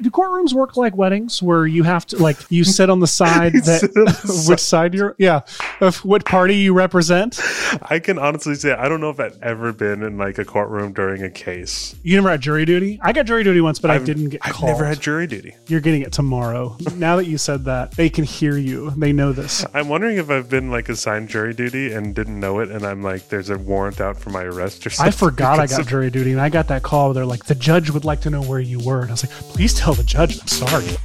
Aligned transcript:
Do 0.00 0.10
courtrooms 0.10 0.52
work 0.52 0.76
like 0.76 0.96
weddings, 0.96 1.42
where 1.42 1.66
you 1.66 1.82
have 1.82 2.06
to 2.06 2.16
like 2.18 2.36
you 2.50 2.64
sit 2.64 2.88
on 2.90 3.00
the 3.00 3.06
side 3.06 3.52
that 3.64 3.82
on 3.96 4.04
the 4.04 4.46
which 4.48 4.60
side 4.60 4.94
you're 4.94 5.14
yeah 5.18 5.40
of 5.80 6.04
what 6.04 6.24
party 6.24 6.54
you 6.56 6.72
represent? 6.74 7.40
I 7.82 7.98
can 7.98 8.18
honestly 8.18 8.54
say 8.54 8.72
I 8.72 8.88
don't 8.88 9.00
know 9.00 9.10
if 9.10 9.18
I've 9.20 9.38
ever 9.42 9.72
been 9.72 10.02
in 10.02 10.16
like 10.18 10.38
a 10.38 10.44
courtroom 10.44 10.92
during 10.92 11.22
a 11.22 11.30
case. 11.30 11.94
You 12.02 12.16
never 12.16 12.30
had 12.30 12.40
jury 12.40 12.64
duty. 12.64 12.98
I 13.02 13.12
got 13.12 13.26
jury 13.26 13.42
duty 13.44 13.60
once, 13.60 13.78
but 13.78 13.90
I 13.90 13.96
I've- 13.96 14.04
didn't 14.04 14.28
get 14.30 14.40
I've 14.44 14.52
called. 14.54 14.72
never 14.72 14.84
had 14.84 15.00
jury 15.00 15.26
duty. 15.26 15.54
You're 15.66 15.80
getting 15.80 16.02
it 16.02 16.12
tomorrow. 16.12 16.76
now 16.94 17.16
that 17.16 17.26
you 17.26 17.36
said 17.38 17.64
that, 17.64 17.92
they 17.92 18.08
can 18.08 18.24
hear 18.24 18.56
you. 18.56 18.90
They 18.96 19.12
know 19.12 19.32
this. 19.32 19.64
I'm 19.74 19.88
wondering 19.88 20.16
if 20.18 20.30
I've 20.30 20.48
been 20.48 20.70
like 20.70 20.88
assigned 20.88 21.28
jury 21.28 21.54
duty 21.54 21.92
and 21.92 22.14
didn't 22.14 22.38
know 22.38 22.60
it, 22.60 22.70
and 22.70 22.86
I'm 22.86 23.02
like, 23.02 23.28
there's 23.28 23.50
a 23.50 23.58
warrant 23.58 24.00
out 24.00 24.16
for 24.18 24.30
my 24.30 24.44
arrest 24.44 24.86
or 24.86 24.90
something. 24.90 25.08
I 25.08 25.16
forgot 25.16 25.58
I 25.58 25.66
got 25.68 25.80
of- 25.80 25.88
jury 25.88 26.10
duty, 26.10 26.30
and 26.32 26.40
I 26.40 26.48
got 26.48 26.68
that 26.68 26.82
call. 26.82 27.08
Where 27.08 27.14
they're 27.14 27.26
like, 27.26 27.44
"The 27.46 27.54
judge 27.54 27.90
would 27.90 28.04
like 28.04 28.20
to 28.22 28.30
know 28.30 28.42
where 28.42 28.60
you 28.60 28.78
were," 28.80 29.00
and 29.02 29.10
I 29.10 29.12
was 29.14 29.24
like, 29.24 29.32
"Please 29.52 29.74
tell 29.74 29.87
the 29.94 30.04
judge. 30.04 30.40
I'm 30.40 30.48
sorry." 30.48 30.96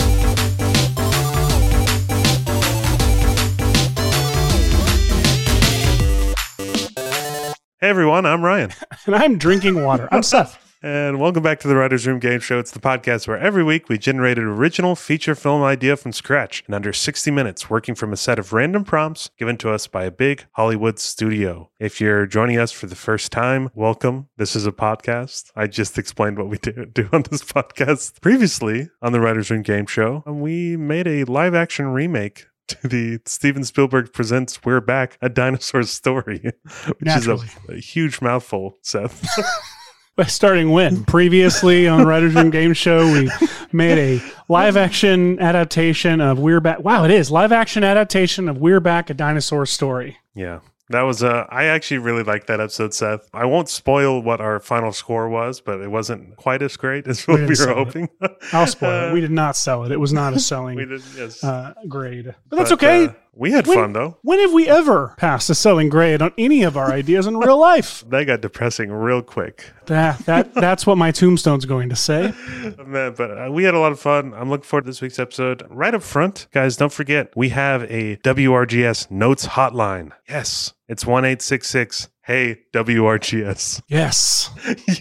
Hey 7.84 7.90
everyone, 7.90 8.26
I'm 8.26 8.46
Ryan, 8.46 8.72
And 9.06 9.14
I'm 9.14 9.38
drinking 9.38 9.84
water. 9.84 10.08
I'm 10.10 10.24
Seth. 10.24 10.63
And 10.84 11.18
welcome 11.18 11.42
back 11.42 11.62
to 11.62 11.68
the 11.70 11.78
Writers 11.78 12.06
Room 12.06 12.20
Game 12.20 12.42
Show. 12.42 12.60
It's 12.60 12.72
the 12.72 12.80
podcast 12.80 13.26
where 13.26 13.38
every 13.38 13.64
week 13.64 13.88
we 13.88 13.98
generate 13.98 14.38
an 14.38 14.44
original 14.44 14.98
feature 14.98 15.34
film 15.34 15.64
idea 15.64 15.96
from 15.96 16.12
scratch 16.12 16.62
in 16.68 16.74
under 16.74 16.92
60 16.92 17.32
minutes, 17.32 17.70
working 17.70 17.96
from 17.96 18.12
a 18.12 18.18
set 18.18 18.38
of 18.38 18.52
random 18.52 18.84
prompts 18.84 19.30
given 19.40 19.56
to 19.58 19.72
us 19.72 19.88
by 19.88 20.04
a 20.04 20.12
big 20.12 20.46
Hollywood 20.52 21.00
studio. 21.00 21.70
If 21.80 22.02
you're 22.02 22.26
joining 22.26 22.60
us 22.60 22.74
for 22.74 22.88
the 22.88 22.98
first 22.98 23.32
time, 23.32 23.70
welcome. 23.74 24.28
This 24.36 24.58
is 24.58 24.68
a 24.68 24.74
podcast. 24.74 25.52
I 25.56 25.68
just 25.68 25.98
explained 25.98 26.38
what 26.38 26.50
we 26.50 26.58
do, 26.58 26.86
do 26.94 27.08
on 27.14 27.24
this 27.32 27.44
podcast. 27.44 28.20
Previously 28.22 28.90
on 29.02 29.14
the 29.14 29.22
Writers 29.22 29.50
Room 29.50 29.62
Game 29.62 29.86
Show, 29.86 30.22
we 30.28 30.76
made 30.76 31.08
a 31.08 31.24
live 31.24 31.56
action 31.56 31.88
remake. 31.88 32.48
To 32.70 32.88
the 32.88 33.20
Steven 33.26 33.66
Spielberg 33.66 34.14
presents 34.14 34.64
We're 34.64 34.80
Back, 34.80 35.18
a 35.22 35.28
dinosaur 35.28 35.84
story, 35.84 36.40
which 36.88 37.02
Naturally. 37.02 37.46
is 37.46 37.56
a, 37.70 37.74
a 37.74 37.80
huge 37.80 38.22
mouthful, 38.22 38.78
Seth. 38.82 39.22
Starting 40.28 40.70
when? 40.70 41.04
Previously 41.06 41.88
on 41.88 42.06
Writers 42.06 42.36
Room 42.36 42.52
Game 42.52 42.74
Show, 42.74 43.12
we 43.12 43.32
made 43.72 43.98
a 43.98 44.22
live 44.48 44.78
action 44.78 45.40
adaptation 45.40 46.22
of 46.22 46.38
We're 46.38 46.60
Back. 46.60 46.80
Wow, 46.84 47.04
it 47.06 47.12
is 47.12 47.32
live 47.32 47.52
action 47.52 47.84
adaptation 47.84 48.48
of 48.48 48.58
We're 48.60 48.80
Back, 48.80 49.10
a 49.10 49.16
dinosaur 49.16 49.66
story. 49.66 50.18
Yeah. 50.36 50.60
That 50.90 51.04
was 51.04 51.24
uh 51.24 51.46
I 51.50 51.66
actually 51.66 52.00
really 52.00 52.24
liked 52.24 52.46
that 52.48 52.60
episode, 52.60 52.94
Seth. 52.94 53.28
I 53.34 53.46
won't 53.46 53.70
spoil 53.70 54.22
what 54.22 54.42
our 54.42 54.60
final 54.60 54.92
score 54.92 55.30
was, 55.30 55.62
but 55.62 55.80
it 55.82 55.90
wasn't 55.90 56.36
quite 56.36 56.62
as 56.62 56.78
great 56.78 57.08
as 57.08 57.24
what 57.28 57.38
didn't 57.38 57.48
we 57.48 57.52
were 57.52 57.56
sell 57.56 57.70
it. 57.72 57.76
hoping. 57.86 58.10
I'll 58.52 58.68
spoil 58.68 59.06
it. 59.08 59.10
Uh, 59.10 59.14
We 59.14 59.22
did 59.22 59.32
not 59.32 59.56
sell 59.56 59.86
it. 59.86 59.92
It 59.92 60.00
was 60.00 60.14
not 60.14 60.34
a 60.34 60.36
we 60.36 60.40
selling 60.42 60.78
did, 60.78 61.02
yes. 61.18 61.44
uh, 61.44 61.74
grade. 61.88 62.36
But 62.50 62.58
that's 62.58 62.70
But, 62.70 62.84
okay. 62.84 63.16
We 63.36 63.52
had 63.52 63.66
When- 63.68 63.78
fun 63.78 63.94
though. 63.94 64.18
when 64.22 64.40
have 64.40 64.54
we 64.54 64.68
ever 64.70 65.16
passed 65.18 65.50
a 65.50 65.56
selling 65.56 65.90
grade 65.90 66.22
on 66.22 66.32
any 66.38 66.64
of 66.64 66.78
our 66.78 66.92
ideas 66.92 67.26
in 67.28 67.38
real 67.38 67.58
life? 67.58 68.04
That 68.14 68.26
got 68.26 68.42
depressing 68.42 68.92
real 68.92 69.22
quick. 69.22 69.72
That, 69.88 70.20
that 70.26 70.54
that's 70.66 70.86
what 70.86 70.98
my 70.98 71.12
tombstone's 71.12 71.66
going 71.66 71.90
to 71.90 71.96
say. 71.96 72.34
Man, 72.86 73.14
but 73.18 73.32
uh, 73.48 73.52
we 73.52 73.64
had 73.64 73.74
a 73.74 73.80
lot 73.80 73.92
of 73.92 74.00
fun. 74.00 74.34
I'm 74.34 74.50
looking 74.50 74.64
forward 74.66 74.84
to 74.86 74.90
this 74.92 75.02
week's 75.02 75.20
episode. 75.20 75.64
Right 75.70 75.94
up 75.96 76.04
front, 76.04 76.48
guys, 76.54 76.78
don't 76.78 76.94
forget 76.94 77.32
we 77.36 77.50
have 77.50 77.84
a 77.84 78.18
WRGS 78.18 79.10
notes 79.12 79.48
hotline. 79.48 80.12
Yes, 80.30 80.74
it's 80.88 81.06
one 81.06 81.26
eight 81.26 81.42
six 81.42 81.68
six. 81.70 82.10
Hey 82.26 82.60
WRGS. 82.74 83.82
Yes. 83.88 84.50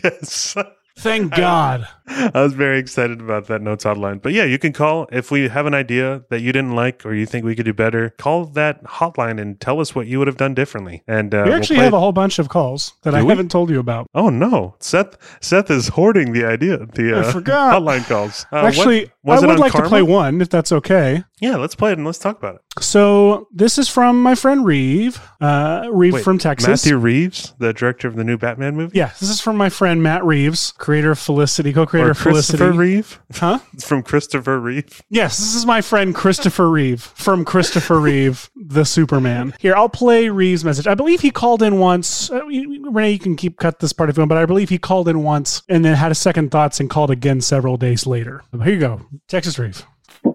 yes. 0.02 0.56
Thank 0.96 1.34
God. 1.34 1.86
I 2.06 2.42
was 2.42 2.52
very 2.52 2.78
excited 2.78 3.20
about 3.20 3.46
that 3.46 3.62
notes 3.62 3.84
hotline. 3.84 4.20
But 4.20 4.32
yeah, 4.32 4.44
you 4.44 4.58
can 4.58 4.72
call 4.72 5.08
if 5.10 5.30
we 5.30 5.48
have 5.48 5.66
an 5.66 5.74
idea 5.74 6.24
that 6.30 6.40
you 6.42 6.52
didn't 6.52 6.74
like 6.74 7.06
or 7.06 7.14
you 7.14 7.24
think 7.26 7.44
we 7.44 7.54
could 7.54 7.64
do 7.64 7.72
better. 7.72 8.10
Call 8.18 8.44
that 8.46 8.84
hotline 8.84 9.40
and 9.40 9.58
tell 9.60 9.80
us 9.80 9.94
what 9.94 10.06
you 10.06 10.18
would 10.18 10.26
have 10.28 10.36
done 10.36 10.54
differently. 10.54 11.02
And 11.06 11.34
uh, 11.34 11.38
We 11.44 11.50
we'll 11.50 11.58
actually 11.58 11.76
play- 11.76 11.84
have 11.84 11.94
a 11.94 12.00
whole 12.00 12.12
bunch 12.12 12.38
of 12.38 12.48
calls 12.48 12.92
that 13.02 13.14
I 13.14 13.22
we? 13.22 13.28
haven't 13.28 13.50
told 13.50 13.70
you 13.70 13.80
about. 13.80 14.06
Oh 14.14 14.28
no, 14.28 14.74
Seth! 14.80 15.16
Seth 15.40 15.70
is 15.70 15.88
hoarding 15.88 16.32
the 16.32 16.44
idea. 16.44 16.86
The 16.86 17.18
uh, 17.20 17.28
I 17.28 17.32
forgot. 17.32 17.72
hotline 17.80 18.06
calls. 18.06 18.44
Uh, 18.52 18.60
what- 18.60 18.64
Actually, 18.66 19.10
was 19.24 19.42
I 19.42 19.46
would 19.46 19.58
like 19.58 19.72
to 19.72 19.88
play 19.88 20.02
one 20.02 20.40
if 20.40 20.48
that's 20.48 20.72
okay. 20.72 21.24
Yeah, 21.40 21.56
let's 21.56 21.74
play 21.74 21.92
it 21.92 21.98
and 21.98 22.06
let's 22.06 22.18
talk 22.18 22.38
about 22.38 22.56
it. 22.56 22.60
So 22.82 23.48
this 23.52 23.78
is 23.78 23.88
from 23.88 24.22
my 24.22 24.34
friend 24.34 24.64
Reeve, 24.64 25.20
uh, 25.40 25.88
Reeve 25.92 26.14
Wait, 26.14 26.24
from 26.24 26.38
Texas. 26.38 26.68
Matthew 26.68 26.96
Reeves, 26.96 27.52
the 27.58 27.72
director 27.72 28.08
of 28.08 28.16
the 28.16 28.24
new 28.24 28.38
Batman 28.38 28.76
movie, 28.76 28.96
Yeah, 28.96 29.08
this 29.20 29.28
is 29.28 29.40
from 29.40 29.56
my 29.56 29.68
friend 29.68 30.02
Matt 30.02 30.24
Reeves, 30.24 30.72
creator 30.78 31.10
of 31.10 31.18
Felicity, 31.18 31.72
co-creator 31.72 32.08
or 32.08 32.10
of 32.12 32.18
Felicity. 32.18 32.58
Christopher 32.58 32.78
Reeve. 32.78 33.20
Huh? 33.34 33.58
It's 33.74 33.86
from 33.86 34.02
Christopher 34.02 34.58
Reeve. 34.60 35.02
Yes, 35.10 35.38
this 35.38 35.54
is 35.54 35.66
my 35.66 35.80
friend 35.80 36.14
Christopher 36.14 36.70
Reeve 36.70 37.02
from 37.02 37.44
Christopher 37.44 37.98
Reeve, 38.00 38.50
the 38.56 38.84
Superman. 38.84 39.54
Here, 39.58 39.74
I'll 39.74 39.88
play 39.88 40.28
Reeve's 40.28 40.64
message. 40.64 40.86
I 40.86 40.94
believe 40.94 41.20
he 41.20 41.30
called 41.30 41.62
in 41.62 41.78
once. 41.78 42.30
Uh, 42.30 42.44
Rene, 42.44 43.10
you 43.10 43.18
can 43.18 43.36
keep 43.36 43.58
cut 43.58 43.80
this 43.80 43.92
part 43.92 44.10
if 44.10 44.16
you 44.16 44.20
want, 44.20 44.28
but 44.30 44.38
I 44.38 44.46
believe 44.46 44.68
he 44.68 44.78
called 44.78 45.08
in 45.08 45.22
once 45.22 45.62
and 45.68 45.84
then 45.84 45.96
had 45.96 46.12
a 46.12 46.14
second 46.14 46.50
thoughts 46.50 46.80
and 46.80 46.88
called 46.88 47.10
again 47.10 47.40
several 47.40 47.76
days 47.76 48.06
later. 48.06 48.42
Here 48.62 48.74
you 48.74 48.80
go, 48.80 49.00
Texas 49.28 49.58
Reeve. 49.58 49.84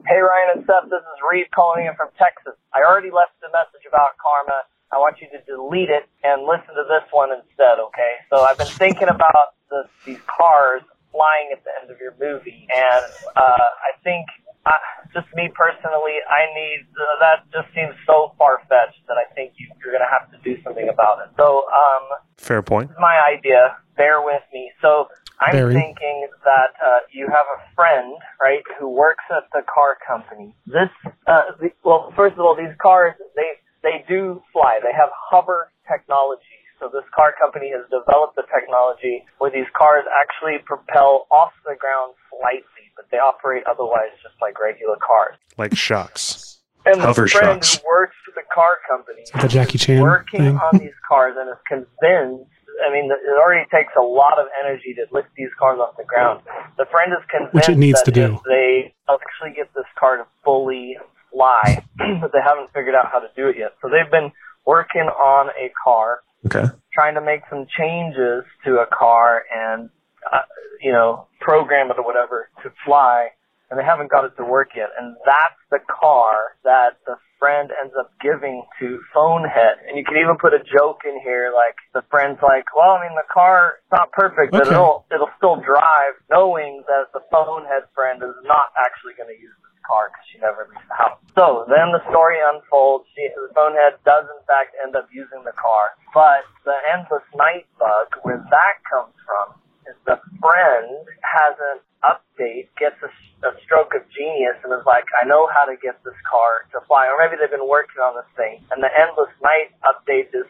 Hey 0.07 0.19
Ryan 0.19 0.59
and 0.59 0.61
Seth, 0.65 0.89
this 0.89 1.03
is 1.03 1.17
Reed 1.29 1.47
calling 1.53 1.85
in 1.85 1.95
from 1.95 2.09
Texas. 2.17 2.55
I 2.73 2.83
already 2.83 3.11
left 3.11 3.35
a 3.43 3.51
message 3.51 3.85
about 3.87 4.15
karma. 4.19 4.67
I 4.91 4.97
want 4.97 5.19
you 5.19 5.27
to 5.35 5.39
delete 5.43 5.89
it 5.89 6.07
and 6.23 6.47
listen 6.47 6.71
to 6.75 6.85
this 6.87 7.03
one 7.11 7.29
instead, 7.35 7.79
okay? 7.91 8.23
So 8.31 8.41
I've 8.47 8.57
been 8.57 8.71
thinking 8.79 9.09
about 9.11 9.59
the, 9.69 9.83
these 10.05 10.19
cars 10.31 10.81
flying 11.11 11.51
at 11.51 11.63
the 11.63 11.71
end 11.81 11.91
of 11.91 11.99
your 11.99 12.15
movie, 12.19 12.67
and 12.71 13.05
uh, 13.35 13.67
I 13.83 13.91
think, 14.03 14.27
uh, 14.65 14.71
just 15.13 15.27
me 15.35 15.49
personally, 15.51 16.23
I 16.29 16.47
need 16.55 16.87
uh, 16.95 17.03
that. 17.19 17.47
Just 17.51 17.73
seems 17.75 17.95
so 18.05 18.31
far 18.37 18.59
fetched 18.69 19.03
that 19.07 19.17
I 19.19 19.27
think 19.33 19.53
you, 19.57 19.67
you're 19.83 19.91
going 19.91 20.03
to 20.03 20.11
have 20.11 20.31
to 20.31 20.37
do 20.43 20.61
something 20.63 20.87
about 20.87 21.19
it. 21.23 21.35
So, 21.35 21.63
um, 21.67 22.03
Fair 22.37 22.61
point. 22.61 22.89
this 22.89 22.95
is 22.95 23.01
my 23.01 23.17
idea. 23.27 23.75
Bear 23.97 24.21
with 24.21 24.43
me. 24.53 24.71
So 24.81 25.07
I'm 25.39 25.51
Barry. 25.53 25.73
thinking 25.73 26.27
that 26.45 26.71
uh, 26.81 26.99
you 27.11 27.27
have 27.27 27.45
a 27.57 27.59
friend, 27.75 28.13
right, 28.41 28.63
who 28.79 28.89
works 28.89 29.23
at 29.29 29.43
the 29.53 29.61
car 29.65 29.97
company. 30.05 30.55
This, 30.65 30.89
uh, 31.27 31.57
the, 31.59 31.69
well, 31.83 32.13
first 32.15 32.33
of 32.33 32.39
all, 32.41 32.55
these 32.55 32.75
cars 32.81 33.13
they 33.35 33.57
they 33.83 34.05
do 34.07 34.41
fly. 34.53 34.79
They 34.83 34.93
have 34.95 35.09
hover 35.13 35.71
technology. 35.87 36.41
So 36.79 36.89
this 36.93 37.05
car 37.15 37.33
company 37.41 37.71
has 37.73 37.85
developed 37.89 38.35
the 38.35 38.43
technology 38.53 39.25
where 39.39 39.49
these 39.49 39.65
cars 39.75 40.05
actually 40.21 40.61
propel 40.65 41.25
off 41.31 41.49
the 41.65 41.73
ground 41.73 42.13
slightly, 42.29 42.85
but 42.95 43.05
they 43.09 43.17
operate 43.17 43.63
otherwise 43.65 44.13
just 44.21 44.35
like 44.41 44.59
regular 44.61 44.95
cars. 45.01 45.37
Like 45.57 45.75
shocks. 45.75 46.59
And 46.85 47.01
Hover 47.01 47.23
the 47.23 47.29
friend 47.29 47.63
shocks. 47.65 47.77
who 47.81 47.87
works 47.87 48.15
for 48.23 48.31
the 48.39 48.45
car 48.53 48.77
company 48.87 49.23
The 49.41 49.47
Jackie 49.49 49.77
Chan 49.79 50.01
working 50.01 50.39
thing. 50.41 50.55
on 50.57 50.77
these 50.77 50.93
cars 51.07 51.33
and 51.37 51.49
is 51.49 51.57
convinced. 51.67 52.51
I 52.85 52.91
mean, 52.93 53.09
it 53.11 53.37
already 53.41 53.65
takes 53.73 53.93
a 53.97 54.03
lot 54.03 54.39
of 54.39 54.47
energy 54.63 54.93
to 54.95 55.05
lift 55.11 55.29
these 55.35 55.49
cars 55.59 55.79
off 55.79 55.97
the 55.97 56.03
ground. 56.03 56.41
The 56.77 56.85
friend 56.91 57.11
is 57.13 57.23
convinced 57.29 57.53
Which 57.55 57.69
it 57.69 57.77
needs 57.77 57.99
that 58.03 58.05
to 58.05 58.11
do. 58.11 58.35
if 58.35 58.43
they 58.43 58.93
actually 59.09 59.55
get 59.55 59.73
this 59.73 59.85
car 59.99 60.17
to 60.17 60.25
fully 60.43 60.97
fly, 61.31 61.83
but 62.21 62.31
they 62.33 62.41
haven't 62.43 62.71
figured 62.73 62.95
out 62.95 63.09
how 63.11 63.19
to 63.19 63.27
do 63.35 63.47
it 63.49 63.57
yet. 63.57 63.73
So 63.81 63.89
they've 63.89 64.09
been 64.11 64.31
working 64.65 65.01
on 65.09 65.49
a 65.49 65.71
car, 65.83 66.19
Okay. 66.45 66.65
trying 66.93 67.15
to 67.15 67.21
make 67.21 67.41
some 67.49 67.65
changes 67.77 68.43
to 68.65 68.77
a 68.79 68.85
car 68.87 69.43
and, 69.53 69.89
uh, 70.31 70.41
you 70.81 70.91
know, 70.91 71.27
program 71.41 71.89
it 71.89 71.97
or 71.97 72.05
whatever 72.05 72.49
to 72.63 72.71
fly, 72.85 73.29
and 73.69 73.79
they 73.79 73.83
haven't 73.83 74.11
got 74.11 74.23
it 74.25 74.33
to 74.37 74.45
work 74.45 74.69
yet. 74.75 74.89
And 74.99 75.15
that's 75.25 75.59
the 75.71 75.79
car 75.89 76.35
that 76.63 76.97
the 77.05 77.15
friend 77.39 77.69
ends 77.81 77.93
up 77.97 78.11
giving 78.21 78.63
to 78.79 78.99
Phonehead. 79.15 79.81
And 79.87 79.97
you 79.97 80.03
can 80.03 80.17
even 80.17 80.37
put 80.37 80.53
a 80.53 80.61
joke 80.61 81.01
in 81.05 81.19
here, 81.21 81.51
like 81.53 81.77
the 81.93 82.03
friend's 82.09 82.41
like, 82.41 82.65
"Well, 82.75 82.97
I 82.97 83.07
mean, 83.07 83.15
the 83.15 83.27
car 83.31 83.79
it's 83.81 83.91
not 83.91 84.11
perfect, 84.11 84.51
but 84.51 84.67
Okay. 84.67 84.75
it'll 84.75 85.05
it'll 85.11 85.33
still 85.37 85.57
drive," 85.57 86.13
knowing 86.29 86.83
that 86.87 87.13
the 87.13 87.21
Phonehead 87.31 87.89
friend 87.93 88.21
is 88.23 88.35
not 88.43 88.73
actually 88.77 89.13
going 89.13 89.29
to 89.29 89.39
use 89.39 89.53
this 89.63 89.79
car 89.85 90.09
because 90.11 90.25
she 90.31 90.37
never 90.39 90.67
leaves 90.69 90.87
the 90.87 90.95
house. 90.95 91.19
So 91.37 91.65
then 91.69 91.91
the 91.93 92.03
story 92.09 92.37
unfolds. 92.41 93.05
She, 93.15 93.29
the 93.35 93.53
Phonehead 93.53 94.01
does 94.03 94.25
in 94.25 94.41
fact 94.45 94.75
end 94.83 94.95
up 94.95 95.07
using 95.13 95.43
the 95.45 95.53
car, 95.53 95.95
but 96.13 96.43
the 96.65 96.75
endless 96.91 97.23
night 97.35 97.65
bug, 97.79 98.07
where 98.23 98.41
that 98.49 98.75
comes 98.89 99.13
from, 99.23 99.55
is 99.89 99.97
the 100.05 100.19
friend 100.39 101.07
has 101.23 101.55
an 101.57 101.79
update, 102.03 102.69
gets 102.77 102.99
a, 103.01 103.11
a 103.47 103.51
stroke 103.65 103.95
of 103.95 104.03
genius, 104.13 104.59
and 104.63 104.71
is 104.75 104.85
like, 104.85 105.07
I 105.17 105.27
know 105.27 105.47
how 105.47 105.65
to 105.65 105.75
get 105.79 105.97
this 106.03 106.17
car 106.27 106.67
to 106.75 106.85
fly. 106.85 107.07
Or 107.07 107.17
maybe 107.17 107.39
they've 107.39 107.51
been 107.51 107.67
working 107.67 108.03
on 108.03 108.15
this 108.15 108.29
thing, 108.35 108.61
and 108.71 108.83
the 108.83 108.91
Endless 108.91 109.33
Night 109.41 109.73
update 109.81 110.31
is 110.35 110.47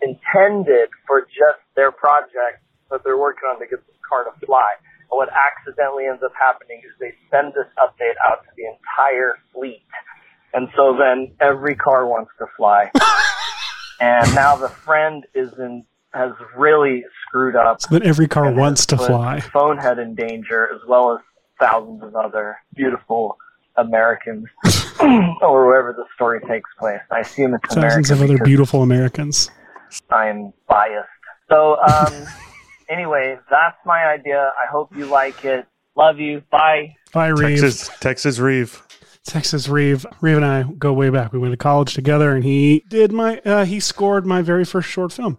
intended 0.00 0.90
for 1.06 1.22
just 1.28 1.62
their 1.76 1.92
project 1.92 2.64
that 2.90 3.04
they're 3.04 3.20
working 3.20 3.44
on 3.52 3.60
to 3.60 3.66
get 3.66 3.84
this 3.86 4.00
car 4.08 4.24
to 4.24 4.32
fly. 4.46 4.80
And 5.10 5.16
what 5.16 5.28
accidentally 5.32 6.06
ends 6.06 6.22
up 6.22 6.32
happening 6.36 6.80
is 6.84 6.92
they 7.00 7.14
send 7.30 7.52
this 7.52 7.68
update 7.78 8.16
out 8.24 8.44
to 8.44 8.50
the 8.56 8.64
entire 8.64 9.38
fleet. 9.52 9.84
And 10.52 10.68
so 10.76 10.96
then 10.96 11.36
every 11.40 11.76
car 11.76 12.06
wants 12.06 12.30
to 12.38 12.46
fly. 12.56 12.90
and 14.00 14.34
now 14.34 14.56
the 14.56 14.68
friend 14.68 15.24
is 15.34 15.52
in, 15.58 15.84
has 16.14 16.32
really 16.56 17.04
screwed 17.26 17.56
up 17.56 17.82
So 17.82 17.88
that 17.90 18.02
every 18.02 18.28
car 18.28 18.52
wants 18.52 18.86
to 18.86 18.96
has 18.96 19.06
put 19.06 19.12
fly. 19.12 19.40
Phonehead 19.40 19.98
in 19.98 20.14
danger, 20.14 20.68
as 20.74 20.80
well 20.88 21.14
as 21.14 21.20
thousands 21.60 22.02
of 22.02 22.14
other 22.16 22.56
beautiful 22.74 23.36
Americans, 23.76 24.46
or 25.00 25.66
wherever 25.66 25.92
the 25.92 26.04
story 26.14 26.40
takes 26.48 26.68
place. 26.78 27.00
I 27.10 27.20
assume 27.20 27.54
it's 27.54 27.74
Thousands 27.74 28.10
American 28.10 28.12
of 28.12 28.22
other 28.22 28.44
beautiful 28.44 28.82
Americans. 28.82 29.50
I'm 30.10 30.52
biased. 30.68 31.08
So, 31.50 31.76
um, 31.80 32.26
anyway, 32.88 33.38
that's 33.50 33.76
my 33.84 34.04
idea. 34.06 34.52
I 34.62 34.70
hope 34.70 34.94
you 34.96 35.06
like 35.06 35.44
it. 35.44 35.66
Love 35.96 36.18
you. 36.18 36.42
Bye. 36.50 36.94
Bye, 37.12 37.28
Reeve. 37.28 37.60
Texas, 37.60 37.90
Texas 38.00 38.38
Reeve. 38.38 38.82
Texas 39.24 39.68
Reeve. 39.68 40.06
Reeve 40.20 40.36
and 40.36 40.46
I 40.46 40.62
go 40.62 40.92
way 40.92 41.10
back. 41.10 41.32
We 41.32 41.38
went 41.38 41.52
to 41.52 41.56
college 41.56 41.94
together, 41.94 42.34
and 42.34 42.44
he 42.44 42.84
did 42.88 43.12
my. 43.12 43.38
Uh, 43.40 43.64
he 43.64 43.80
scored 43.80 44.24
my 44.26 44.42
very 44.42 44.64
first 44.64 44.88
short 44.88 45.12
film. 45.12 45.38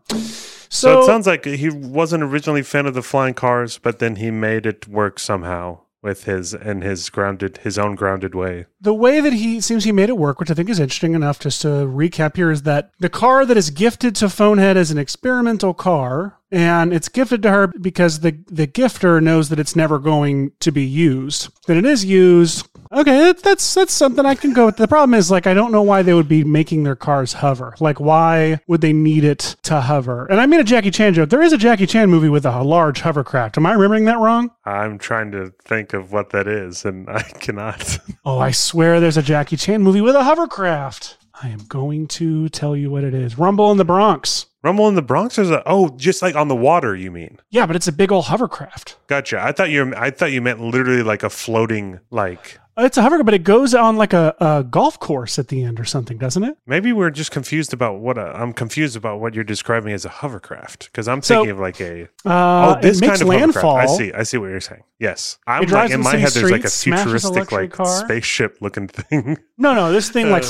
So, 0.70 0.94
So, 0.94 1.02
it 1.02 1.06
sounds 1.06 1.28
like 1.28 1.46
he 1.46 1.70
wasn't 1.70 2.24
originally 2.24 2.62
a 2.62 2.64
fan 2.64 2.86
of 2.86 2.94
the 2.94 3.02
flying 3.02 3.34
cars, 3.34 3.80
but 3.80 4.00
then 4.00 4.18
he 4.18 4.30
made 4.32 4.66
it 4.66 4.88
work 4.88 5.20
somehow 5.20 5.80
with 6.02 6.24
his 6.24 6.54
and 6.54 6.82
his 6.82 7.10
grounded 7.10 7.58
his 7.58 7.78
own 7.78 7.94
grounded 7.96 8.34
way. 8.34 8.66
the 8.80 8.94
way 8.94 9.20
that 9.20 9.34
he 9.34 9.60
seems 9.60 9.84
he 9.84 9.92
made 9.92 10.08
it 10.08 10.18
work, 10.18 10.40
which 10.40 10.50
I 10.50 10.54
think 10.54 10.70
is 10.70 10.80
interesting 10.80 11.14
enough, 11.14 11.40
just 11.40 11.62
to 11.64 11.68
recap 11.68 12.38
here, 12.38 12.52
is 12.52 12.62
that 12.62 12.92
the 13.00 13.10
car 13.10 13.46
that 13.46 13.58
is 13.58 13.70
gifted 13.70 14.16
to 14.18 14.26
Phonehead 14.30 14.78
as 14.78 14.92
an 14.92 14.98
experimental 14.98 15.74
car, 15.74 16.38
and 16.52 16.94
it's 16.94 17.10
gifted 17.10 17.42
to 17.44 17.50
her 17.52 17.68
because 17.68 18.22
the 18.22 18.38
the 18.48 18.68
gifter 18.68 19.22
knows 19.22 19.50
that 19.50 19.60
it's 19.60 19.76
never 19.76 20.00
going 20.00 20.52
to 20.62 20.72
be 20.72 20.86
used. 20.86 21.50
Then 21.68 21.78
it 21.78 21.86
is 21.86 22.06
used. 22.06 22.66
Okay, 22.92 23.20
that, 23.20 23.44
that's 23.44 23.76
that's 23.76 23.94
something 23.94 24.26
I 24.26 24.34
can 24.34 24.54
go 24.54 24.66
with. 24.66 24.78
The 24.78 24.88
problem 24.88 25.14
is 25.14 25.30
like 25.30 25.46
I 25.46 25.54
don't 25.54 25.72
know 25.72 25.84
why 25.84 26.02
they 26.02 26.14
would 26.14 26.28
be 26.28 26.44
making 26.44 26.84
their 26.84 26.96
cars 26.96 27.34
hover. 27.34 27.76
Like 27.80 28.00
why 28.00 28.60
would 28.68 28.82
they 28.82 28.94
need 28.94 29.24
it 29.24 29.56
to 29.64 29.82
hover? 29.82 30.26
And 30.26 30.42
I 30.42 30.48
made 30.48 30.60
a 30.60 30.64
Jackie 30.64 30.90
Chan 30.90 31.14
joke. 31.14 31.30
There 31.30 31.42
is 31.42 31.54
a 31.54 31.58
Jackie 31.58 31.86
Chan 31.86 32.10
movie 32.10 32.30
with 32.30 32.46
a 32.46 32.64
large 32.64 33.02
hovercraft. 33.02 33.58
Am 33.58 33.66
I 33.68 33.74
remembering 33.74 34.06
that 34.06 34.18
wrong? 34.18 34.50
I'm 34.66 34.98
trying 34.98 35.32
to 35.34 35.54
think 35.66 35.94
of 35.94 36.12
what 36.12 36.32
that 36.32 36.48
is, 36.48 36.84
and 36.84 37.08
I 37.10 37.22
cannot. 37.40 38.00
Oh, 38.26 38.40
I 38.40 38.52
swear 38.52 39.00
there's 39.00 39.18
a 39.18 39.22
Jackie 39.22 39.58
Chan 39.58 39.84
movie 39.84 40.02
with 40.02 40.16
a 40.16 40.24
hovercraft. 40.24 41.18
I 41.42 41.50
am 41.50 41.66
going 41.68 42.08
to 42.08 42.50
tell 42.50 42.76
you 42.76 42.92
what 42.92 43.04
it 43.04 43.14
is. 43.14 43.38
Rumble 43.38 43.72
in 43.72 43.78
the 43.78 43.86
Bronx. 43.86 44.48
Rumble 44.62 44.90
in 44.90 44.96
the 44.96 45.02
Bronx 45.02 45.38
is 45.38 45.50
a 45.50 45.64
oh, 45.66 45.90
just 45.96 46.22
like 46.22 46.36
on 46.36 46.50
the 46.50 46.56
water. 46.56 46.96
You 46.96 47.12
mean? 47.12 47.40
Yeah, 47.50 47.66
but 47.66 47.78
it's 47.78 47.88
a 47.88 47.94
big 47.94 48.12
old 48.12 48.26
hovercraft. 48.26 48.98
Gotcha. 49.08 49.42
I 49.42 49.54
thought 49.54 49.70
you. 49.70 49.94
I 49.96 50.10
thought 50.10 50.34
you 50.34 50.42
meant 50.42 50.60
literally 50.60 51.04
like 51.04 51.24
a 51.24 51.30
floating 51.30 52.00
like. 52.10 52.60
Uh, 52.80 52.86
It's 52.86 52.98
a 52.98 53.02
hovercraft, 53.02 53.26
but 53.26 53.34
it 53.34 53.44
goes 53.44 53.74
on 53.76 53.98
like 53.98 54.14
a, 54.14 54.36
a 54.40 54.64
golf 54.64 55.00
course 55.00 55.38
at 55.38 55.50
the 55.50 55.64
end 55.64 55.80
or 55.80 55.86
something, 55.86 56.18
doesn't 56.18 56.44
it? 56.44 56.58
Maybe 56.66 56.94
we're 56.94 57.10
just 57.10 57.32
confused 57.32 57.74
about 57.74 58.00
what 58.00 58.18
a, 58.18 58.32
I'm 58.36 58.54
confused 58.54 58.96
about 58.96 59.20
what 59.20 59.34
you're 59.34 59.44
describing 59.44 59.92
as 59.94 60.06
a 60.06 60.10
hovercraft 60.10 60.86
because 60.86 61.08
I'm 61.08 61.22
So, 61.22 61.36
thinking 61.36 61.52
of 61.52 61.60
like 61.60 61.80
a 61.82 62.04
Uh, 62.26 62.76
oh 62.78 62.82
this 62.82 63.00
kind 63.02 63.22
of 63.22 63.28
landfall. 63.28 63.76
hovercraft. 63.78 64.02
I 64.02 64.06
see. 64.06 64.14
I 64.14 64.24
see 64.24 64.38
what 64.38 64.48
you're 64.50 64.62
saying. 64.62 64.84
Yes, 65.00 65.38
I'm 65.48 65.66
like 65.68 65.92
in 65.92 66.02
my 66.02 66.16
head. 66.18 66.32
There's 66.32 66.52
like 66.52 66.64
a 66.64 66.70
streets, 66.70 67.02
futuristic 67.04 67.52
like 67.52 67.72
car. 67.72 67.86
spaceship 67.86 68.58
looking 68.62 68.88
thing. 69.00 69.38
No, 69.58 69.74
no, 69.74 69.92
this 69.92 70.10
thing 70.10 70.30
like 70.30 70.44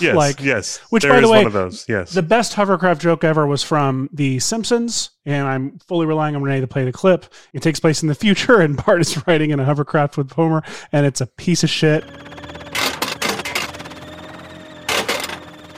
yes, 0.00 0.16
like 0.16 0.40
yes. 0.40 0.78
which, 0.90 1.02
There 1.02 1.12
by 1.12 1.20
the 1.20 1.28
way, 1.28 1.38
one 1.38 1.46
of 1.46 1.52
those. 1.52 1.84
Yes. 1.88 2.12
the 2.12 2.22
best 2.22 2.54
hovercraft 2.54 3.00
joke 3.00 3.24
ever 3.24 3.46
was 3.46 3.62
from 3.62 4.08
The 4.12 4.38
Simpsons, 4.38 5.10
and 5.26 5.46
I'm 5.46 5.78
fully 5.80 6.06
relying 6.06 6.36
on 6.36 6.42
Rene 6.42 6.60
to 6.60 6.66
play 6.66 6.84
the 6.84 6.92
clip. 6.92 7.26
It 7.52 7.62
takes 7.62 7.80
place 7.80 8.02
in 8.02 8.08
the 8.08 8.14
future, 8.14 8.60
and 8.62 8.76
Bart 8.76 9.00
is 9.00 9.26
riding 9.26 9.50
in 9.50 9.60
a 9.60 9.64
hovercraft 9.64 10.16
with 10.16 10.30
Homer, 10.32 10.62
and 10.92 11.06
it's 11.06 11.20
a 11.20 11.26
piece 11.26 11.62
of 11.64 11.70
shit. 11.70 12.04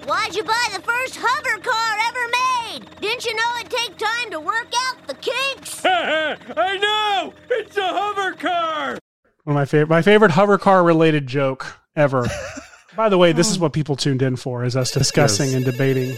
Why'd 0.06 0.34
you 0.34 0.44
buy 0.44 0.68
the 0.72 0.82
first 0.82 1.16
hover 1.20 1.60
car 1.62 1.96
ever 2.08 2.80
made? 2.80 3.00
Didn't 3.00 3.24
you 3.24 3.34
know 3.34 3.42
it'd 3.60 3.70
take 3.70 3.96
time 3.96 4.30
to 4.30 4.40
work 4.40 4.72
out 4.88 5.06
the 5.06 5.14
kinks? 5.14 5.84
I 5.84 6.76
know! 6.78 7.34
It's 7.50 7.76
a 7.76 7.88
hover 7.88 8.32
car! 8.34 8.98
One 9.44 9.56
of 9.56 9.60
my 9.60 9.64
favorite, 9.66 9.90
my 9.90 10.02
favorite 10.02 10.30
hover 10.30 10.56
car 10.56 10.82
related 10.82 11.26
joke 11.26 11.66
ever. 11.96 12.26
By 12.96 13.08
the 13.08 13.18
way, 13.18 13.32
this 13.32 13.50
is 13.50 13.58
what 13.58 13.72
people 13.72 13.96
tuned 13.96 14.22
in 14.22 14.36
for: 14.36 14.64
is 14.64 14.76
us 14.76 14.90
discussing 14.90 15.46
Yes. 15.46 15.54
and 15.56 15.64
debating. 15.64 16.16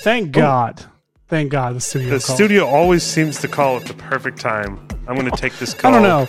Thank 0.00 0.32
God, 0.32 0.84
thank 1.28 1.50
God, 1.50 1.74
the 1.76 1.80
studio. 1.80 2.10
the 2.10 2.24
called. 2.24 2.36
studio 2.36 2.66
always 2.66 3.02
seems 3.02 3.40
to 3.40 3.48
call 3.48 3.76
at 3.76 3.86
the 3.86 3.94
perfect 3.94 4.40
time. 4.40 4.78
I'm 5.08 5.16
going 5.16 5.30
to 5.30 5.36
take 5.36 5.56
this 5.58 5.74
call. 5.74 5.90
I 5.94 5.94
don't 5.94 6.02
know. 6.02 6.24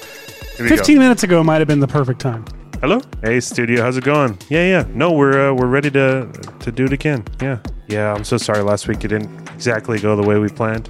Here 0.58 0.66
we 0.66 0.70
go. 0.70 0.76
Fifteen 0.76 0.98
minutes 1.00 1.24
ago 1.24 1.44
might 1.44 1.60
have 1.60 1.68
been 1.68 1.80
the 1.80 1.88
perfect 1.88 2.20
time. 2.22 2.46
Hello. 2.82 3.00
Hey, 3.24 3.40
studio. 3.40 3.82
How's 3.82 3.98
it 3.98 4.04
going? 4.04 4.38
Yeah, 4.50 4.66
yeah. 4.66 4.86
No, 4.90 5.12
we're 5.12 5.50
uh, 5.50 5.54
we're 5.54 5.68
ready 5.68 5.92
to 5.92 6.28
to 6.60 6.72
do 6.72 6.86
it 6.86 6.94
again. 6.94 7.24
Yeah, 7.42 7.60
yeah. 7.88 8.14
I'm 8.14 8.24
so 8.24 8.38
sorry. 8.38 8.62
Last 8.64 8.88
week 8.88 9.04
it 9.06 9.10
didn't 9.10 9.50
exactly 9.52 10.00
go 10.00 10.16
the 10.16 10.28
way 10.28 10.38
we 10.40 10.50
planned. 10.50 10.90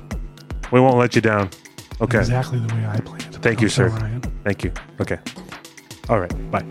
We 0.71 0.79
won't 0.79 0.97
let 0.97 1.15
you 1.15 1.21
down. 1.21 1.50
Okay. 2.01 2.19
Exactly 2.19 2.59
the 2.59 2.73
way 2.73 2.85
I 2.85 3.00
planned. 3.01 3.35
Thank 3.44 3.59
you, 3.61 3.67
I'm 3.67 3.69
so 3.69 3.89
sir. 3.89 3.89
Ryan. 3.89 4.21
Thank 4.44 4.63
you. 4.63 4.71
Okay. 5.01 5.19
All 6.09 6.19
right. 6.19 6.51
Bye. 6.51 6.65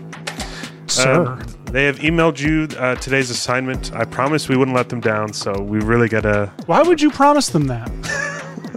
Sir. 0.87 1.25
Uh, 1.25 1.62
they 1.73 1.85
have 1.85 1.97
emailed 1.99 2.39
you 2.39 2.67
uh, 2.77 2.95
today's 2.95 3.29
assignment. 3.31 3.91
I 3.93 4.05
promised 4.05 4.47
we 4.47 4.55
wouldn't 4.55 4.77
let 4.77 4.89
them 4.89 5.01
down, 5.01 5.33
so 5.33 5.59
we 5.59 5.79
really 5.79 6.07
gotta. 6.07 6.51
Why 6.67 6.81
would 6.83 7.01
you 7.01 7.09
promise 7.11 7.49
them 7.49 7.65
that? 7.67 7.89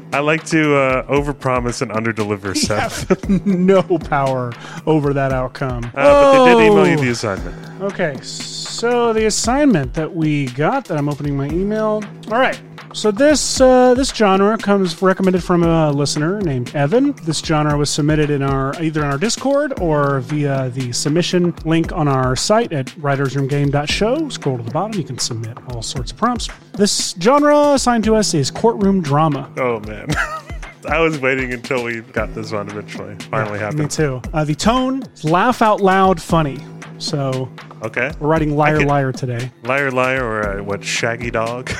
I 0.13 0.21
like 0.21 0.45
to 0.47 0.75
uh, 0.77 1.07
overpromise 1.13 1.83
and 1.83 1.91
underdeliver, 1.91 2.57
Seth. 2.57 3.29
no 3.45 3.83
power 3.83 4.53
over 4.87 5.13
that 5.13 5.33
outcome. 5.33 5.85
Uh, 5.85 5.91
but 5.95 6.45
they 6.45 6.55
did 6.55 6.73
email 6.73 6.87
you 6.89 6.95
Oh. 6.97 7.01
the 7.03 7.09
assignment. 7.11 7.83
Okay, 7.83 8.17
so 8.23 8.76
the 8.81 9.27
assignment 9.27 9.95
that 9.95 10.15
we 10.15 10.47
got 10.47 10.85
that 10.87 10.97
I'm 10.99 11.09
opening 11.09 11.37
my 11.37 11.49
email. 11.49 12.03
All 12.31 12.39
right. 12.39 12.61
So 12.93 13.11
this 13.11 13.61
uh, 13.61 13.93
this 13.93 14.09
genre 14.09 14.57
comes 14.57 15.03
recommended 15.03 15.45
from 15.45 15.63
a 15.63 15.93
listener 15.93 16.41
named 16.41 16.75
Evan. 16.75 17.13
This 17.25 17.41
genre 17.41 17.77
was 17.77 17.91
submitted 17.91 18.31
in 18.31 18.43
our 18.43 18.73
either 18.83 19.03
in 19.03 19.07
our 19.07 19.19
Discord 19.19 19.79
or 19.81 20.21
via 20.21 20.71
the 20.71 20.93
submission 20.93 21.55
link 21.67 21.93
on 21.93 22.09
our 22.09 22.35
site 22.37 22.73
at 22.73 22.87
writersroomgame.show. 22.87 24.31
Scroll 24.31 24.57
to 24.57 24.63
the 24.63 24.71
bottom, 24.71 24.99
you 24.99 25.07
can 25.07 25.19
submit 25.19 25.59
all 25.69 25.83
sorts 25.83 26.11
of 26.11 26.17
prompts. 26.17 26.49
This 26.73 27.15
genre 27.21 27.75
assigned 27.75 28.05
to 28.05 28.17
us 28.17 28.33
is 28.33 28.51
courtroom 28.51 29.03
drama. 29.03 29.53
Oh 29.59 29.81
man. 29.81 30.09
I 30.87 31.01
was 31.01 31.19
waiting 31.19 31.53
until 31.53 31.83
we 31.85 32.01
got 32.01 32.35
this 32.35 32.53
one 32.53 32.69
eventually. 32.71 33.15
Finally 33.31 33.59
happened. 33.59 33.81
Me 33.81 33.89
too. 33.89 34.21
Uh, 34.33 34.45
the 34.45 34.55
tone 34.55 35.03
laugh 35.25 35.63
out 35.63 35.81
loud 35.81 36.21
funny. 36.21 36.59
So 36.99 37.51
Okay. 37.83 38.11
we're 38.21 38.29
writing 38.29 38.57
liar 38.57 38.81
liar 38.81 39.13
today. 39.13 39.51
Liar, 39.65 39.91
liar, 39.91 40.25
or 40.25 40.59
uh, 40.59 40.63
what? 40.63 40.83
Shaggy 40.85 41.31
dog. 41.31 41.71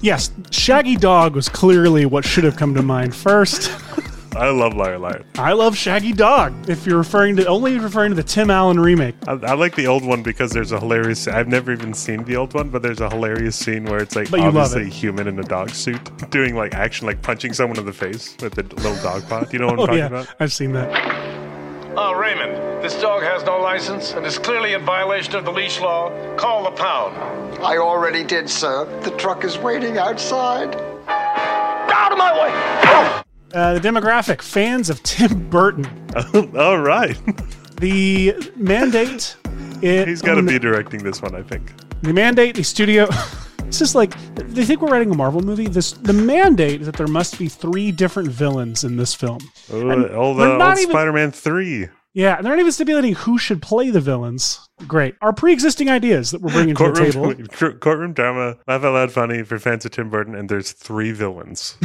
Yes, 0.00 0.30
Shaggy 0.50 0.96
Dog 0.96 1.34
was 1.34 1.48
clearly 1.48 2.04
what 2.04 2.26
should 2.26 2.44
have 2.44 2.56
come 2.56 2.74
to 2.74 2.82
mind 2.82 3.14
first. 3.16 3.70
I 4.36 4.50
love 4.50 4.74
liar, 4.74 4.98
liar. 4.98 5.24
I 5.36 5.52
love 5.52 5.76
Shaggy 5.76 6.12
Dog. 6.12 6.68
If 6.68 6.86
you're 6.86 6.98
referring 6.98 7.36
to 7.36 7.46
only 7.46 7.78
referring 7.78 8.10
to 8.10 8.16
the 8.16 8.22
Tim 8.22 8.50
Allen 8.50 8.80
remake. 8.80 9.14
I, 9.28 9.32
I 9.32 9.54
like 9.54 9.76
the 9.76 9.86
old 9.86 10.04
one 10.04 10.22
because 10.22 10.50
there's 10.50 10.72
a 10.72 10.80
hilarious. 10.80 11.28
I've 11.28 11.46
never 11.48 11.72
even 11.72 11.94
seen 11.94 12.24
the 12.24 12.36
old 12.36 12.52
one, 12.52 12.68
but 12.68 12.82
there's 12.82 13.00
a 13.00 13.08
hilarious 13.08 13.54
scene 13.56 13.84
where 13.84 13.98
it's 14.00 14.16
like 14.16 14.30
But 14.30 14.40
you 14.40 14.46
love 14.46 14.56
obviously 14.56 14.82
it. 14.82 14.88
a 14.88 14.90
human 14.90 15.28
in 15.28 15.38
a 15.38 15.42
dog 15.44 15.70
suit 15.70 16.00
doing 16.30 16.56
like 16.56 16.74
action, 16.74 17.06
like 17.06 17.22
punching 17.22 17.52
someone 17.52 17.78
in 17.78 17.86
the 17.86 17.92
face 17.92 18.36
with 18.42 18.58
a 18.58 18.62
little 18.62 18.96
dog 19.02 19.28
pot. 19.28 19.52
You 19.52 19.60
know 19.60 19.66
what 19.66 19.74
I'm 19.74 19.78
Oh 19.80 19.86
talking 19.86 19.98
yeah, 20.00 20.06
about? 20.06 20.34
I've 20.40 20.52
seen 20.52 20.72
that. 20.72 20.90
Oh, 21.96 22.12
Raymond, 22.14 22.82
this 22.82 23.00
dog 23.00 23.22
has 23.22 23.44
no 23.44 23.60
license 23.60 24.14
and 24.14 24.26
is 24.26 24.36
clearly 24.36 24.72
in 24.72 24.84
violation 24.84 25.36
of 25.36 25.44
the 25.44 25.52
leash 25.52 25.78
law. 25.80 26.10
Call 26.36 26.64
the 26.64 26.72
pound. 26.72 27.14
I 27.62 27.76
already 27.76 28.24
did, 28.24 28.50
sir. 28.50 28.84
The 29.02 29.12
truck 29.12 29.44
is 29.44 29.58
waiting 29.58 29.96
outside. 29.96 30.74
Out 31.06 32.10
of 32.10 32.18
my 32.18 32.32
way! 33.16 33.23
Uh, 33.54 33.74
the 33.74 33.80
demographic: 33.80 34.42
fans 34.42 34.90
of 34.90 35.02
Tim 35.02 35.48
Burton. 35.48 35.86
All 36.56 36.78
right, 36.78 37.16
The 37.76 38.34
mandate. 38.56 39.36
It, 39.82 40.08
he's 40.08 40.22
got 40.22 40.34
to 40.36 40.42
be 40.42 40.58
directing 40.58 41.02
this 41.04 41.20
one, 41.22 41.34
I 41.34 41.42
think. 41.42 41.72
the 42.02 42.12
mandate. 42.12 42.56
The 42.56 42.62
studio. 42.64 43.08
It's 43.66 43.78
just 43.78 43.94
like 43.94 44.12
they 44.36 44.64
think 44.64 44.82
we're 44.82 44.90
writing 44.90 45.10
a 45.10 45.16
Marvel 45.16 45.40
movie. 45.40 45.66
This 45.66 45.92
the 45.92 46.12
mandate 46.12 46.82
is 46.82 46.86
that 46.86 46.96
there 46.96 47.06
must 47.08 47.38
be 47.38 47.48
three 47.48 47.90
different 47.90 48.28
villains 48.28 48.84
in 48.84 48.96
this 48.98 49.14
film. 49.14 49.38
Oh, 49.72 49.88
And 49.88 50.10
old 50.14 50.38
they're 50.38 50.52
uh, 50.52 50.58
not 50.58 50.68
old 50.72 50.78
even- 50.80 50.90
Spider-Man 50.92 51.30
three. 51.32 51.88
Yeah, 52.12 52.36
and 52.36 52.44
they're 52.44 52.52
not 52.52 52.60
even 52.60 52.70
stipulating 52.70 53.14
who 53.14 53.38
should 53.38 53.62
play 53.62 53.88
the 53.90 54.02
villains. 54.02 54.60
Great. 54.86 55.14
Our 55.22 55.32
pre-existing 55.32 55.88
ideas 55.88 56.30
that 56.30 56.42
we're 56.42 56.52
bringing 56.52 56.76
to 56.76 56.84
the 56.92 56.92
table. 57.10 57.34
Courtroom, 57.34 57.78
courtroom 57.80 58.12
drama, 58.12 58.58
laugh 58.68 58.84
out 58.84 58.92
loud 58.94 59.10
funny 59.10 59.42
for 59.42 59.58
fans 59.58 59.84
of 59.86 59.90
Tim 59.92 60.10
Burton, 60.10 60.34
and 60.36 60.48
there's 60.48 60.70
three 60.70 61.10
villains. 61.10 61.76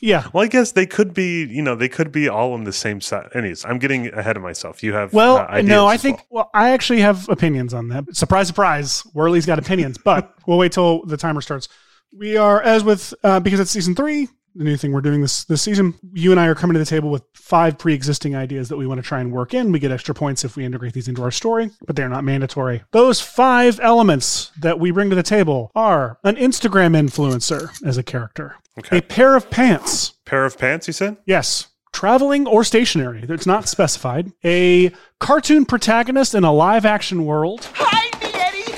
Yeah. 0.00 0.28
well, 0.32 0.44
I 0.44 0.46
guess 0.48 0.72
they 0.72 0.86
could 0.86 1.12
be, 1.12 1.44
you 1.46 1.62
know, 1.62 1.74
they 1.74 1.88
could 1.88 2.10
be 2.10 2.28
all 2.28 2.52
on 2.54 2.64
the 2.64 2.72
same 2.72 3.00
side. 3.00 3.28
Anyways, 3.34 3.64
I'm 3.64 3.78
getting 3.78 4.12
ahead 4.14 4.36
of 4.36 4.42
myself. 4.42 4.82
You 4.82 4.94
have 4.94 5.12
Well, 5.12 5.46
uh, 5.48 5.60
no, 5.62 5.86
I 5.86 5.96
think. 5.96 6.18
well. 6.30 6.50
Well. 6.54 6.62
I 6.62 6.70
actually 6.70 7.00
have 7.00 7.28
opinions 7.28 7.74
on 7.74 7.88
that. 7.88 8.04
Surprise, 8.16 8.46
surprise. 8.46 9.02
Worley's 9.14 9.46
got 9.46 9.58
opinions, 9.58 9.98
but 9.98 10.34
we'll 10.46 10.58
wait 10.58 10.72
till 10.72 11.04
the 11.04 11.16
timer 11.16 11.40
starts. 11.40 11.68
We 12.16 12.36
are, 12.36 12.60
as 12.62 12.82
with, 12.82 13.14
uh, 13.22 13.40
because 13.40 13.60
it's 13.60 13.70
season 13.70 13.94
three, 13.94 14.28
the 14.54 14.64
new 14.64 14.76
thing 14.76 14.92
we're 14.92 15.00
doing 15.00 15.20
this 15.20 15.44
this 15.44 15.62
season. 15.62 15.94
You 16.12 16.30
and 16.32 16.40
I 16.40 16.46
are 16.46 16.54
coming 16.54 16.74
to 16.74 16.78
the 16.78 16.84
table 16.84 17.10
with 17.10 17.22
five 17.34 17.78
pre-existing 17.78 18.34
ideas 18.34 18.68
that 18.68 18.76
we 18.76 18.86
want 18.86 18.98
to 18.98 19.06
try 19.06 19.20
and 19.20 19.32
work 19.32 19.54
in. 19.54 19.72
We 19.72 19.78
get 19.78 19.90
extra 19.92 20.14
points 20.14 20.44
if 20.44 20.56
we 20.56 20.64
integrate 20.64 20.92
these 20.92 21.08
into 21.08 21.22
our 21.22 21.30
story, 21.30 21.70
but 21.86 21.96
they're 21.96 22.08
not 22.08 22.24
mandatory. 22.24 22.82
Those 22.92 23.20
five 23.20 23.78
elements 23.80 24.50
that 24.60 24.78
we 24.80 24.90
bring 24.90 25.10
to 25.10 25.16
the 25.16 25.22
table 25.22 25.70
are 25.74 26.18
an 26.24 26.36
Instagram 26.36 26.96
influencer 26.96 27.70
as 27.84 27.96
a 27.98 28.02
character, 28.02 28.56
Okay. 28.78 28.98
a 28.98 29.02
pair 29.02 29.36
of 29.36 29.50
pants. 29.50 30.14
pair 30.24 30.44
of 30.44 30.58
pants. 30.58 30.86
You 30.86 30.92
said 30.92 31.16
Yes, 31.26 31.68
traveling 31.92 32.46
or 32.46 32.62
stationary. 32.64 33.24
It's 33.28 33.46
not 33.46 33.68
specified. 33.68 34.32
A 34.44 34.90
cartoon 35.18 35.64
protagonist 35.64 36.34
in 36.34 36.44
a 36.44 36.52
live 36.52 36.84
action 36.86 37.24
world. 37.24 37.68
Hide 37.74 38.20
me, 38.22 38.30
Eddie! 38.32 38.76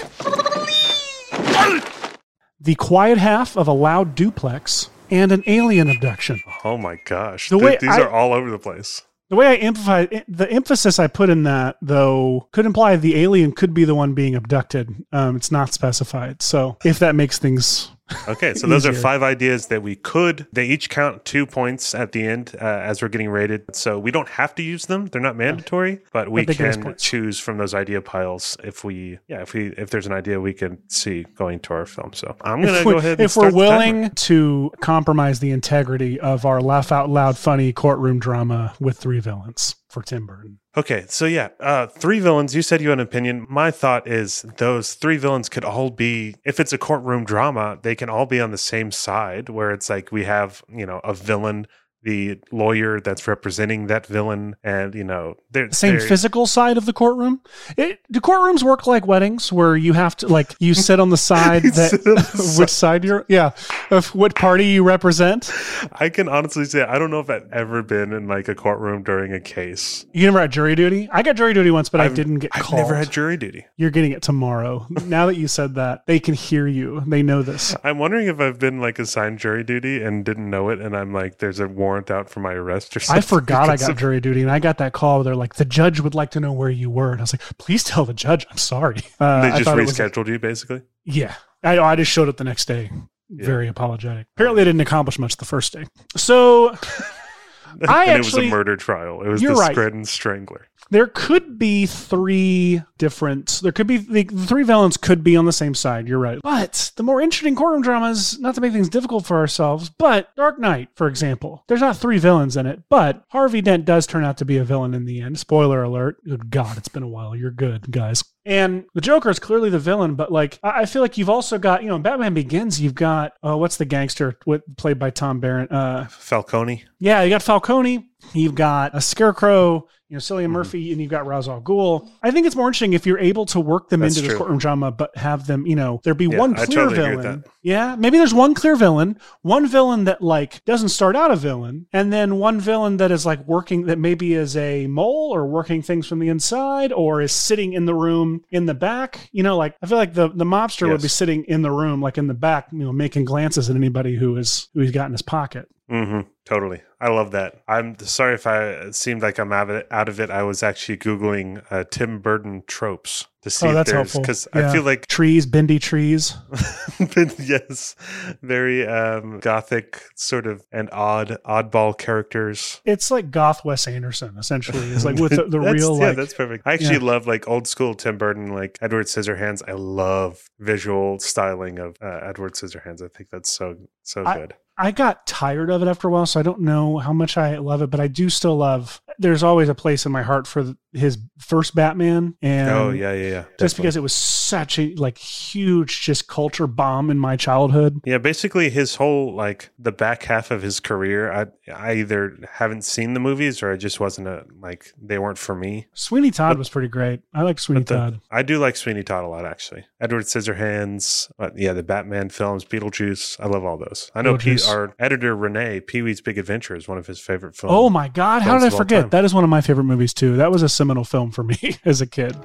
The 2.60 2.74
quiet 2.76 3.18
half 3.18 3.56
of 3.56 3.66
a 3.68 3.72
loud 3.72 4.14
duplex. 4.14 4.88
And 5.12 5.30
an 5.30 5.44
alien 5.46 5.88
abduction. 5.90 6.42
Oh 6.64 6.76
my 6.78 6.96
gosh. 7.04 7.48
The 7.50 7.58
Th- 7.58 7.64
way 7.64 7.78
these 7.80 7.90
I- 7.90 8.00
are 8.00 8.10
all 8.10 8.32
over 8.32 8.50
the 8.50 8.58
place. 8.58 9.02
The 9.30 9.36
way 9.36 9.46
I 9.46 9.54
emphasize 9.56 10.08
the 10.28 10.50
emphasis 10.50 10.98
I 10.98 11.06
put 11.06 11.30
in 11.30 11.44
that, 11.44 11.76
though, 11.80 12.48
could 12.52 12.66
imply 12.66 12.96
the 12.96 13.16
alien 13.16 13.52
could 13.52 13.72
be 13.72 13.84
the 13.84 13.94
one 13.94 14.12
being 14.12 14.34
abducted. 14.34 15.06
Um, 15.10 15.36
it's 15.36 15.50
not 15.50 15.72
specified. 15.72 16.42
So 16.42 16.76
if 16.84 16.98
that 16.98 17.14
makes 17.14 17.38
things 17.38 17.91
Okay, 18.28 18.54
so 18.54 18.66
those 18.66 18.86
are 18.86 18.92
five 18.92 19.22
ideas 19.22 19.66
that 19.68 19.82
we 19.82 19.96
could. 19.96 20.46
They 20.52 20.66
each 20.66 20.90
count 20.90 21.24
two 21.24 21.46
points 21.46 21.94
at 21.94 22.12
the 22.12 22.22
end 22.22 22.54
uh, 22.60 22.64
as 22.64 23.02
we're 23.02 23.08
getting 23.08 23.30
rated. 23.30 23.74
So 23.74 23.98
we 23.98 24.10
don't 24.10 24.28
have 24.28 24.54
to 24.56 24.62
use 24.62 24.86
them; 24.86 25.06
they're 25.06 25.22
not 25.22 25.36
mandatory, 25.36 26.00
but 26.12 26.28
we 26.28 26.46
can 26.46 26.94
choose 26.96 27.38
from 27.38 27.58
those 27.58 27.74
idea 27.74 28.00
piles 28.00 28.56
if 28.62 28.84
we, 28.84 29.18
yeah, 29.28 29.42
if 29.42 29.54
we 29.54 29.68
if 29.78 29.90
there's 29.90 30.06
an 30.06 30.12
idea 30.12 30.40
we 30.40 30.52
can 30.52 30.78
see 30.88 31.24
going 31.36 31.60
to 31.60 31.74
our 31.74 31.86
film. 31.86 32.12
So 32.12 32.36
I'm 32.42 32.62
gonna 32.62 32.78
if, 32.78 32.84
go 32.84 32.98
ahead. 32.98 33.12
And 33.12 33.20
if 33.20 33.36
we're 33.36 33.50
start 33.50 33.54
the 33.54 33.66
timer. 33.66 33.76
willing 33.76 34.10
to 34.10 34.72
compromise 34.80 35.40
the 35.40 35.50
integrity 35.50 36.20
of 36.20 36.44
our 36.44 36.60
laugh 36.60 36.92
out 36.92 37.08
loud 37.08 37.36
funny 37.36 37.72
courtroom 37.72 38.18
drama 38.18 38.74
with 38.80 38.98
three 38.98 39.20
villains 39.20 39.76
for 39.92 40.02
Tim 40.02 40.26
Burton. 40.26 40.58
Okay, 40.74 41.04
so 41.08 41.26
yeah, 41.26 41.50
uh, 41.60 41.86
three 41.86 42.18
villains. 42.18 42.56
You 42.56 42.62
said 42.62 42.80
you 42.80 42.88
had 42.88 42.98
an 42.98 43.04
opinion. 43.04 43.46
My 43.48 43.70
thought 43.70 44.08
is 44.08 44.42
those 44.56 44.94
three 44.94 45.18
villains 45.18 45.50
could 45.50 45.64
all 45.64 45.90
be, 45.90 46.34
if 46.44 46.58
it's 46.58 46.72
a 46.72 46.78
courtroom 46.78 47.24
drama, 47.24 47.78
they 47.82 47.94
can 47.94 48.08
all 48.08 48.24
be 48.24 48.40
on 48.40 48.50
the 48.50 48.58
same 48.58 48.90
side, 48.90 49.50
where 49.50 49.70
it's 49.70 49.90
like 49.90 50.10
we 50.10 50.24
have, 50.24 50.62
you 50.74 50.86
know, 50.86 51.00
a 51.04 51.12
villain, 51.12 51.66
the 52.02 52.40
lawyer 52.50 53.00
that's 53.00 53.26
representing 53.28 53.86
that 53.86 54.06
villain, 54.06 54.56
and 54.64 54.94
you 54.94 55.04
know, 55.04 55.36
they're 55.50 55.68
The 55.68 55.74
same 55.74 55.98
they're- 55.98 56.08
physical 56.08 56.46
side 56.46 56.76
of 56.76 56.86
the 56.86 56.92
courtroom. 56.92 57.40
It, 57.76 58.00
do 58.10 58.20
courtrooms 58.20 58.62
work 58.62 58.86
like 58.86 59.06
weddings, 59.06 59.52
where 59.52 59.76
you 59.76 59.92
have 59.92 60.16
to 60.16 60.26
like 60.28 60.54
you 60.58 60.74
sit 60.74 60.98
on 61.00 61.10
the 61.10 61.16
side 61.32 61.62
that 61.62 61.90
the 62.04 62.56
which 62.58 62.70
side 62.70 63.04
you're 63.04 63.24
yeah 63.28 63.50
of 63.90 64.14
what 64.14 64.34
party 64.34 64.66
you 64.66 64.82
represent. 64.84 65.50
I 65.92 66.08
can 66.08 66.28
honestly 66.28 66.64
say 66.64 66.82
I 66.82 66.98
don't 66.98 67.10
know 67.10 67.20
if 67.20 67.30
I've 67.30 67.48
ever 67.52 67.82
been 67.82 68.12
in 68.12 68.26
like 68.28 68.48
a 68.48 68.54
courtroom 68.54 69.02
during 69.02 69.32
a 69.32 69.40
case. 69.40 70.04
You 70.12 70.26
never 70.26 70.40
had 70.40 70.50
jury 70.50 70.74
duty. 70.74 71.08
I 71.12 71.22
got 71.22 71.36
jury 71.36 71.54
duty 71.54 71.70
once, 71.70 71.88
but 71.88 72.00
I 72.00 72.06
I've- 72.06 72.14
didn't 72.14 72.40
get 72.40 72.50
I've 72.54 72.62
called. 72.62 72.82
never 72.82 72.94
had 72.96 73.10
jury 73.10 73.36
duty. 73.36 73.66
You're 73.76 73.90
getting 73.90 74.12
it 74.12 74.22
tomorrow. 74.22 74.86
now 75.04 75.26
that 75.26 75.36
you 75.36 75.46
said 75.48 75.74
that, 75.76 76.06
they 76.06 76.18
can 76.18 76.34
hear 76.34 76.66
you. 76.66 77.02
They 77.06 77.22
know 77.22 77.42
this. 77.42 77.76
I'm 77.84 77.98
wondering 77.98 78.26
if 78.26 78.40
I've 78.40 78.58
been 78.58 78.80
like 78.80 78.98
assigned 78.98 79.38
jury 79.38 79.62
duty 79.64 80.02
and 80.02 80.24
didn't 80.24 80.48
know 80.50 80.68
it, 80.70 80.80
and 80.80 80.96
I'm 80.96 81.12
like, 81.12 81.38
there's 81.38 81.60
a 81.60 81.68
warrant 81.68 81.91
out 82.10 82.30
for 82.30 82.40
my 82.40 82.52
arrest 82.52 82.96
or 82.96 83.00
something. 83.00 83.18
I 83.18 83.20
forgot 83.26 83.68
I 83.68 83.76
got 83.76 83.90
of- 83.90 83.98
jury 83.98 84.20
duty, 84.20 84.42
and 84.42 84.50
I 84.50 84.58
got 84.58 84.78
that 84.78 84.92
call. 84.92 85.18
Where 85.18 85.24
they're 85.24 85.36
like, 85.36 85.54
"The 85.54 85.64
judge 85.64 86.00
would 86.00 86.14
like 86.14 86.30
to 86.32 86.40
know 86.40 86.52
where 86.52 86.70
you 86.70 86.90
were," 86.90 87.12
and 87.12 87.20
I 87.20 87.24
was 87.24 87.32
like, 87.34 87.42
"Please 87.58 87.84
tell 87.84 88.04
the 88.04 88.14
judge. 88.14 88.46
I'm 88.50 88.56
sorry." 88.58 89.00
Uh, 89.20 89.42
They 89.42 89.58
just 89.58 89.70
it 89.70 89.76
was- 89.76 89.92
rescheduled 89.98 90.26
you, 90.28 90.38
basically. 90.38 90.82
Yeah, 91.04 91.34
I, 91.62 91.78
I 91.78 91.96
just 91.96 92.10
showed 92.10 92.28
up 92.28 92.36
the 92.36 92.44
next 92.44 92.66
day, 92.66 92.90
very 93.30 93.68
apologetic. 93.68 94.26
Apparently, 94.36 94.62
I 94.62 94.64
didn't 94.64 94.80
accomplish 94.80 95.18
much 95.18 95.36
the 95.36 95.44
first 95.44 95.72
day. 95.72 95.86
So 96.16 96.70
I 97.88 98.04
and 98.06 98.18
it 98.18 98.24
was 98.24 98.36
a 98.36 98.48
murder 98.48 98.76
trial. 98.76 99.22
It 99.22 99.28
was 99.28 99.40
the 99.42 99.54
right. 99.54 99.72
Scranton 99.72 100.04
Strangler. 100.04 100.66
There 100.90 101.06
could 101.06 101.58
be 101.58 101.86
three 101.86 102.82
different. 102.98 103.60
There 103.62 103.72
could 103.72 103.86
be 103.86 103.96
the, 103.96 104.24
three 104.24 104.62
villains 104.62 104.96
could 104.96 105.24
be 105.24 105.36
on 105.36 105.46
the 105.46 105.52
same 105.52 105.74
side. 105.74 106.08
You're 106.08 106.18
right. 106.18 106.38
But 106.42 106.92
the 106.96 107.02
more 107.02 107.20
interesting 107.20 107.56
courtroom 107.56 107.82
dramas, 107.82 108.38
not 108.38 108.54
to 108.56 108.60
make 108.60 108.72
things 108.72 108.88
difficult 108.88 109.26
for 109.26 109.36
ourselves, 109.36 109.88
but 109.88 110.34
Dark 110.36 110.58
Knight, 110.58 110.90
for 110.94 111.08
example, 111.08 111.64
there's 111.68 111.80
not 111.80 111.96
three 111.96 112.18
villains 112.18 112.56
in 112.56 112.66
it, 112.66 112.82
but 112.88 113.24
Harvey 113.28 113.60
Dent 113.60 113.84
does 113.84 114.06
turn 114.06 114.24
out 114.24 114.36
to 114.38 114.44
be 114.44 114.56
a 114.56 114.64
villain 114.64 114.94
in 114.94 115.04
the 115.04 115.20
end. 115.20 115.38
Spoiler 115.38 115.82
alert. 115.82 116.22
Good 116.24 116.50
God, 116.50 116.76
it's 116.76 116.88
been 116.88 117.02
a 117.02 117.08
while. 117.08 117.34
You're 117.34 117.50
good, 117.50 117.90
guys. 117.90 118.22
And 118.44 118.84
the 118.94 119.00
Joker 119.00 119.30
is 119.30 119.38
clearly 119.38 119.70
the 119.70 119.78
villain, 119.78 120.16
but 120.16 120.32
like 120.32 120.58
I 120.64 120.84
feel 120.86 121.00
like 121.00 121.16
you've 121.16 121.30
also 121.30 121.58
got, 121.58 121.82
you 121.82 121.88
know, 121.88 121.96
in 121.96 122.02
Batman 122.02 122.34
Begins, 122.34 122.80
you've 122.80 122.94
got 122.94 123.34
oh, 123.42 123.56
what's 123.56 123.76
the 123.76 123.84
gangster 123.84 124.36
what, 124.44 124.76
played 124.76 124.98
by 124.98 125.10
Tom 125.10 125.38
Barron? 125.38 125.68
Uh, 125.68 126.06
Falcone. 126.08 126.84
yeah, 126.98 127.22
you 127.22 127.30
got 127.30 127.42
Falcone, 127.42 128.08
you've 128.34 128.56
got 128.56 128.96
a 128.96 129.00
Scarecrow, 129.00 129.86
you 130.12 130.16
know, 130.16 130.20
Cillian 130.20 130.42
Mm-hmm. 130.42 130.52
Murphy, 130.52 130.92
and 130.92 131.00
you've 131.00 131.10
got 131.10 131.26
Ra's 131.26 131.48
al 131.48 131.62
Ghul. 131.62 132.06
I 132.22 132.30
think 132.30 132.46
it's 132.46 132.54
more 132.54 132.68
interesting 132.68 132.92
if 132.92 133.06
you're 133.06 133.18
able 133.18 133.46
to 133.46 133.58
work 133.58 133.88
them 133.88 134.00
That's 134.00 134.14
into 134.16 134.28
this 134.28 134.32
true. 134.32 134.38
courtroom 134.40 134.58
drama, 134.58 134.92
but 134.92 135.16
have 135.16 135.46
them, 135.46 135.66
you 135.66 135.74
know, 135.74 136.02
there 136.04 136.12
be 136.12 136.26
Yeah, 136.26 136.38
one 136.38 136.54
clear 136.54 136.66
totally 136.90 136.96
villain. 136.96 137.44
Yeah, 137.62 137.96
maybe 137.96 138.18
there's 138.18 138.34
one 138.34 138.52
clear 138.52 138.76
villain, 138.76 139.18
one 139.40 139.66
villain 139.66 140.04
that 140.04 140.20
like 140.20 140.62
doesn't 140.66 140.90
start 140.90 141.16
out 141.16 141.30
a 141.30 141.36
villain, 141.36 141.86
and 141.94 142.12
then 142.12 142.36
one 142.36 142.60
villain 142.60 142.98
that 142.98 143.10
is 143.10 143.24
like 143.24 143.42
working 143.46 143.86
that 143.86 143.98
maybe 143.98 144.34
is 144.34 144.54
a 144.54 144.86
mole 144.86 145.30
or 145.34 145.46
working 145.46 145.80
things 145.80 146.06
from 146.06 146.18
the 146.18 146.28
inside 146.28 146.92
or 146.92 147.22
is 147.22 147.32
sitting 147.32 147.72
in 147.72 147.86
the 147.86 147.94
room 147.94 148.44
in 148.50 148.66
the 148.66 148.74
back. 148.74 149.30
You 149.32 149.42
know, 149.42 149.56
like 149.56 149.76
I 149.82 149.86
feel 149.86 149.96
like 149.96 150.12
the 150.12 150.28
the 150.28 150.44
mobster 150.44 150.90
would 150.90 151.00
be 151.00 151.08
sitting 151.08 151.44
in 151.44 151.62
the 151.62 151.70
room, 151.70 152.02
like 152.02 152.18
in 152.18 152.26
the 152.26 152.34
back, 152.34 152.68
you 152.70 152.80
know, 152.80 152.92
making 152.92 153.24
glances 153.24 153.70
at 153.70 153.76
anybody 153.76 154.16
who 154.16 154.36
is 154.36 154.68
who 154.74 154.80
he's 154.80 154.90
got 154.90 155.06
in 155.06 155.12
his 155.12 155.22
pocket. 155.22 155.68
Mm-hmm. 155.90 156.20
Totally. 156.44 156.82
I 157.00 157.08
love 157.08 157.32
that. 157.32 157.62
I'm 157.68 157.98
sorry 157.98 158.34
if 158.34 158.46
I 158.46 158.90
seemed 158.90 159.22
like 159.22 159.38
I'm 159.38 159.52
out 159.52 159.68
of 159.70 159.76
it. 159.76 159.86
Out 159.90 160.08
of 160.08 160.20
it. 160.20 160.30
I 160.30 160.42
was 160.42 160.62
actually 160.62 160.96
googling 160.96 161.62
uh, 161.70 161.84
Tim 161.90 162.20
Burton 162.20 162.62
tropes 162.66 163.26
to 163.42 163.50
see 163.50 163.66
Oh, 163.66 163.70
if 163.70 163.74
that's 163.74 163.90
there's 163.90 164.12
because 164.16 164.48
Yeah. 164.54 164.68
I 164.68 164.72
feel 164.72 164.82
like 164.82 165.06
trees, 165.06 165.44
bendy 165.46 165.78
trees. 165.78 166.34
yes, 167.38 167.94
very 168.42 168.86
um, 168.86 169.40
gothic 169.40 170.02
sort 170.14 170.46
of 170.46 170.64
and 170.72 170.88
odd 170.92 171.38
oddball 171.44 171.96
characters. 171.96 172.80
It's 172.84 173.10
like 173.10 173.30
goth 173.30 173.64
Wes 173.64 173.86
Anderson, 173.86 174.36
essentially. 174.38 174.86
It's 174.88 175.04
like 175.04 175.16
with 175.18 175.32
the, 175.36 175.44
the 175.48 175.60
real 175.60 175.98
yeah, 175.98 176.08
like 176.08 176.16
that's 176.16 176.34
perfect. 176.34 176.66
I 176.66 176.74
actually 176.74 176.98
yeah. 176.98 177.12
love 177.12 177.26
like 177.26 177.48
old 177.48 177.66
school 177.66 177.94
Tim 177.94 178.18
Burton, 178.18 178.54
like 178.54 178.78
Edward 178.80 179.06
Scissorhands. 179.06 179.62
I 179.68 179.72
love 179.72 180.42
visual 180.58 181.18
styling 181.18 181.78
of 181.78 181.96
uh, 182.00 182.20
Edward 182.22 182.54
Scissorhands. 182.54 183.02
I 183.02 183.08
think 183.08 183.30
that's 183.30 183.48
so 183.50 183.76
so 184.02 184.24
I- 184.24 184.38
good. 184.38 184.54
I 184.78 184.90
got 184.90 185.26
tired 185.26 185.70
of 185.70 185.82
it 185.82 185.88
after 185.88 186.08
a 186.08 186.10
while, 186.10 186.26
so 186.26 186.40
I 186.40 186.42
don't 186.42 186.60
know 186.60 186.98
how 186.98 187.12
much 187.12 187.36
I 187.36 187.58
love 187.58 187.82
it, 187.82 187.90
but 187.90 188.00
I 188.00 188.08
do 188.08 188.30
still 188.30 188.56
love. 188.56 189.02
There's 189.18 189.42
always 189.42 189.68
a 189.68 189.74
place 189.74 190.06
in 190.06 190.12
my 190.12 190.22
heart 190.22 190.46
for 190.46 190.74
his 190.92 191.18
first 191.38 191.74
Batman, 191.74 192.34
and 192.42 192.70
oh 192.70 192.90
yeah, 192.90 193.12
yeah, 193.12 193.28
yeah. 193.28 193.40
just 193.58 193.76
definitely. 193.76 193.82
because 193.82 193.96
it 193.96 194.02
was 194.02 194.12
such 194.12 194.78
a 194.78 194.94
like 194.96 195.16
huge 195.18 196.02
just 196.02 196.28
culture 196.28 196.66
bomb 196.66 197.10
in 197.10 197.18
my 197.18 197.36
childhood. 197.36 198.00
Yeah, 198.04 198.18
basically 198.18 198.70
his 198.70 198.96
whole 198.96 199.34
like 199.34 199.70
the 199.78 199.92
back 199.92 200.24
half 200.24 200.50
of 200.50 200.62
his 200.62 200.80
career, 200.80 201.32
I 201.32 201.46
I 201.72 201.94
either 201.94 202.36
haven't 202.52 202.82
seen 202.84 203.14
the 203.14 203.20
movies 203.20 203.62
or 203.62 203.72
I 203.72 203.76
just 203.76 204.00
wasn't 204.00 204.28
a 204.28 204.44
like 204.60 204.92
they 205.00 205.18
weren't 205.18 205.38
for 205.38 205.54
me. 205.54 205.86
Sweeney 205.94 206.30
Todd 206.30 206.52
But- 206.54 206.58
was 206.58 206.68
pretty 206.68 206.88
great. 206.88 207.20
I 207.32 207.42
like 207.42 207.58
Sweeney 207.58 207.84
the- 207.84 207.94
Todd. 207.96 208.20
I 208.30 208.42
do 208.42 208.58
like 208.58 208.76
Sweeney 208.76 209.02
Todd 209.02 209.24
a 209.24 209.28
lot 209.28 209.44
actually. 209.46 209.86
Edward 210.00 210.24
Scissorhands, 210.24 211.30
yeah, 211.56 211.72
the 211.72 211.82
Batman 211.82 212.28
films, 212.28 212.64
Beetlejuice, 212.64 213.40
I 213.40 213.46
love 213.46 213.64
all 213.64 213.76
those. 213.78 214.10
I 214.14 214.22
know 214.22 214.36
P- 214.36 214.58
our 214.68 214.94
editor 214.98 215.34
Rene 215.36 215.80
Pee 215.80 216.02
Wee's 216.02 216.20
Big 216.20 216.38
Adventure 216.38 216.74
is 216.76 216.86
one 216.88 216.98
of 216.98 217.06
his 217.06 217.18
favorite 217.20 217.56
films. 217.56 217.72
Oh 217.74 217.88
my 217.90 218.08
God! 218.08 218.42
How 218.42 218.58
did 218.58 218.72
I 218.72 218.76
forget? 218.76 219.10
That 219.10 219.24
is 219.24 219.32
one 219.34 219.44
of 219.44 219.50
my 219.50 219.60
favorite 219.60 219.84
movies 219.84 220.12
too. 220.12 220.36
That 220.36 220.50
was 220.50 220.62
a 220.62 220.68
seminal 220.82 221.04
film 221.04 221.30
for 221.30 221.44
me 221.44 221.56
as 221.84 222.00
a 222.00 222.06
kid. 222.08 222.36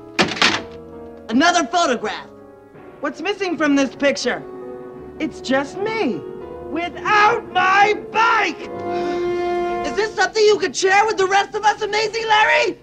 Another 1.27 1.65
photograph. 1.65 2.29
What's 2.99 3.19
missing 3.19 3.57
from 3.57 3.75
this 3.75 3.95
picture? 3.95 4.43
It's 5.19 5.41
just 5.41 5.79
me. 5.79 6.21
Without 6.69 7.51
my 7.51 7.95
bike! 8.11 8.59
Is 9.87 9.95
this 9.95 10.13
something 10.13 10.43
you 10.43 10.59
could 10.59 10.75
share 10.75 11.03
with 11.07 11.17
the 11.17 11.25
rest 11.25 11.55
of 11.55 11.63
us, 11.63 11.81
Amazing 11.81 12.27
Larry? 12.27 12.77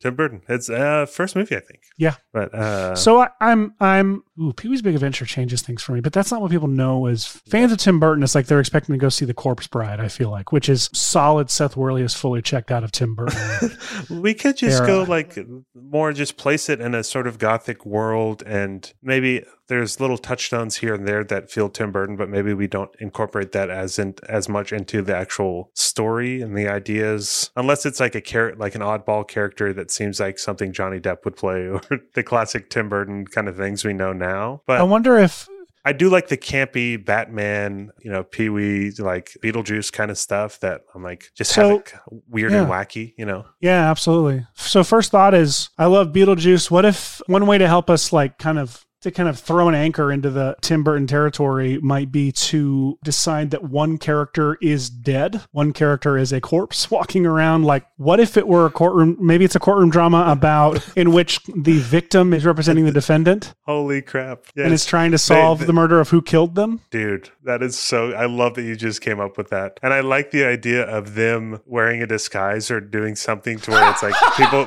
Tim 0.00 0.14
Burton. 0.16 0.40
It's 0.48 0.70
uh 0.70 1.04
first 1.04 1.36
movie 1.36 1.54
I 1.54 1.60
think. 1.60 1.82
Yeah. 1.98 2.14
But 2.34 2.52
uh 2.52 2.96
So 2.96 3.20
I, 3.20 3.28
I'm 3.40 3.74
I'm 3.80 4.24
ooh, 4.38 4.52
Pee 4.52 4.68
Wee's 4.68 4.82
Big 4.82 4.94
Adventure 4.94 5.24
changes 5.24 5.62
things 5.62 5.82
for 5.82 5.92
me, 5.92 6.00
but 6.00 6.12
that's 6.12 6.32
not 6.32 6.42
what 6.42 6.50
people 6.50 6.66
know 6.66 7.06
as 7.06 7.24
fans 7.24 7.70
of 7.70 7.78
Tim 7.78 8.00
Burton. 8.00 8.24
It's 8.24 8.34
like 8.34 8.46
they're 8.46 8.60
expecting 8.60 8.92
to 8.92 8.98
go 8.98 9.08
see 9.08 9.24
The 9.24 9.32
Corpse 9.32 9.68
Bride. 9.68 10.00
I 10.00 10.08
feel 10.08 10.30
like, 10.30 10.50
which 10.50 10.68
is 10.68 10.90
solid. 10.92 11.48
Seth 11.48 11.76
Worley 11.76 12.02
is 12.02 12.12
fully 12.12 12.42
checked 12.42 12.72
out 12.72 12.82
of 12.82 12.90
Tim 12.90 13.14
Burton. 13.14 13.70
we 14.10 14.34
could 14.34 14.56
just 14.56 14.84
go 14.84 15.04
like 15.04 15.38
more 15.74 16.12
just 16.12 16.36
place 16.36 16.68
it 16.68 16.80
in 16.80 16.94
a 16.94 17.04
sort 17.04 17.28
of 17.28 17.38
gothic 17.38 17.86
world 17.86 18.42
and 18.44 18.92
maybe 19.00 19.44
there's 19.68 20.00
little 20.00 20.18
touchstones 20.18 20.76
here 20.76 20.94
and 20.94 21.08
there 21.08 21.24
that 21.24 21.50
feel 21.50 21.68
Tim 21.68 21.90
Burton, 21.90 22.16
but 22.16 22.28
maybe 22.28 22.52
we 22.52 22.66
don't 22.66 22.90
incorporate 22.98 23.52
that 23.52 23.70
as 23.70 23.98
in, 23.98 24.14
as 24.28 24.48
much 24.48 24.72
into 24.72 25.00
the 25.02 25.16
actual 25.16 25.70
story 25.74 26.42
and 26.42 26.56
the 26.56 26.68
ideas, 26.68 27.50
unless 27.56 27.86
it's 27.86 28.00
like 28.00 28.14
a 28.14 28.20
character, 28.20 28.58
like 28.58 28.74
an 28.74 28.82
oddball 28.82 29.26
character 29.26 29.72
that 29.72 29.90
seems 29.90 30.20
like 30.20 30.38
something 30.38 30.72
Johnny 30.72 31.00
Depp 31.00 31.24
would 31.24 31.36
play, 31.36 31.66
or 31.68 31.80
the 32.14 32.22
classic 32.24 32.70
Tim 32.70 32.88
Burton 32.88 33.26
kind 33.26 33.48
of 33.48 33.56
things 33.56 33.84
we 33.84 33.92
know 33.92 34.12
now. 34.12 34.62
But 34.66 34.80
I 34.80 34.84
wonder 34.84 35.16
if 35.18 35.48
I 35.84 35.92
do 35.92 36.08
like 36.08 36.28
the 36.28 36.36
campy 36.38 37.02
Batman, 37.02 37.90
you 38.02 38.10
know, 38.10 38.24
Pee 38.24 38.48
Wee, 38.48 38.90
like 38.98 39.36
Beetlejuice 39.42 39.92
kind 39.92 40.10
of 40.10 40.16
stuff 40.16 40.58
that 40.60 40.80
I'm 40.94 41.02
like 41.02 41.30
just 41.36 41.52
So- 41.52 41.68
have 41.68 41.78
it 41.80 41.92
weird 42.28 42.52
and 42.52 42.68
wacky, 42.68 43.12
you 43.18 43.26
know. 43.26 43.44
Yeah, 43.60 43.90
absolutely. 43.90 44.46
So 44.54 44.82
first 44.82 45.10
thought 45.10 45.34
is 45.34 45.68
I 45.78 45.86
love 45.86 46.08
Beetlejuice. 46.08 46.70
What 46.70 46.84
if 46.86 47.20
one 47.26 47.46
way 47.46 47.58
to 47.58 47.68
help 47.68 47.90
us 47.90 48.12
like 48.12 48.38
kind 48.38 48.58
of 48.58 48.84
to 49.04 49.10
kind 49.10 49.28
of 49.28 49.38
throw 49.38 49.68
an 49.68 49.74
anchor 49.74 50.10
into 50.10 50.30
the 50.30 50.56
Tim 50.62 50.82
Burton 50.82 51.06
territory 51.06 51.78
might 51.82 52.10
be 52.10 52.32
to 52.32 52.98
decide 53.04 53.50
that 53.50 53.62
one 53.62 53.98
character 53.98 54.56
is 54.62 54.88
dead, 54.88 55.42
one 55.52 55.72
character 55.74 56.16
is 56.16 56.32
a 56.32 56.40
corpse 56.40 56.90
walking 56.90 57.26
around. 57.26 57.64
Like, 57.64 57.86
what 57.96 58.18
if 58.18 58.36
it 58.38 58.48
were 58.48 58.64
a 58.64 58.70
courtroom? 58.70 59.18
Maybe 59.20 59.44
it's 59.44 59.54
a 59.54 59.60
courtroom 59.60 59.90
drama 59.90 60.24
about 60.26 60.82
in 60.96 61.12
which 61.12 61.40
the 61.44 61.78
victim 61.80 62.32
is 62.32 62.46
representing 62.46 62.86
the 62.86 62.92
defendant 62.92 63.54
Holy 63.66 64.00
crap! 64.00 64.46
and 64.56 64.72
is 64.72 64.86
trying 64.86 65.10
to 65.10 65.18
solve 65.18 65.60
they- 65.60 65.66
the 65.66 65.72
murder 65.74 66.00
of 66.00 66.08
who 66.08 66.22
killed 66.22 66.54
them. 66.54 66.80
Dude, 66.90 67.30
that 67.44 67.62
is 67.62 67.78
so. 67.78 68.12
I 68.12 68.24
love 68.24 68.54
that 68.54 68.62
you 68.62 68.74
just 68.74 69.02
came 69.02 69.20
up 69.20 69.36
with 69.36 69.50
that, 69.50 69.78
and 69.82 69.92
I 69.92 70.00
like 70.00 70.30
the 70.30 70.44
idea 70.44 70.82
of 70.82 71.14
them 71.14 71.60
wearing 71.66 72.02
a 72.02 72.06
disguise 72.06 72.70
or 72.70 72.80
doing 72.80 73.16
something 73.16 73.58
to 73.58 73.70
where 73.70 73.90
it's 73.90 74.02
like 74.02 74.14
people 74.36 74.66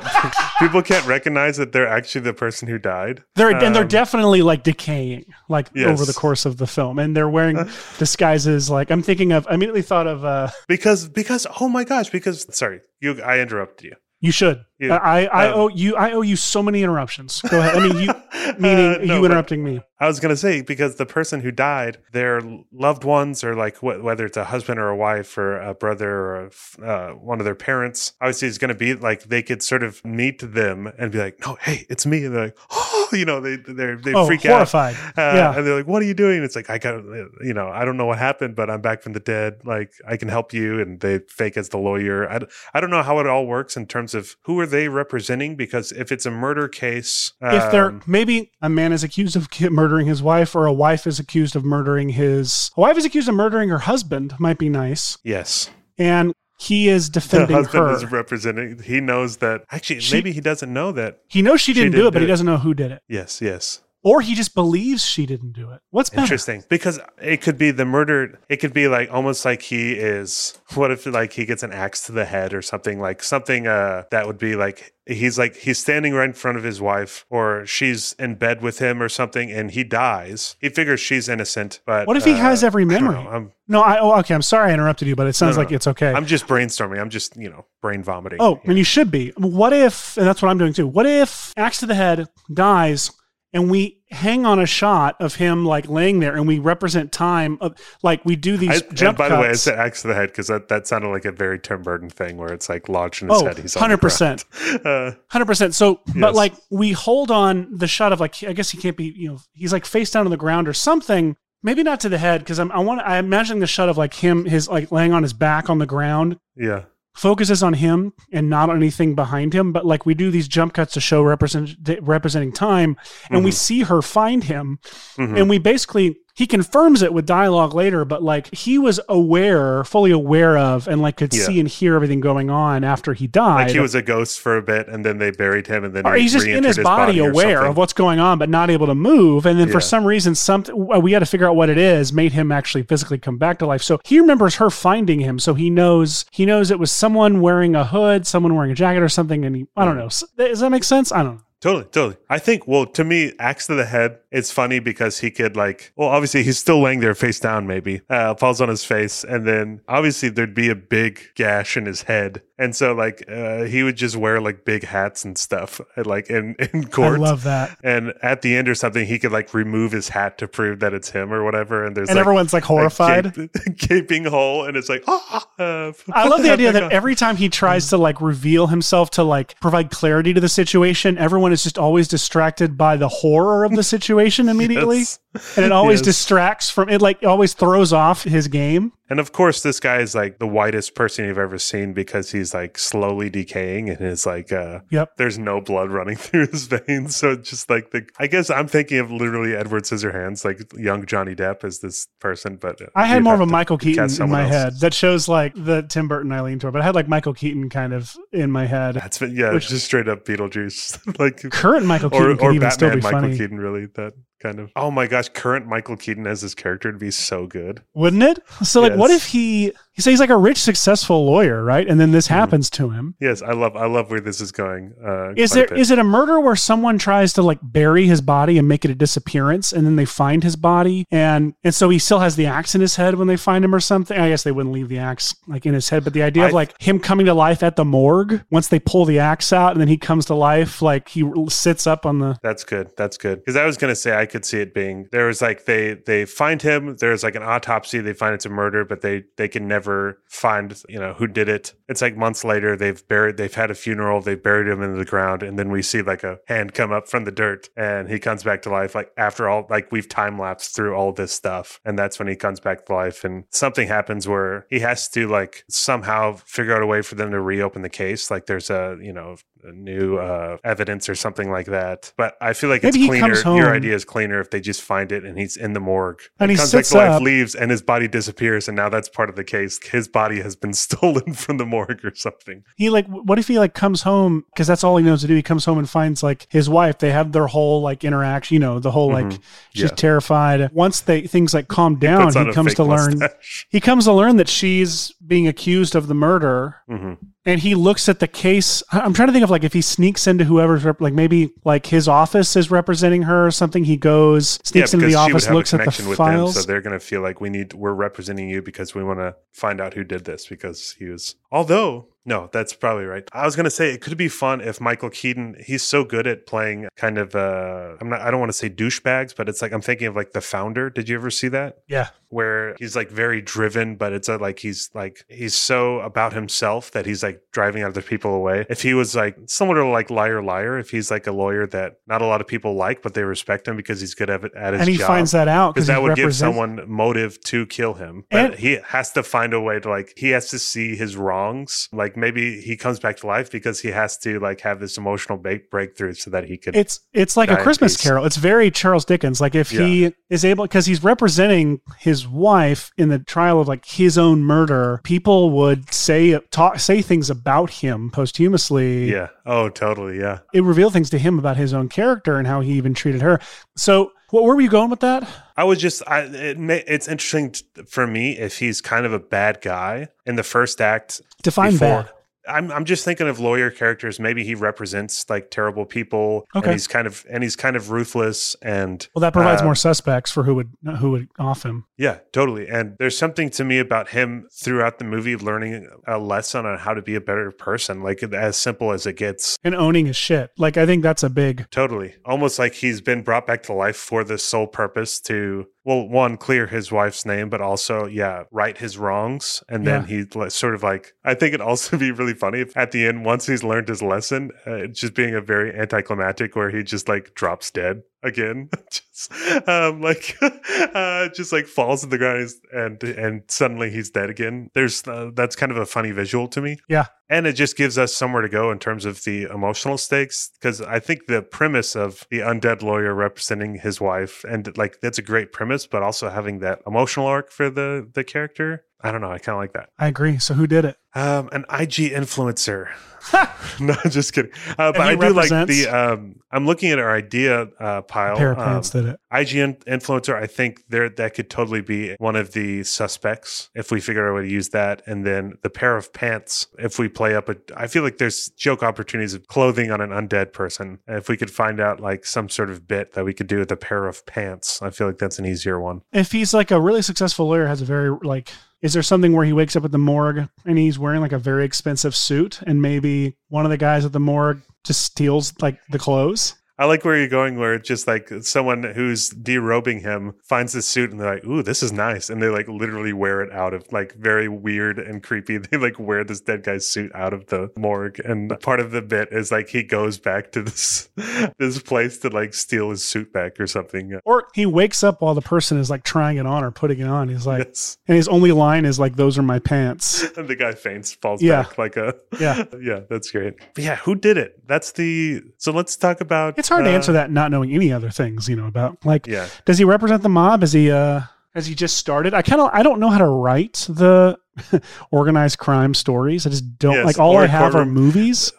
people 0.60 0.82
can't 0.82 1.06
recognize 1.06 1.56
that 1.56 1.72
they're 1.72 1.88
actually 1.88 2.20
the 2.20 2.34
person 2.34 2.68
who 2.68 2.78
died. 2.78 3.24
They're 3.34 3.50
and 3.50 3.74
they're 3.74 3.82
Um, 3.82 3.88
definitely 4.28 4.42
like 4.42 4.62
decaying, 4.62 5.24
like 5.48 5.68
Yes. 5.74 5.88
over 5.88 6.04
the 6.04 6.12
course 6.12 6.46
of 6.46 6.56
the 6.56 6.66
film, 6.66 6.98
and 6.98 7.16
they're 7.16 7.28
wearing 7.28 7.56
disguises. 7.98 8.70
Like 8.70 8.90
I'm 8.90 9.02
thinking 9.02 9.32
of, 9.32 9.46
I 9.48 9.54
immediately 9.54 9.82
thought 9.82 10.06
of. 10.06 10.24
uh 10.24 10.48
because 10.68 11.08
because 11.08 11.46
oh 11.60 11.68
my 11.68 11.84
gosh 11.84 12.10
because 12.10 12.46
sorry 12.56 12.80
you 13.00 13.20
I 13.22 13.40
interrupted 13.40 13.84
you. 13.90 13.96
You 14.20 14.32
should. 14.32 14.64
Yeah. 14.80 14.96
I 14.96 15.26
I 15.26 15.48
Um, 15.48 15.60
owe 15.60 15.68
you. 15.68 15.96
I 15.96 16.12
owe 16.12 16.22
you 16.22 16.36
so 16.36 16.62
many 16.62 16.82
interruptions. 16.82 17.40
Go 17.42 17.58
ahead. 17.58 17.76
I 17.76 17.80
mean, 17.88 17.96
you 17.96 18.14
meaning 18.58 18.94
Uh, 18.94 18.98
no, 19.04 19.16
you 19.18 19.24
interrupting 19.24 19.64
me. 19.64 19.80
I 20.00 20.06
was 20.06 20.20
gonna 20.20 20.36
say 20.36 20.62
because 20.62 20.94
the 20.94 21.06
person 21.06 21.40
who 21.40 21.50
died, 21.50 21.98
their 22.12 22.40
loved 22.72 23.02
ones, 23.02 23.42
or 23.42 23.56
like 23.56 23.78
wh- 23.78 24.02
whether 24.02 24.24
it's 24.24 24.36
a 24.36 24.44
husband 24.44 24.78
or 24.78 24.88
a 24.88 24.96
wife 24.96 25.36
or 25.36 25.58
a 25.60 25.74
brother 25.74 26.08
or 26.10 26.42
a 26.42 26.46
f 26.46 26.76
uh, 26.80 27.08
one 27.14 27.40
of 27.40 27.44
their 27.44 27.56
parents, 27.56 28.12
obviously 28.20 28.46
is 28.46 28.58
gonna 28.58 28.76
be 28.76 28.94
like 28.94 29.24
they 29.24 29.42
could 29.42 29.60
sort 29.62 29.82
of 29.82 30.04
meet 30.04 30.38
them 30.54 30.92
and 30.98 31.10
be 31.10 31.18
like, 31.18 31.40
"No, 31.44 31.56
hey, 31.60 31.84
it's 31.90 32.06
me," 32.06 32.24
and 32.24 32.32
they're 32.34 32.44
like, 32.44 32.56
"Oh," 32.70 33.08
you 33.12 33.24
know, 33.24 33.40
they 33.40 33.56
they 33.56 33.96
they 33.96 34.14
Oh, 34.14 34.26
freak 34.26 34.44
horrified. 34.44 34.94
out, 35.16 35.18
uh, 35.18 35.36
Yeah. 35.36 35.56
and 35.56 35.66
they're 35.66 35.74
like, 35.78 35.88
"What 35.88 36.00
are 36.02 36.06
you 36.06 36.14
doing?" 36.14 36.44
It's 36.44 36.54
like 36.54 36.70
I 36.70 36.78
got, 36.78 37.02
you 37.42 37.52
know, 37.54 37.68
I 37.68 37.84
don't 37.84 37.96
know 37.96 38.06
what 38.06 38.18
happened, 38.18 38.54
but 38.54 38.70
I'm 38.70 38.80
back 38.80 39.02
from 39.02 39.14
the 39.14 39.20
dead. 39.20 39.54
Like 39.64 39.90
I 40.06 40.16
can 40.16 40.28
help 40.28 40.52
you, 40.52 40.80
and 40.80 41.00
they 41.00 41.18
fake 41.28 41.56
as 41.56 41.70
the 41.70 41.78
lawyer. 41.78 42.30
I, 42.30 42.38
d- 42.38 42.46
I 42.72 42.78
don't 42.80 42.90
know 42.90 43.02
how 43.02 43.18
it 43.18 43.26
all 43.26 43.46
works 43.46 43.76
in 43.76 43.86
terms 43.86 44.14
of 44.14 44.36
who 44.44 44.60
are 44.60 44.66
they 44.68 44.88
representing? 44.88 45.56
Because 45.56 45.90
if 45.92 46.12
it's 46.12 46.26
a 46.26 46.30
murder 46.30 46.68
case, 46.68 47.32
if 47.40 47.72
they're 47.72 47.86
um, 47.90 48.02
maybe 48.06 48.52
a 48.62 48.68
man 48.68 48.92
is 48.92 49.02
accused 49.02 49.34
of 49.34 49.48
murdering 49.70 50.06
his 50.06 50.22
wife, 50.22 50.54
or 50.54 50.66
a 50.66 50.72
wife 50.72 51.06
is 51.06 51.18
accused 51.18 51.56
of 51.56 51.64
murdering 51.64 52.10
his 52.10 52.70
a 52.76 52.80
wife 52.80 52.96
is 52.96 53.04
accused 53.04 53.28
of 53.28 53.34
murdering 53.34 53.68
her 53.70 53.80
husband, 53.80 54.34
might 54.38 54.58
be 54.58 54.68
nice, 54.68 55.18
yes. 55.24 55.70
and 55.98 56.32
he 56.60 56.88
is 56.88 57.08
the 57.08 57.20
defending 57.20 57.56
husband 57.56 57.84
her. 57.84 57.92
is 57.94 58.10
representing 58.10 58.78
he 58.82 59.00
knows 59.00 59.36
that 59.38 59.64
actually 59.70 60.00
She- 60.00 60.16
maybe 60.16 60.32
he 60.32 60.40
doesn't 60.40 60.72
know 60.72 60.90
that 60.92 61.20
he 61.28 61.40
knows 61.40 61.60
she 61.60 61.72
She 61.72 61.80
didn't 61.80 61.92
do 61.92 61.96
didn't 61.98 62.08
it, 62.08 62.12
but 62.12 62.18
do 62.18 62.24
he 62.24 62.28
doesn't 62.28 62.46
know 62.46 62.56
who 62.58 62.74
did 62.74 62.90
it, 62.90 63.02
yes 63.08 63.40
yes 63.40 63.80
or 64.08 64.20
he 64.20 64.34
just 64.34 64.54
believes 64.54 65.04
she 65.04 65.26
didn't 65.26 65.52
do 65.52 65.70
it. 65.70 65.80
What's 65.90 66.10
better? 66.10 66.22
interesting 66.22 66.64
because 66.68 66.98
it 67.20 67.38
could 67.42 67.58
be 67.58 67.70
the 67.70 67.84
murder 67.84 68.38
it 68.48 68.56
could 68.62 68.72
be 68.72 68.88
like 68.88 69.08
almost 69.12 69.44
like 69.44 69.62
he 69.62 69.92
is 69.92 70.58
what 70.74 70.90
if 70.90 71.04
like 71.06 71.32
he 71.32 71.44
gets 71.44 71.62
an 71.62 71.72
axe 71.72 72.06
to 72.06 72.12
the 72.12 72.24
head 72.24 72.54
or 72.54 72.62
something 72.62 73.00
like 73.00 73.22
something 73.22 73.66
uh 73.66 74.04
that 74.10 74.26
would 74.26 74.38
be 74.38 74.54
like 74.56 74.92
he's 75.06 75.38
like 75.38 75.56
he's 75.56 75.78
standing 75.78 76.12
right 76.12 76.26
in 76.28 76.32
front 76.34 76.58
of 76.58 76.64
his 76.64 76.80
wife 76.80 77.24
or 77.30 77.64
she's 77.66 78.12
in 78.14 78.34
bed 78.34 78.60
with 78.62 78.78
him 78.78 79.02
or 79.02 79.08
something 79.08 79.50
and 79.50 79.70
he 79.72 79.82
dies 79.84 80.56
he 80.60 80.68
figures 80.68 81.00
she's 81.00 81.28
innocent 81.28 81.80
but 81.86 82.06
What 82.06 82.16
if 82.16 82.24
he 82.24 82.32
uh, 82.32 82.36
has 82.36 82.62
every 82.64 82.82
I 82.82 82.86
memory? 82.86 83.14
know. 83.24 83.30
I'm, 83.30 83.52
No, 83.66 83.80
I 83.82 83.98
oh, 83.98 84.18
okay. 84.20 84.34
I'm 84.34 84.42
sorry 84.42 84.70
I 84.70 84.74
interrupted 84.74 85.08
you, 85.08 85.16
but 85.16 85.26
it 85.26 85.34
sounds 85.34 85.56
no, 85.56 85.62
like 85.62 85.70
no. 85.70 85.76
it's 85.76 85.86
okay. 85.86 86.12
I'm 86.12 86.26
just 86.26 86.46
brainstorming 86.46 87.00
i'm 87.00 87.10
just 87.10 87.36
you 87.36 87.50
know 87.50 87.64
brain 87.82 88.02
vomiting 88.02 88.38
Oh, 88.40 88.60
and 88.64 88.76
you 88.78 88.84
should 88.84 89.10
be. 89.10 89.32
What 89.36 89.72
if, 89.72 90.16
and 90.18 90.26
that's 90.26 90.40
what 90.42 90.48
I'm 90.50 90.58
doing 90.58 90.72
too. 90.72 90.86
What 90.86 91.06
if 91.06 91.52
axe 91.56 91.78
to 91.80 91.86
the 91.86 91.94
head 91.94 92.28
dies 92.52 93.10
and 93.52 93.70
we 93.70 94.02
hang 94.10 94.44
on 94.46 94.58
a 94.58 94.66
shot 94.66 95.16
of 95.20 95.34
him 95.36 95.64
like 95.66 95.88
laying 95.88 96.20
there 96.20 96.34
and 96.36 96.46
we 96.48 96.58
represent 96.58 97.12
time 97.12 97.58
of 97.60 97.74
like 98.02 98.24
we 98.24 98.36
do 98.36 98.56
these 98.56 98.82
I, 98.82 98.86
and 98.86 98.96
jump 98.96 99.18
by 99.18 99.28
the 99.28 99.36
way, 99.36 99.46
I 99.46 99.48
cuts. 99.48 99.62
said 99.62 99.78
axe 99.78 100.02
to 100.02 100.08
the 100.08 100.14
head 100.14 100.28
because 100.30 100.46
that, 100.48 100.68
that 100.68 100.86
sounded 100.86 101.08
like 101.08 101.24
a 101.24 101.32
very 101.32 101.58
Tim 101.58 101.82
Burton 101.82 102.08
thing 102.10 102.36
where 102.36 102.52
it's 102.52 102.68
like 102.68 102.88
lodged 102.88 103.22
in 103.22 103.28
his 103.28 103.42
Oh, 103.42 103.46
head. 103.46 103.58
He's 103.58 103.76
on 103.76 103.90
100%. 103.90 103.98
ground. 104.00 104.44
Uh, 104.86 105.12
Hundred 105.28 105.46
percent. 105.46 105.74
So, 105.74 106.00
but 106.06 106.14
Yes. 106.28 106.34
like 106.34 106.52
we 106.70 106.92
hold 106.92 107.30
on 107.30 107.68
the 107.76 107.86
shot 107.88 108.12
of 108.12 108.20
like 108.20 108.42
I 108.44 108.52
guess 108.52 108.70
he 108.70 108.78
can't 108.78 108.96
be. 108.96 109.12
You 109.16 109.28
know, 109.32 109.38
he's 109.52 109.72
like 109.72 109.84
face 109.84 110.10
down 110.10 110.26
on 110.26 110.30
the 110.30 110.36
ground 110.36 110.68
or 110.68 110.72
something. 110.74 111.36
Maybe 111.62 111.82
not 111.82 112.00
to 112.00 112.08
the 112.08 112.18
head 112.18 112.40
because 112.40 112.58
I'm. 112.60 112.70
I 112.70 112.78
want. 112.78 113.00
I'm 113.04 113.24
imagining 113.24 113.60
the 113.60 113.66
shot 113.66 113.88
of 113.88 113.98
like 113.98 114.14
him, 114.14 114.44
his 114.44 114.68
like 114.68 114.92
laying 114.92 115.12
on 115.12 115.22
his 115.24 115.32
back 115.32 115.68
on 115.68 115.78
the 115.78 115.86
ground. 115.86 116.38
yeah. 116.56 116.84
Focuses 117.18 117.64
on 117.64 117.74
him 117.74 118.12
and 118.32 118.48
not 118.48 118.70
on 118.70 118.76
anything 118.76 119.16
behind 119.16 119.52
him. 119.52 119.72
But 119.72 119.84
like 119.84 120.06
we 120.06 120.14
do 120.14 120.30
these 120.30 120.46
jump 120.46 120.72
cuts 120.72 120.92
to 120.94 121.00
show 121.00 121.20
represent 121.20 121.70
representing 122.00 122.52
time, 122.52 122.96
and 123.28 123.44
we 123.44 123.50
see 123.50 123.80
her 123.82 124.00
find 124.02 124.44
him, 124.44 124.78
Mhm. 125.16 125.36
and 125.36 125.50
we 125.50 125.58
basically 125.58 126.18
he 126.38 126.46
confirms 126.46 127.02
it 127.02 127.12
with 127.12 127.26
dialogue 127.26 127.74
later. 127.74 128.04
But 128.04 128.22
like 128.22 128.54
he 128.54 128.78
was 128.78 129.00
aware, 129.08 129.82
fully 129.82 130.12
aware 130.12 130.56
of, 130.56 130.86
and 130.86 131.02
like 131.02 131.16
could 131.16 131.34
Yeah. 131.34 131.42
see 131.44 131.58
and 131.58 131.68
hear 131.68 131.96
everything 131.96 132.20
going 132.20 132.48
on 132.48 132.84
after 132.84 133.12
he 133.12 133.26
died. 133.26 133.64
Like 133.64 133.70
he 133.72 133.80
was 133.80 133.96
a 133.96 134.02
ghost 134.02 134.38
for 134.40 134.56
a 134.56 134.62
bit 134.62 134.86
and 134.86 135.04
then 135.04 135.18
they 135.18 135.32
buried 135.32 135.66
him 135.66 135.82
and 135.84 135.92
then 135.94 136.06
or 136.06 136.14
he 136.14 136.22
he's 136.22 136.32
just 136.32 136.46
in 136.46 136.52
re-entered 136.52 136.68
his 136.76 136.78
body, 136.78 137.20
or 137.20 137.30
aware 137.30 137.64
of 137.64 137.76
what's 137.76 137.92
going 137.92 138.20
on 138.20 138.38
but 138.38 138.48
not 138.48 138.70
able 138.70 138.86
to 138.86 138.94
move 138.94 139.44
and 139.46 139.58
then 139.58 139.66
Yeah. 139.66 139.72
for 139.72 139.80
some 139.80 140.04
reason 140.04 140.34
something 140.36 140.74
uh, 140.94 141.00
we 141.00 141.10
got 141.10 141.18
to 141.18 141.26
figure 141.26 141.46
out 141.48 141.56
what 141.56 141.68
it 141.68 141.78
is 141.78 142.12
made 142.12 142.32
him 142.32 142.52
actually 142.52 142.84
physically 142.84 143.18
come 143.18 143.36
back 143.38 143.58
to 143.58 143.66
life 143.66 143.82
so 143.82 143.98
he 144.04 144.20
remembers 144.20 144.56
her 144.56 144.70
finding 144.70 145.20
him 145.20 145.38
so 145.40 145.54
he 145.54 145.70
knows 145.70 146.24
he 146.30 146.46
knows 146.46 146.70
it 146.70 146.78
was 146.78 146.92
someone 146.92 147.40
wearing 147.40 147.74
a 147.74 147.84
hood 147.84 148.26
someone 148.26 148.54
wearing 148.54 148.70
a 148.70 148.74
jacket 148.74 149.02
or 149.02 149.08
something 149.08 149.44
and 149.44 149.56
he 149.56 149.66
i 149.76 149.84
don't 149.84 149.96
know 149.96 150.08
does 150.36 150.60
that 150.60 150.70
make 150.70 150.84
sense 150.84 151.10
i 151.12 151.22
don't 151.22 151.36
know 151.36 151.42
Totally, 151.60 151.84
totally. 151.84 152.16
I 152.30 152.38
think, 152.38 152.68
well, 152.68 152.86
to 152.86 153.02
me, 153.02 153.32
axe 153.40 153.66
to 153.66 153.74
the 153.74 153.84
head, 153.84 154.20
it's 154.30 154.52
funny 154.52 154.78
because 154.78 155.18
he 155.18 155.30
could, 155.30 155.56
like, 155.56 155.92
well, 155.96 156.08
obviously 156.08 156.44
he's 156.44 156.58
still 156.58 156.80
laying 156.80 157.00
there 157.00 157.14
face 157.14 157.40
down, 157.40 157.66
maybe, 157.66 158.02
uh, 158.08 158.34
falls 158.34 158.60
on 158.60 158.68
his 158.68 158.84
face. 158.84 159.24
And 159.24 159.46
then 159.46 159.80
obviously 159.88 160.28
there'd 160.28 160.54
be 160.54 160.68
a 160.68 160.76
big 160.76 161.20
gash 161.34 161.76
in 161.76 161.86
his 161.86 162.02
head. 162.02 162.42
And 162.60 162.74
so, 162.74 162.92
like, 162.92 163.24
uh, 163.28 163.64
he 163.64 163.82
would 163.82 163.96
just 163.96 164.16
wear, 164.16 164.40
like, 164.40 164.64
big 164.64 164.84
hats 164.84 165.24
and 165.24 165.38
stuff, 165.38 165.80
uh, 165.96 166.02
like, 166.04 166.28
in, 166.28 166.56
in 166.72 166.88
court. 166.88 167.14
i 167.14 167.22
love 167.22 167.44
that 167.44 167.78
And 167.84 168.14
at 168.20 168.42
the 168.42 168.56
end 168.56 168.68
or 168.68 168.74
something, 168.74 169.06
he 169.06 169.18
could, 169.18 169.30
like, 169.30 169.54
remove 169.54 169.92
his 169.92 170.08
hat 170.08 170.38
to 170.38 170.48
prove 170.48 170.80
that 170.80 170.92
it's 170.92 171.10
him 171.10 171.32
or 171.32 171.44
whatever. 171.44 171.84
And 171.84 171.96
there's, 171.96 172.08
and 172.08 172.16
like, 172.16 172.20
everyone's 172.20 172.52
like 172.52 172.64
horrified 172.64 173.34
gape- 173.34 173.76
gaping 173.76 174.24
hole. 174.24 174.64
And 174.64 174.76
it's 174.76 174.88
like, 174.88 175.04
oh, 175.06 175.44
uh, 175.58 175.92
I 176.12 176.26
love 176.26 176.42
the 176.42 176.52
idea 176.52 176.72
that 176.72 176.92
every 176.92 177.14
time 177.14 177.36
he 177.36 177.48
tries 177.48 177.88
to 177.90 177.96
like 177.96 178.20
reveal 178.20 178.66
himself 178.66 179.10
to 179.12 179.22
like 179.22 179.58
provide 179.60 179.90
clarity 179.90 180.32
to 180.34 180.40
the 180.40 180.48
situation, 180.48 181.16
everyone 181.16 181.47
is 181.52 181.62
just 181.62 181.78
always 181.78 182.08
distracted 182.08 182.76
by 182.76 182.96
the 182.96 183.08
horror 183.08 183.64
of 183.64 183.72
the 183.72 183.82
situation 183.82 184.48
immediately. 184.48 184.98
Yes. 185.34 185.56
And 185.56 185.64
it 185.66 185.72
always 185.72 186.00
Yes. 186.00 186.06
distracts 186.06 186.70
from 186.70 186.88
it, 186.88 187.00
like 187.00 187.22
always 187.24 187.52
throws 187.54 187.92
off 187.92 188.24
his 188.24 188.48
game. 188.48 188.92
And 189.10 189.18
of 189.20 189.32
course, 189.32 189.62
this 189.62 189.80
guy 189.80 190.00
is 190.00 190.14
like 190.14 190.38
the 190.38 190.46
whitest 190.46 190.94
person 190.94 191.24
you've 191.24 191.38
ever 191.38 191.58
seen 191.58 191.92
because 191.94 192.30
he's 192.32 192.52
like 192.52 192.76
slowly 192.78 193.30
decaying 193.30 193.88
and 193.88 194.00
is 194.00 194.26
like, 194.26 194.52
uh, 194.52 194.80
Yep. 194.90 195.16
there's 195.16 195.38
no 195.38 195.60
blood 195.60 195.90
running 195.90 196.16
through 196.24 196.48
his 196.48 196.66
veins. 196.66 197.16
So 197.16 197.34
just 197.36 197.70
like 197.70 197.90
the, 197.90 198.06
I 198.18 198.26
guess 198.26 198.50
I'm 198.50 198.68
thinking 198.68 198.98
of 198.98 199.10
literally 199.10 199.54
Edward 199.56 199.84
Scissorhands, 199.84 200.44
like 200.44 200.60
young 200.76 201.06
Johnny 201.06 201.34
Depp 201.34 201.64
as 201.64 201.78
this 201.80 202.06
person. 202.20 202.56
But 202.56 202.80
I 202.94 203.06
had 203.06 203.22
more 203.22 203.34
of 203.34 203.40
a 203.40 203.46
Michael 203.46 203.78
Keaton 203.78 204.10
in 204.22 204.30
my 204.30 204.42
else. 204.42 204.52
head 204.52 204.80
that 204.80 204.92
shows 204.94 205.28
like 205.28 205.54
the 205.54 205.82
Tim 205.88 206.08
Burton 206.08 206.30
I 206.32 206.42
lean 206.42 206.58
toward, 206.58 206.74
but 206.74 206.82
I 206.82 206.84
had 206.84 206.94
like 206.94 207.08
Michael 207.08 207.34
Keaton 207.34 207.70
kind 207.70 207.92
of 207.94 208.14
in 208.32 208.50
my 208.50 208.66
head. 208.66 208.96
That's 208.96 209.18
been, 209.18 209.34
yeah, 209.34 209.52
Which- 209.54 209.68
just 209.68 209.84
straight 209.86 210.08
up 210.08 210.24
Beetlejuice. 210.26 211.18
like, 211.18 211.50
Current 211.50 211.86
Michael 211.86 212.10
Keaton 212.10 212.26
or, 212.26 212.30
or 212.32 212.58
Batman 212.60 212.98
Michael 213.00 213.10
funny, 213.20 213.38
Keaton, 213.38 213.58
really. 213.58 213.86
That 213.94 214.12
kind 214.40 214.58
of, 214.58 214.70
oh 214.76 214.90
my 214.90 215.06
gosh, 215.06 215.28
current 215.28 215.66
Michael 215.66 215.96
Keaton 215.96 216.26
as 216.26 216.42
his 216.42 216.54
character 216.54 216.90
would 216.90 216.98
be 216.98 217.10
so 217.10 217.46
good. 217.46 217.82
wouldn't 217.94 218.22
it? 218.22 218.38
So 218.62 218.80
like, 218.80 218.94
what 218.94 219.10
if 219.10 219.26
he? 219.26 219.72
He 219.98 220.02
says 220.02 220.12
he's 220.12 220.20
like 220.20 220.30
a 220.30 220.36
rich, 220.36 220.58
successful 220.58 221.26
lawyer, 221.26 221.64
right? 221.64 221.84
And 221.88 221.98
then 221.98 222.12
this 222.12 222.28
Mm-hmm. 222.28 222.34
happens 222.34 222.70
to 222.70 222.90
him. 222.90 223.16
Yes, 223.20 223.42
I 223.42 223.50
love, 223.52 223.74
I 223.76 223.86
love 223.86 224.10
where 224.12 224.20
this 224.20 224.40
is 224.40 224.52
going. 224.52 224.92
Uh, 225.04 225.32
Is 225.36 225.50
there 225.50 225.64
is 225.74 225.90
it 225.90 225.98
a 225.98 226.04
murder 226.04 226.38
where 226.38 226.54
someone 226.54 226.98
tries 226.98 227.32
to 227.32 227.42
like 227.42 227.58
bury 227.62 228.06
his 228.06 228.20
body 228.20 228.58
and 228.58 228.68
make 228.68 228.84
it 228.84 228.92
a 228.92 228.94
disappearance, 228.94 229.72
and 229.72 229.84
then 229.84 229.96
they 229.96 230.04
find 230.04 230.44
his 230.44 230.54
body, 230.54 231.04
and 231.10 231.54
and 231.64 231.74
so 231.74 231.88
he 231.88 231.98
still 231.98 232.20
has 232.20 232.36
the 232.36 232.46
axe 232.46 232.76
in 232.76 232.80
his 232.80 232.94
head 232.94 233.16
when 233.16 233.26
they 233.26 233.36
find 233.36 233.64
him 233.64 233.74
or 233.74 233.80
something? 233.80 234.16
I 234.16 234.28
guess 234.28 234.44
they 234.44 234.52
wouldn't 234.52 234.72
leave 234.72 234.88
the 234.88 234.98
axe 235.00 235.34
like 235.48 235.66
in 235.66 235.74
his 235.74 235.88
head, 235.88 236.04
but 236.04 236.12
the 236.12 236.22
idea 236.22 236.44
of 236.44 236.50
I- 236.50 236.54
like 236.54 236.80
him 236.80 237.00
coming 237.00 237.26
to 237.26 237.34
life 237.34 237.64
at 237.64 237.74
the 237.74 237.84
morgue 237.84 238.44
once 238.52 238.68
they 238.68 238.78
pull 238.78 239.04
the 239.04 239.18
axe 239.18 239.52
out, 239.52 239.72
and 239.72 239.80
then 239.80 239.88
he 239.88 239.96
comes 239.96 240.26
to 240.26 240.34
life, 240.36 240.80
like 240.80 241.08
he 241.08 241.28
sits 241.48 241.88
up 241.88 242.06
on 242.06 242.20
the. 242.20 242.38
That's 242.40 242.62
good. 242.62 242.90
That's 242.96 243.16
good. 243.18 243.40
Because 243.40 243.56
I 243.56 243.64
was 243.64 243.76
gonna 243.76 243.96
say 243.96 244.16
I 244.16 244.26
could 244.26 244.44
see 244.44 244.60
it 244.60 244.74
being 244.74 245.08
there 245.10 245.26
was 245.26 245.42
like 245.42 245.64
they 245.64 245.94
they 246.06 246.24
find 246.24 246.62
him. 246.62 246.94
There's 247.00 247.24
like 247.24 247.34
an 247.34 247.42
autopsy. 247.42 247.98
They 248.00 248.12
find 248.12 248.32
it's 248.34 248.46
a 248.46 248.50
murder, 248.50 248.84
but 248.84 249.00
they 249.00 249.24
they 249.36 249.48
can 249.48 249.66
never 249.66 249.87
find 250.26 250.82
you 250.88 250.98
know 250.98 251.14
who 251.14 251.26
did 251.26 251.48
it. 251.48 251.74
It's 251.88 252.02
like 252.02 252.16
months 252.16 252.44
later. 252.44 252.76
They've 252.76 253.06
buried. 253.08 253.36
They've 253.36 253.54
had 253.54 253.70
a 253.70 253.74
funeral. 253.74 254.20
They've 254.20 254.42
buried 254.42 254.68
him 254.68 254.82
in 254.82 254.96
the 254.96 255.04
ground, 255.04 255.42
and 255.42 255.58
then 255.58 255.70
we 255.70 255.82
see 255.82 256.02
like 256.02 256.24
a 256.24 256.38
hand 256.46 256.74
come 256.74 256.92
up 256.92 257.08
from 257.08 257.24
the 257.24 257.32
dirt, 257.32 257.68
and 257.76 258.08
he 258.08 258.18
comes 258.18 258.42
back 258.42 258.62
to 258.62 258.70
life. 258.70 258.94
Like 258.94 259.12
after 259.16 259.48
all, 259.48 259.66
like 259.70 259.90
we've 259.92 260.08
time 260.08 260.38
lapsed 260.38 260.74
through 260.74 260.94
all 260.94 261.12
this 261.12 261.32
stuff, 261.32 261.80
and 261.84 261.98
that's 261.98 262.18
when 262.18 262.28
he 262.28 262.36
comes 262.36 262.60
back 262.60 262.86
to 262.86 262.94
life. 262.94 263.24
And 263.24 263.44
something 263.50 263.88
happens 263.88 264.28
where 264.28 264.66
he 264.70 264.80
has 264.80 265.08
to 265.10 265.28
like 265.28 265.64
somehow 265.68 266.36
figure 266.36 266.74
out 266.74 266.82
a 266.82 266.86
way 266.86 267.02
for 267.02 267.14
them 267.14 267.30
to 267.30 267.40
reopen 267.40 267.82
the 267.82 267.88
case. 267.88 268.30
Like 268.30 268.46
there's 268.46 268.70
a 268.70 268.98
you 269.00 269.12
know 269.12 269.36
new 269.72 270.18
uh, 270.18 270.56
evidence 270.64 271.08
or 271.08 271.14
something 271.14 271.50
like 271.50 271.66
that. 271.66 272.12
But 272.16 272.36
I 272.40 272.52
feel 272.52 272.70
like 272.70 272.82
Maybe 272.82 273.04
it's 273.06 273.08
cleaner. 273.42 273.56
Your 273.56 273.74
idea 273.74 273.94
is 273.94 274.04
cleaner 274.04 274.40
if 274.40 274.50
they 274.50 274.60
just 274.60 274.82
find 274.82 275.12
it 275.12 275.24
and 275.24 275.38
he's 275.38 275.56
in 275.56 275.72
the 275.72 275.80
morgue. 275.80 276.20
And 276.40 276.50
he 276.50 276.56
comes 276.56 276.72
back 276.72 276.84
to 276.84 276.96
life, 276.96 277.10
up. 277.10 277.22
leaves, 277.22 277.54
and 277.54 277.70
his 277.70 277.82
body 277.82 278.08
disappears, 278.08 278.68
and 278.68 278.76
now 278.76 278.88
that's 278.88 279.08
part 279.08 279.28
of 279.28 279.36
the 279.36 279.44
case. 279.44 279.78
His 279.88 280.08
body 280.08 280.40
has 280.40 280.56
been 280.56 280.72
stolen 280.74 281.34
from 281.34 281.56
the 281.58 281.66
morgue 281.66 282.04
or 282.04 282.14
something. 282.14 282.64
He 282.76 282.90
like, 282.90 283.06
what 283.06 283.38
if 283.38 283.48
he 283.48 283.58
like 283.58 283.74
comes 283.74 284.02
home 284.02 284.44
because 284.52 284.66
that's 284.66 284.84
all 284.84 284.96
he 284.96 285.04
knows 285.04 285.20
to 285.22 285.26
do. 285.26 285.34
He 285.34 285.42
comes 285.42 285.64
home 285.64 285.78
and 285.78 285.88
finds 285.88 286.22
like 286.22 286.46
his 286.50 286.68
wife. 286.68 286.98
They 286.98 287.10
have 287.12 287.32
their 287.32 287.46
whole 287.46 287.80
like 287.82 288.04
interaction. 288.04 288.54
You 288.54 288.60
know, 288.60 288.78
the 288.78 288.90
whole 288.90 289.10
like 289.12 289.30
she's 289.74 289.82
Yeah. 289.84 289.88
terrified. 289.88 290.72
Once 290.72 291.00
they 291.00 291.22
things 291.26 291.54
like 291.54 291.68
calm 291.68 291.96
down, 291.96 292.36
on 292.36 292.46
he 292.48 292.52
comes 292.52 292.74
to 292.74 292.84
learn. 292.84 293.18
mustache. 293.18 293.66
He 293.70 293.80
comes 293.80 294.04
to 294.04 294.12
learn 294.12 294.36
that 294.36 294.48
she's 294.48 295.12
being 295.28 295.46
accused 295.46 295.94
of 295.94 296.06
the 296.08 296.14
murder. 296.14 296.76
Mhm. 296.90 297.18
And 297.44 297.60
he 297.60 297.74
looks 297.74 298.08
at 298.08 298.18
the 298.18 298.26
case. 298.26 298.82
I'm 298.90 299.12
trying 299.12 299.28
to 299.28 299.32
think 299.32 299.44
of 299.44 299.50
like 299.50 299.62
if 299.64 299.72
he 299.74 299.80
sneaks 299.82 300.26
into 300.26 300.44
whoever's 300.44 300.84
rep- 300.84 301.00
like 301.00 301.14
maybe 301.14 301.50
like 301.64 301.86
his 301.86 302.08
office 302.08 302.56
is 302.56 302.70
representing 302.70 303.22
her 303.22 303.46
or 303.46 303.50
something. 303.50 303.84
He 303.84 303.96
goes 303.96 304.58
sneaks 304.64 304.92
into 304.94 305.06
the 305.06 305.14
office, 305.14 305.48
looks 305.50 305.72
at 305.74 305.84
the 305.84 305.90
files. 306.16 306.54
them, 306.54 306.62
so 306.62 306.66
they're 306.66 306.80
going 306.80 306.98
to 306.98 307.04
feel 307.04 307.20
like 307.20 307.40
we 307.40 307.50
need 307.50 307.74
we're 307.74 307.92
representing 307.94 308.48
you 308.48 308.62
because 308.62 308.94
we 308.94 309.04
want 309.04 309.18
to 309.20 309.36
find 309.52 309.80
out 309.80 309.94
who 309.94 310.02
did 310.04 310.24
this 310.24 310.46
because 310.46 310.96
he 310.98 311.06
was. 311.06 311.36
Although 311.52 312.08
no, 312.28 312.48
that's 312.52 312.72
probably 312.74 313.04
right. 313.06 313.26
I 313.32 313.44
was 313.46 313.56
going 313.56 313.64
to 313.64 313.70
say 313.70 313.92
it 313.94 314.00
could 314.02 314.16
be 314.18 314.28
fun 314.28 314.60
if 314.60 314.80
Michael 314.80 315.10
Keaton. 315.10 315.56
He's 315.64 315.82
so 315.82 316.04
good 316.04 316.26
at 316.26 316.46
playing 316.46 316.88
kind 316.96 317.16
of. 317.18 317.34
uh 317.34 317.96
I'm 318.00 318.08
not. 318.10 318.20
I 318.20 318.30
don't 318.30 318.40
want 318.40 318.50
to 318.50 318.58
say 318.62 318.68
douchebags, 318.70 319.34
but 319.34 319.48
it's 319.48 319.62
like 319.62 319.72
I'm 319.72 319.80
thinking 319.80 320.06
of 320.06 320.14
like 320.14 320.32
the 320.32 320.40
founder. 320.40 320.90
Did 320.90 321.08
you 321.08 321.16
ever 321.16 321.30
see 321.30 321.48
that? 321.48 321.78
yeah, 321.88 322.08
where 322.28 322.74
he's 322.78 322.94
like 322.94 323.08
very 323.10 323.40
driven, 323.40 323.96
but 323.96 324.12
it's 324.12 324.28
a, 324.28 324.36
like 324.36 324.58
he's 324.58 324.90
like 324.94 325.24
he's 325.28 325.54
so 325.54 326.00
about 326.00 326.32
himself 326.34 326.90
that 326.92 327.06
he's 327.06 327.22
like 327.22 327.40
driving 327.52 327.82
other 327.82 328.02
people 328.02 328.34
away. 328.34 328.66
If 328.68 328.82
he 328.82 328.92
was 328.94 329.16
like 329.16 329.36
similar 329.46 329.76
to 329.82 329.88
like 329.88 330.10
liar 330.10 330.42
liar, 330.42 330.78
if 330.78 330.90
he's 330.90 331.10
like 331.10 331.26
a 331.26 331.32
lawyer 331.32 331.66
that 331.68 331.94
not 332.06 332.20
a 332.20 332.26
lot 332.26 332.40
of 332.42 332.46
people 332.46 332.74
like, 332.74 333.00
but 333.02 333.14
they 333.14 333.22
respect 333.22 333.66
him 333.66 333.76
because 333.76 334.00
he's 334.00 334.14
good 334.14 334.28
at 334.28 334.44
it 334.44 334.52
at 334.54 334.74
his 334.74 334.80
job. 334.80 334.80
and 334.80 334.88
he 334.90 334.96
job. 334.98 335.06
finds 335.06 335.30
that 335.30 335.48
out 335.48 335.74
because 335.74 335.86
that 335.86 336.02
would 336.02 336.16
give 336.16 336.34
someone 336.34 336.84
motive 336.86 337.40
to 337.44 337.64
kill 337.66 337.94
him. 337.94 338.24
But 338.30 338.38
And- 338.52 338.54
he 338.54 338.78
has 338.88 339.12
to 339.12 339.22
find 339.22 339.54
a 339.54 339.60
way 339.60 339.80
to 339.80 339.88
like 339.88 340.12
he 340.16 340.28
has 340.30 340.50
to 340.50 340.58
see 340.58 340.96
his 340.96 341.16
wrongs. 341.16 341.88
Like 341.92 342.16
maybe 342.20 342.60
he 342.60 342.76
comes 342.76 342.98
back 342.98 343.16
to 343.18 343.26
life 343.26 343.50
because 343.50 343.80
he 343.80 343.88
has 343.88 344.16
to 344.18 344.38
like 344.40 344.60
have 344.60 344.80
this 344.80 344.96
emotional 344.96 345.38
ba- 345.38 345.60
breakthrough 345.70 346.14
so 346.14 346.30
that 346.30 346.44
he 346.44 346.56
could. 346.56 346.76
It's 346.76 347.00
it's 347.12 347.36
like 347.36 347.50
a 347.50 347.56
Christmas. 347.56 347.96
Carol. 347.96 348.24
It's 348.24 348.36
very 348.36 348.70
Charles 348.70 349.04
Dickens. 349.04 349.40
Like 349.40 349.54
if 349.54 349.70
he 349.70 350.12
is 350.30 350.44
able 350.44 350.64
because 350.64 350.86
he's 350.86 351.02
representing 351.02 351.80
his 351.98 352.26
wife 352.26 352.90
in 352.96 353.08
the 353.08 353.18
trial 353.18 353.60
of 353.60 353.68
like 353.68 353.84
his 353.84 354.18
own 354.18 354.42
murder, 354.42 355.00
people 355.04 355.50
would 355.50 355.92
say 355.92 356.38
talk 356.50 356.78
say 356.78 357.02
things 357.02 357.30
about 357.30 357.70
him 357.70 358.10
posthumously. 358.10 359.10
yeah. 359.10 359.28
Oh, 359.46 359.70
totally. 359.70 360.18
Yeah. 360.18 360.40
It 360.52 360.62
revealed 360.62 360.92
things 360.92 361.10
to 361.10 361.18
him 361.18 361.38
about 361.38 361.56
his 361.56 361.72
own 361.72 361.88
character 361.88 362.36
and 362.36 362.46
how 362.46 362.60
he 362.60 362.72
even 362.72 362.92
treated 362.92 363.22
her. 363.22 363.40
So 363.76 364.12
what 364.30 364.44
where 364.44 364.54
were 364.54 364.60
you 364.60 364.68
going 364.70 364.90
with 364.90 365.00
that? 365.00 365.28
I 365.56 365.64
was 365.64 365.78
just, 365.78 366.02
I, 366.06 366.20
it 366.22 366.58
may, 366.58 366.84
it's 366.86 367.08
interesting 367.08 367.52
t- 367.52 367.64
for 367.86 368.06
me 368.06 368.36
if 368.38 368.58
he's 368.58 368.80
kind 368.80 369.04
of 369.06 369.12
a 369.12 369.18
bad 369.18 369.60
guy 369.60 370.08
in 370.26 370.36
the 370.36 370.42
first 370.42 370.80
act. 370.80 371.20
Define 371.42 371.72
before- 371.72 371.88
bad. 372.04 372.10
I'm, 372.48 372.72
I'm 372.72 372.86
just 372.86 373.04
thinking 373.04 373.28
of 373.28 373.38
lawyer 373.38 373.68
characters. 373.70 374.18
Maybe 374.18 374.42
he 374.42 374.54
represents 374.54 375.28
like 375.28 375.50
terrible 375.50 375.84
people. 375.84 376.46
Okay. 376.56 376.64
And 376.70 376.72
he's 376.72 376.86
kind 376.86 377.06
of, 377.06 377.26
and 377.28 377.42
he's 377.42 377.56
kind 377.56 377.76
of 377.76 377.90
ruthless 377.90 378.56
and. 378.62 379.06
Well, 379.14 379.20
that 379.20 379.34
provides 379.34 379.60
uh, 379.60 379.66
more 379.66 379.74
suspects 379.74 380.30
for 380.30 380.44
who 380.44 380.54
would 380.54 380.70
who 380.98 381.10
would 381.10 381.28
off 381.38 381.62
him. 381.62 381.84
Yeah, 381.98 382.18
totally. 382.32 382.68
And 382.68 382.96
there's 382.98 383.18
something 383.18 383.50
to 383.50 383.64
me 383.64 383.78
about 383.78 384.10
him 384.10 384.46
throughout 384.52 384.98
the 384.98 385.04
movie 385.04 385.36
learning 385.36 385.88
a 386.06 386.18
lesson 386.18 386.64
on 386.64 386.78
how 386.78 386.94
to 386.94 387.02
be 387.02 387.16
a 387.16 387.20
better 387.20 387.50
person, 387.50 388.02
like 388.02 388.22
as 388.22 388.56
simple 388.56 388.92
as 388.92 389.04
it 389.04 389.16
gets. 389.16 389.58
And 389.64 389.74
owning 389.74 390.06
his 390.06 390.16
shit. 390.16 390.50
Like 390.56 390.76
I 390.76 390.86
think 390.86 391.02
that's 391.02 391.22
a 391.22 391.30
big 391.30 391.68
Totally. 391.70 392.14
Almost 392.24 392.58
like 392.58 392.74
he's 392.74 393.00
been 393.00 393.22
brought 393.22 393.46
back 393.46 393.62
to 393.64 393.72
life 393.72 393.96
for 393.96 394.24
the 394.24 394.38
sole 394.38 394.66
purpose 394.66 395.20
to, 395.22 395.66
well, 395.84 396.08
one, 396.08 396.36
clear 396.36 396.66
his 396.66 396.92
wife's 396.92 397.26
name, 397.26 397.48
but 397.48 397.60
also, 397.60 398.06
yeah, 398.06 398.44
right 398.50 398.76
his 398.76 398.98
wrongs. 398.98 399.62
And 399.68 399.86
then 399.86 400.04
he 400.04 400.24
sort 400.48 400.74
of 400.74 400.82
like, 400.82 401.14
I 401.24 401.34
think 401.34 401.54
it'd 401.54 401.60
also 401.60 401.96
be 401.98 402.10
really 402.10 402.34
funny 402.34 402.60
if 402.60 402.76
at 402.76 402.92
the 402.92 403.06
end, 403.06 403.24
once 403.24 403.46
he's 403.46 403.64
learned 403.64 403.88
his 403.88 404.02
lesson, 404.02 404.50
uh, 404.66 404.86
just 404.86 405.14
being 405.14 405.34
a 405.34 405.40
very 405.40 405.74
anticlimactic 405.74 406.54
where 406.54 406.70
he 406.70 406.82
just 406.82 407.08
like 407.08 407.34
drops 407.34 407.70
dead 407.70 408.02
again. 408.22 408.70
just 408.90 409.32
um 409.68 410.00
like 410.00 410.36
uh 410.42 411.28
just 411.34 411.52
like 411.52 411.66
falls 411.66 412.02
to 412.02 412.06
the 412.06 412.18
ground 412.18 412.50
and 412.72 413.02
and 413.02 413.42
suddenly 413.48 413.90
he's 413.90 414.10
dead 414.10 414.30
again. 414.30 414.70
There's 414.74 415.06
uh, 415.06 415.30
that's 415.34 415.56
kind 415.56 415.72
of 415.72 415.78
a 415.78 415.86
funny 415.86 416.10
visual 416.10 416.48
to 416.48 416.60
me. 416.60 416.78
Yeah. 416.88 417.06
And 417.30 417.46
it 417.46 417.52
just 417.52 417.76
gives 417.76 417.98
us 417.98 418.14
somewhere 418.14 418.42
to 418.42 418.48
go 418.48 418.70
in 418.70 418.78
terms 418.78 419.04
of 419.04 419.24
the 419.24 419.44
emotional 419.44 419.98
stakes. 419.98 420.50
Because 420.60 420.80
I 420.80 420.98
think 420.98 421.26
the 421.26 421.42
premise 421.42 421.94
of 421.94 422.26
the 422.30 422.38
undead 422.40 422.82
lawyer 422.82 423.14
representing 423.14 423.76
his 423.76 424.00
wife, 424.00 424.44
and 424.48 424.76
like 424.78 425.00
that's 425.00 425.18
a 425.18 425.22
great 425.22 425.52
premise, 425.52 425.86
but 425.86 426.02
also 426.02 426.30
having 426.30 426.60
that 426.60 426.80
emotional 426.86 427.26
arc 427.26 427.50
for 427.50 427.68
the 427.70 428.08
the 428.12 428.24
character. 428.24 428.84
I 429.00 429.12
don't 429.12 429.20
know. 429.20 429.30
I 429.30 429.38
kind 429.38 429.54
of 429.54 429.60
like 429.60 429.74
that. 429.74 429.90
I 429.96 430.08
agree. 430.08 430.38
So 430.38 430.54
who 430.54 430.66
did 430.66 430.84
it? 430.84 430.96
Um, 431.14 431.48
an 431.52 431.64
IG 431.70 432.10
influencer. 432.12 432.88
no, 433.80 433.94
just 434.10 434.32
kidding. 434.32 434.50
Uh, 434.70 434.90
but 434.92 435.00
I 435.00 435.14
do 435.14 435.30
like 435.30 435.48
the. 435.68 435.86
Um, 435.88 436.36
I'm 436.50 436.66
looking 436.66 436.90
at 436.90 436.98
our 436.98 437.14
idea 437.14 437.68
uh, 437.78 438.02
pile. 438.02 438.34
A 438.34 438.38
pair 438.38 438.52
of 438.52 438.58
Um, 438.58 438.64
pants 438.64 438.90
did 438.90 439.04
it. 439.06 439.20
IGN 439.32 439.84
influencer, 439.84 440.34
I 440.34 440.46
think 440.46 440.82
there 440.88 441.08
that 441.08 441.34
could 441.34 441.48
totally 441.50 441.80
be 441.80 442.16
one 442.18 442.36
of 442.36 442.52
the 442.52 442.82
suspects 442.84 443.70
if 443.74 443.90
we 443.92 444.00
figure 444.00 444.26
out 444.26 444.32
a 444.32 444.34
way 444.34 444.42
to 444.42 444.48
use 444.48 444.70
that. 444.70 445.02
And 445.06 445.24
then 445.24 445.58
the 445.62 445.70
pair 445.70 445.96
of 445.96 446.12
pants, 446.12 446.66
if 446.78 446.98
we 446.98 447.08
play 447.18 447.34
up 447.34 447.48
a, 447.48 447.56
I 447.76 447.88
feel 447.88 448.04
like 448.04 448.18
there's 448.18 448.48
joke 448.50 448.84
opportunities 448.84 449.34
of 449.34 449.48
clothing 449.48 449.90
on 449.90 450.00
an 450.00 450.10
undead 450.10 450.52
person. 450.52 451.00
If 451.08 451.28
we 451.28 451.36
could 451.36 451.50
find 451.50 451.80
out 451.80 451.98
like 451.98 452.24
some 452.24 452.48
sort 452.48 452.70
of 452.70 452.86
bit 452.86 453.14
that 453.14 453.24
we 453.24 453.34
could 453.34 453.48
do 453.48 453.58
with 453.58 453.72
a 453.72 453.76
pair 453.76 454.06
of 454.06 454.24
pants, 454.24 454.80
I 454.80 454.90
feel 454.90 455.08
like 455.08 455.18
that's 455.18 455.40
an 455.40 455.44
easier 455.44 455.80
one. 455.80 456.02
if 456.12 456.30
he's 456.30 456.54
like 456.54 456.70
a 456.70 456.80
really 456.80 457.02
successful 457.02 457.48
lawyer, 457.48 457.66
has 457.66 457.82
a 457.82 457.84
very 457.84 458.16
like, 458.22 458.52
is 458.82 458.92
there 458.92 459.02
something 459.02 459.32
where 459.32 459.44
he 459.44 459.52
wakes 459.52 459.74
up 459.74 459.84
at 459.84 459.90
the 459.90 459.98
morgue 459.98 460.48
and 460.64 460.78
he's 460.78 460.96
wearing 460.96 461.20
like 461.20 461.32
a 461.32 461.40
very 461.40 461.64
expensive 461.64 462.14
suit, 462.14 462.60
and 462.68 462.80
maybe 462.80 463.36
one 463.48 463.66
of 463.66 463.72
the 463.72 463.76
guys 463.76 464.04
at 464.04 464.12
the 464.12 464.20
morgue 464.20 464.62
just 464.84 465.02
steals 465.02 465.52
like 465.60 465.80
the 465.90 465.98
clothes? 465.98 466.54
I 466.78 466.84
like 466.86 467.04
where 467.04 467.16
you're 467.18 467.28
going, 467.28 467.58
where 467.58 467.74
it's 467.74 467.88
just 467.88 468.06
like 468.06 468.30
someone 468.42 468.82
who's 468.82 469.30
derobing 469.30 470.00
him 470.02 470.34
finds 470.44 470.72
this 470.72 470.86
suit 470.86 471.10
and 471.10 471.20
they're 471.20 471.34
like, 471.34 471.44
"Ooh, 471.44 471.62
this 471.62 471.82
is 471.82 471.92
nice," 471.92 472.30
and 472.30 472.40
they 472.42 472.48
like 472.48 472.68
literally 472.68 473.12
wear 473.12 473.40
it 473.42 473.52
out 473.52 473.74
of 473.74 473.90
like 473.92 474.14
very 474.14 474.48
weird 474.48 474.98
and 474.98 475.22
creepy. 475.22 475.58
They 475.70 475.76
like 475.76 475.98
wear 475.98 476.24
this 476.24 476.40
dead 476.40 476.62
guy's 476.62 476.86
suit 476.86 477.10
out 477.14 477.32
of 477.32 477.46
the 477.46 477.70
morgue, 477.76 478.20
and 478.24 478.58
part 478.60 478.80
of 478.80 478.90
the 478.92 479.02
bit 479.02 479.28
is 479.32 479.50
like 479.50 479.68
he 479.68 479.82
goes 479.82 480.18
back 480.18 480.52
to 480.52 480.62
this 480.62 481.08
this 481.58 481.82
place 481.82 482.18
to 482.18 482.28
like 482.28 482.54
steal 482.54 482.90
his 482.90 483.04
suit 483.04 483.32
back 483.32 483.58
or 483.60 483.66
something. 483.66 484.18
Or 484.24 484.46
he 484.54 484.64
wakes 484.66 485.02
up 485.02 485.20
while 485.20 485.34
the 485.34 485.42
person 485.42 485.78
is 485.78 485.90
like 485.90 486.04
trying 486.04 486.36
it 486.36 486.46
on 486.46 486.62
or 486.64 486.70
putting 486.70 487.00
it 487.00 487.08
on. 487.08 487.28
He's 487.28 487.46
like, 487.46 487.66
Yes, 487.68 487.98
and 488.06 488.16
his 488.16 488.28
only 488.28 488.52
line 488.52 488.84
is 488.84 488.98
like, 489.00 489.16
"Those 489.16 489.36
are 489.36 489.42
my 489.42 489.58
pants." 489.58 490.22
and 490.36 490.46
the 490.48 490.56
guy 490.56 490.72
faints, 490.72 491.12
falls 491.12 491.42
Yeah. 491.42 491.62
back 491.62 491.76
like 491.78 491.96
a 491.96 492.14
Yeah. 492.40 492.64
yeah. 492.80 493.00
That's 493.10 493.30
great. 493.30 493.54
But 493.74 493.84
yeah, 493.84 493.96
who 493.96 494.14
did 494.14 494.38
it? 494.38 494.66
That's 494.68 494.92
the 494.92 495.42
so 495.56 495.72
let's 495.72 495.96
talk 495.96 496.20
about. 496.20 496.58
It's 496.58 496.67
hard 496.68 496.84
to 496.84 496.90
uh, 496.90 496.94
answer 496.94 497.12
that 497.12 497.30
not 497.30 497.50
knowing 497.50 497.72
any 497.74 497.92
other 497.92 498.10
things, 498.10 498.48
you 498.48 498.56
know, 498.56 498.66
about 498.66 499.04
like, 499.04 499.26
Yeah. 499.26 499.46
does 499.64 499.78
he 499.78 499.84
represent 499.84 500.22
the 500.22 500.28
mob? 500.28 500.62
Is 500.62 500.72
he, 500.72 500.90
uh, 500.90 501.20
has 501.54 501.66
he 501.66 501.74
just 501.74 501.96
started? 501.96 502.34
I 502.34 502.42
kind 502.42 502.60
of, 502.60 502.70
I 502.72 502.82
don't 502.82 503.00
know 503.00 503.10
how 503.10 503.18
to 503.18 503.26
write 503.26 503.86
the 503.88 504.38
organized 505.10 505.58
crime 505.58 505.94
stories. 505.94 506.46
I 506.46 506.50
just 506.50 506.78
don't 506.78 506.94
Yes, 506.94 507.04
like 507.06 507.18
all 507.18 507.36
I 507.36 507.46
have 507.46 507.74
are 507.74 507.84
movies. 508.02 508.52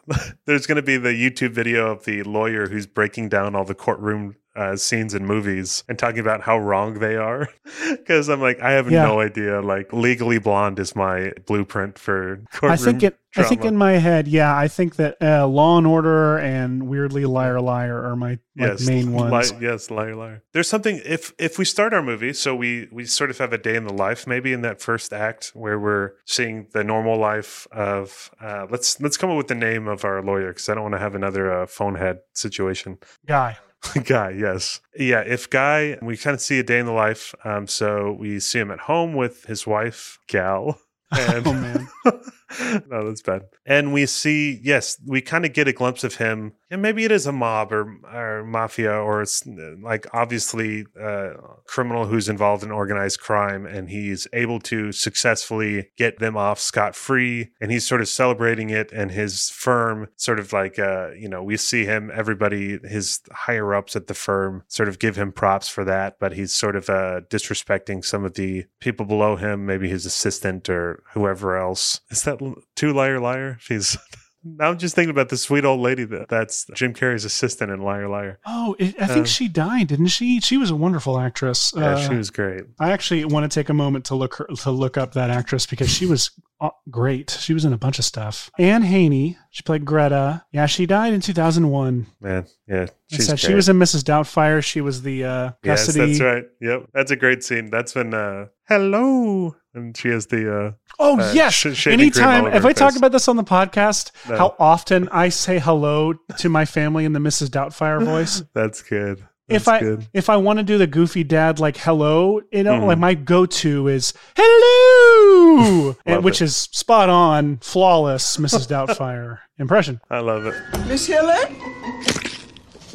There's 0.46 0.66
going 0.66 0.78
to 0.78 0.82
be 0.82 0.98
the 0.98 1.10
YouTube 1.10 1.52
video 1.52 1.92
of 1.92 2.06
the 2.06 2.24
lawyer 2.24 2.68
who's 2.68 2.88
breaking 2.88 3.30
down 3.30 3.56
all 3.56 3.66
the 3.66 3.76
courtroom 3.76 4.36
uh, 4.56 4.76
scenes 4.76 5.14
in 5.14 5.26
movies 5.26 5.84
and 5.88 5.98
talking 5.98 6.20
about 6.20 6.42
how 6.42 6.58
wrong 6.58 7.00
they 7.00 7.16
are. 7.16 7.48
Because 7.90 8.30
I'm 8.30 8.42
like, 8.42 8.60
I 8.62 8.72
have 8.72 8.90
Yeah. 8.92 9.04
no 9.06 9.20
idea. 9.20 9.62
Like, 9.62 9.94
Legally 9.94 10.40
Blonde 10.40 10.80
is 10.80 10.96
my 10.96 11.32
blueprint 11.46 11.98
for 12.00 12.42
courtroom 12.52 12.72
I 12.72 12.76
think 12.78 13.04
it, 13.04 13.20
I 13.38 13.44
think 13.44 13.64
in 13.64 13.78
my 13.78 13.94
head, 13.94 14.28
yeah, 14.28 14.56
I 14.58 14.68
think 14.68 14.96
that 14.96 15.16
uh, 15.22 15.46
Law 15.48 15.78
and 15.78 15.86
Order 15.86 16.38
and 16.40 16.88
Weirdly 16.88 17.26
Liar 17.26 17.62
Liar 17.62 18.04
are 18.04 18.16
my 18.16 18.40
like, 18.58 18.80
main 18.82 19.14
li- 19.16 19.30
ones. 19.30 19.54
yes, 19.62 19.92
liar, 19.92 20.16
liar. 20.16 20.44
There's 20.52 20.68
something 20.68 21.00
if 21.06 21.32
if 21.38 21.60
we 21.60 21.66
start 21.66 21.94
our 21.94 22.02
movie, 22.02 22.34
so 22.34 22.56
we 22.56 22.88
we 22.92 23.06
sort 23.06 23.30
of 23.30 23.38
have 23.38 23.54
a 23.54 23.60
day 23.60 23.76
in 23.76 23.84
the 23.86 23.94
life, 23.94 24.26
maybe 24.26 24.52
in 24.52 24.62
that 24.64 24.82
first 24.82 25.14
act 25.14 25.52
where 25.54 25.80
we're 25.80 25.88
seeing 26.25 26.67
the 26.73 26.84
normal 26.84 27.17
life 27.17 27.67
of. 27.71 28.32
Uh, 28.41 28.65
let's 28.69 28.99
let's 29.02 29.17
come 29.17 29.30
up 29.30 29.38
with 29.38 29.47
the 29.47 29.56
name 29.56 29.88
of 29.88 30.06
our 30.06 30.21
lawyer 30.21 30.49
because 30.49 30.69
I 30.69 30.73
don't 30.73 30.84
want 30.84 30.95
to 30.95 30.99
have 30.99 31.15
another 31.15 31.52
uh, 31.52 31.65
phone 31.67 31.95
head 31.95 32.19
situation. 32.34 32.97
Guy. 33.25 33.58
Guy, 34.04 34.32
yes. 34.32 34.82
Yeah, 34.97 35.21
if 35.21 35.49
Guy, 35.49 35.97
we 36.02 36.17
kind 36.17 36.34
of 36.34 36.41
see 36.41 36.60
a 36.60 36.63
day 36.63 36.80
in 36.80 36.86
the 36.86 36.91
life. 36.91 37.34
Um, 37.43 37.67
so 37.67 38.12
we 38.12 38.39
see 38.39 38.60
him 38.60 38.71
at 38.71 38.80
home 38.80 39.13
with 39.13 39.45
his 39.45 39.65
wife, 39.65 40.19
Gal. 40.28 40.80
And 41.12 41.48
Oh, 41.48 41.54
man. 41.54 41.88
no, 42.89 43.08
that's 43.08 43.22
bad. 43.22 43.43
And 43.65 43.93
we 43.93 44.06
see, 44.06 44.60
yes, 44.63 44.98
we 45.06 45.22
kind 45.22 45.45
of 45.45 45.54
get 45.54 45.67
a 45.67 45.74
glimpse 45.74 46.04
of 46.04 46.15
him. 46.15 46.54
And 46.72 46.82
maybe 46.82 47.04
it 47.04 47.12
is 47.12 47.26
a 47.26 47.32
mob 47.32 47.72
or, 47.72 47.98
or 48.13 48.43
mafia, 48.45 48.93
or 48.93 49.22
it's 49.22 49.45
uh, 49.48 49.76
like 49.82 50.06
obviously 50.13 50.86
a 51.00 51.32
criminal 51.65 52.06
who's 52.06 52.30
involved 52.30 52.63
in 52.63 52.72
organized 52.72 53.19
crime, 53.19 53.65
and 53.65 53.89
he's 53.89 54.28
able 54.34 54.60
to 54.62 54.91
successfully 54.91 55.89
get 55.98 56.19
them 56.19 56.38
off 56.38 56.60
scot 56.60 56.95
free. 56.95 57.50
And 57.60 57.72
he's 57.72 57.88
sort 57.88 58.02
of 58.02 58.08
celebrating 58.08 58.69
it, 58.69 58.91
and 58.91 59.12
his 59.12 59.50
firm 59.50 60.10
sort 60.15 60.39
of 60.39 60.54
like, 60.54 60.78
uh, 60.78 61.12
you 61.12 61.28
know, 61.28 61.43
we 61.43 61.58
see 61.58 61.86
him, 61.86 62.12
everybody, 62.13 62.80
his 62.88 63.22
higher 63.32 63.74
ups 63.74 63.95
at 63.95 64.08
the 64.08 64.13
firm 64.13 64.63
sort 64.67 64.89
of 64.89 65.00
give 65.00 65.15
him 65.15 65.32
props 65.32 65.69
for 65.69 65.84
that, 65.86 66.17
but 66.19 66.34
he's 66.34 66.54
sort 66.54 66.76
of 66.76 66.89
uh, 66.89 67.22
disrespecting 67.30 68.06
some 68.06 68.26
of 68.26 68.36
the 68.36 68.65
people 68.80 69.06
below 69.06 69.36
him, 69.36 69.65
maybe 69.65 69.89
his 69.89 70.06
assistant 70.06 70.69
or 70.69 70.99
whoever 71.14 71.58
else. 71.58 72.02
Is 72.10 72.24
that 72.24 72.40
two 72.76 72.94
liar 72.94 73.20
liar? 73.20 73.58
He's. 73.68 73.98
Now 74.42 74.70
I'm 74.70 74.78
just 74.78 74.96
thinking 74.96 75.10
about 75.10 75.28
the 75.28 75.36
sweet 75.36 75.66
old 75.66 75.82
lady 75.82 76.06
that, 76.06 76.30
that's 76.30 76.66
Jim 76.74 76.94
Carrey's 76.94 77.26
assistant 77.26 77.72
in 77.72 77.82
Liar 77.82 78.08
Liar. 78.08 78.40
Oh, 78.46 78.74
it, 78.80 78.96
I 78.98 79.06
think 79.08 79.26
Uh, 79.26 79.26
she 79.26 79.50
died, 79.50 79.88
didn't 79.88 80.08
she? 80.08 80.40
She 80.40 80.56
was 80.56 80.72
a 80.72 80.78
wonderful 80.78 81.20
actress. 81.20 81.74
Yeah, 81.76 81.96
Uh, 81.96 82.08
she 82.08 82.16
was 82.16 82.30
great. 82.30 82.64
I 82.80 82.92
actually 82.94 83.26
want 83.26 83.52
to 83.52 83.54
take 83.54 83.68
a 83.68 83.74
moment 83.74 84.06
to 84.06 84.16
look 84.16 84.36
her, 84.36 84.46
to 84.46 84.72
look 84.72 84.96
up 84.98 85.12
that 85.16 85.30
actress 85.30 85.66
because 85.66 85.90
she 85.90 86.06
was 86.06 86.32
uh, 86.62 86.70
great. 86.90 87.32
She 87.32 87.54
was 87.54 87.66
in 87.66 87.74
a 87.74 87.78
bunch 87.78 88.00
of 88.00 88.06
stuff. 88.06 88.50
Anne 88.58 88.84
Haney, 88.84 89.38
she 89.50 89.62
played 89.64 89.84
Greta. 89.84 90.46
Yeah, 90.54 90.68
she 90.68 90.86
died 90.86 91.12
in 91.12 91.20
2001. 91.20 92.08
Man, 92.22 92.46
yeah, 92.66 92.86
she's 93.08 93.28
said, 93.28 93.42
she 93.42 93.54
was 93.54 93.68
in 93.68 93.76
Mrs. 93.78 94.04
Doubtfire. 94.04 94.64
She 94.64 94.80
was 94.80 95.02
the 95.02 95.26
uh, 95.26 95.52
Yes, 95.66 95.86
that's 95.94 96.22
right. 96.22 96.46
Yep, 96.62 96.86
that's 96.94 97.12
a 97.12 97.18
great 97.18 97.44
scene. 97.44 97.70
That's 97.70 97.94
when 97.94 98.14
uh, 98.14 98.46
hello, 98.69 99.55
and 99.73 99.97
she 99.97 100.08
has 100.10 100.27
the 100.27 100.67
uh, 100.67 100.71
Oh 100.99 101.19
uh, 101.19 101.32
yes! 101.34 101.53
sh- 101.53 101.73
shaving 101.75 102.12
cream 102.12 102.25
all 102.25 102.32
Anytime, 102.32 102.53
if 102.55 102.63
her 102.63 102.69
I 102.69 102.73
talk 102.73 102.95
about 102.95 103.12
this 103.12 103.27
on 103.27 103.36
the 103.36 103.43
podcast, 103.43 104.12
No. 104.29 104.38
how 104.38 104.55
often 104.60 105.10
I 105.12 105.29
say 105.29 105.60
hello 105.60 106.13
to 106.38 106.49
my 106.49 106.65
family 106.65 107.03
in 107.05 107.13
the 107.13 107.19
Mrs. 107.19 107.49
Doubtfire 107.49 108.03
voice. 108.03 108.43
that's 108.53 108.82
good. 108.82 109.25
if 109.49 109.65
That's 109.65 109.67
I 109.67 109.79
good. 109.79 110.08
if 110.13 110.29
I 110.29 110.38
want 110.38 110.60
to 110.60 110.63
do 110.63 110.77
the 110.77 110.88
goofy 110.88 111.23
dad 111.23 111.60
like 111.60 111.77
hello, 111.77 112.39
you 112.51 112.63
know, 112.63 112.79
Mhm. 112.79 112.86
like 112.88 112.97
my 112.99 113.13
go 113.15 113.45
to 113.45 113.88
is 113.88 114.13
hello, 114.36 115.95
and, 116.05 116.23
which 116.23 116.41
it. 116.41 116.45
is 116.45 116.55
spot 116.55 117.10
on, 117.10 117.58
flawless 117.58 118.38
Mrs. 118.38 118.67
Doubtfire 118.67 119.39
impression. 119.58 119.99
I 120.10 120.19
love 120.19 120.45
it. 120.45 120.53
Miss 120.88 121.08
Hillard? 121.08 121.49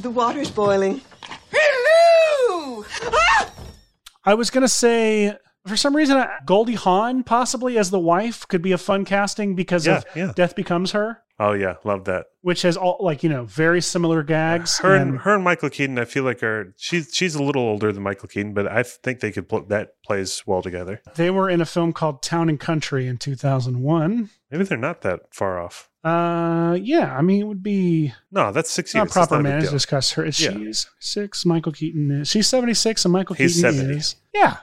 The 0.01 0.11
water's 0.11 0.51
boiling. 0.51 1.01
Hello! 1.51 2.85
Ah! 3.05 3.51
I 4.25 4.35
was 4.35 4.51
gonna 4.51 4.69
say. 4.69 5.35
For 5.67 5.77
some 5.77 5.97
reason, 5.97 6.17
uh, 6.19 6.27
Goldie 6.45 6.75
Hawn 6.75 7.23
possibly 7.23 7.79
as 7.79 7.91
the 7.91 7.99
wife 7.99 8.47
could 8.49 8.61
be 8.63 8.73
a 8.73 8.79
fun 8.79 9.05
casting 9.05 9.55
because 9.55 9.87
Yeah, 9.87 9.97
of 9.99 10.05
yeah. 10.15 10.33
Death 10.37 10.55
Becomes 10.55 10.93
Her, 10.93 11.21
Oh 11.41 11.53
yeah, 11.53 11.77
love 11.85 12.05
that. 12.05 12.27
which 12.43 12.63
has 12.63 12.77
all 12.77 12.99
like 13.01 13.23
you 13.23 13.29
know 13.31 13.45
very 13.45 13.81
similar 13.81 14.23
gags. 14.23 14.79
Her 14.79 14.95
and 14.95 15.11
and- 15.11 15.19
her 15.21 15.35
and 15.35 15.43
Michael 15.43 15.71
Keaton, 15.71 15.99
I 15.99 16.05
feel 16.05 16.23
like 16.23 16.43
are 16.43 16.75
she's 16.77 17.11
she's 17.15 17.35
a 17.35 17.43
little 17.43 17.63
older 17.63 17.93
than 17.93 18.03
Michael 18.03 18.29
Keaton, 18.29 18.53
but 18.55 18.67
I 18.71 18.83
think 18.83 19.21
they 19.21 19.33
could 19.33 19.49
put 19.49 19.69
that 19.71 19.95
plays 20.05 20.43
well 20.47 20.61
together. 20.63 21.01
They 21.15 21.31
were 21.31 21.49
in 21.49 21.61
a 21.63 21.67
film 21.67 21.93
called 21.95 22.23
Town 22.23 22.49
and 22.51 22.61
Country 22.61 23.09
in 23.09 23.17
2001. 23.17 24.31
Maybe 24.51 24.65
they're 24.65 24.79
not 24.79 25.01
that 25.01 25.21
far 25.35 25.59
off. 25.61 25.89
Uh, 26.05 26.77
yeah, 26.81 27.17
I 27.17 27.23
mean, 27.23 27.41
it 27.41 27.45
would 27.47 27.63
be 27.63 28.13
No, 28.31 28.53
that's 28.53 28.71
six 28.71 28.95
years. 28.95 29.11
Proper 29.11 29.41
not 29.43 29.51
a 29.51 29.57
big 29.61 29.65
to 29.65 29.71
discuss 29.71 30.13
her. 30.13 30.25
Is 30.27 30.39
Yeah. 30.41 30.51
She's 30.53 30.87
six. 31.01 31.47
Michael 31.47 31.73
Keaton 31.73 32.11
is. 32.11 32.29
She's 32.29 32.47
76, 32.47 33.05
and 33.07 33.13
Michael 33.13 33.35
He's 33.37 33.57
Keaton 33.57 33.73
70. 33.75 33.97
is. 33.97 34.17
Yeah, 34.35 34.59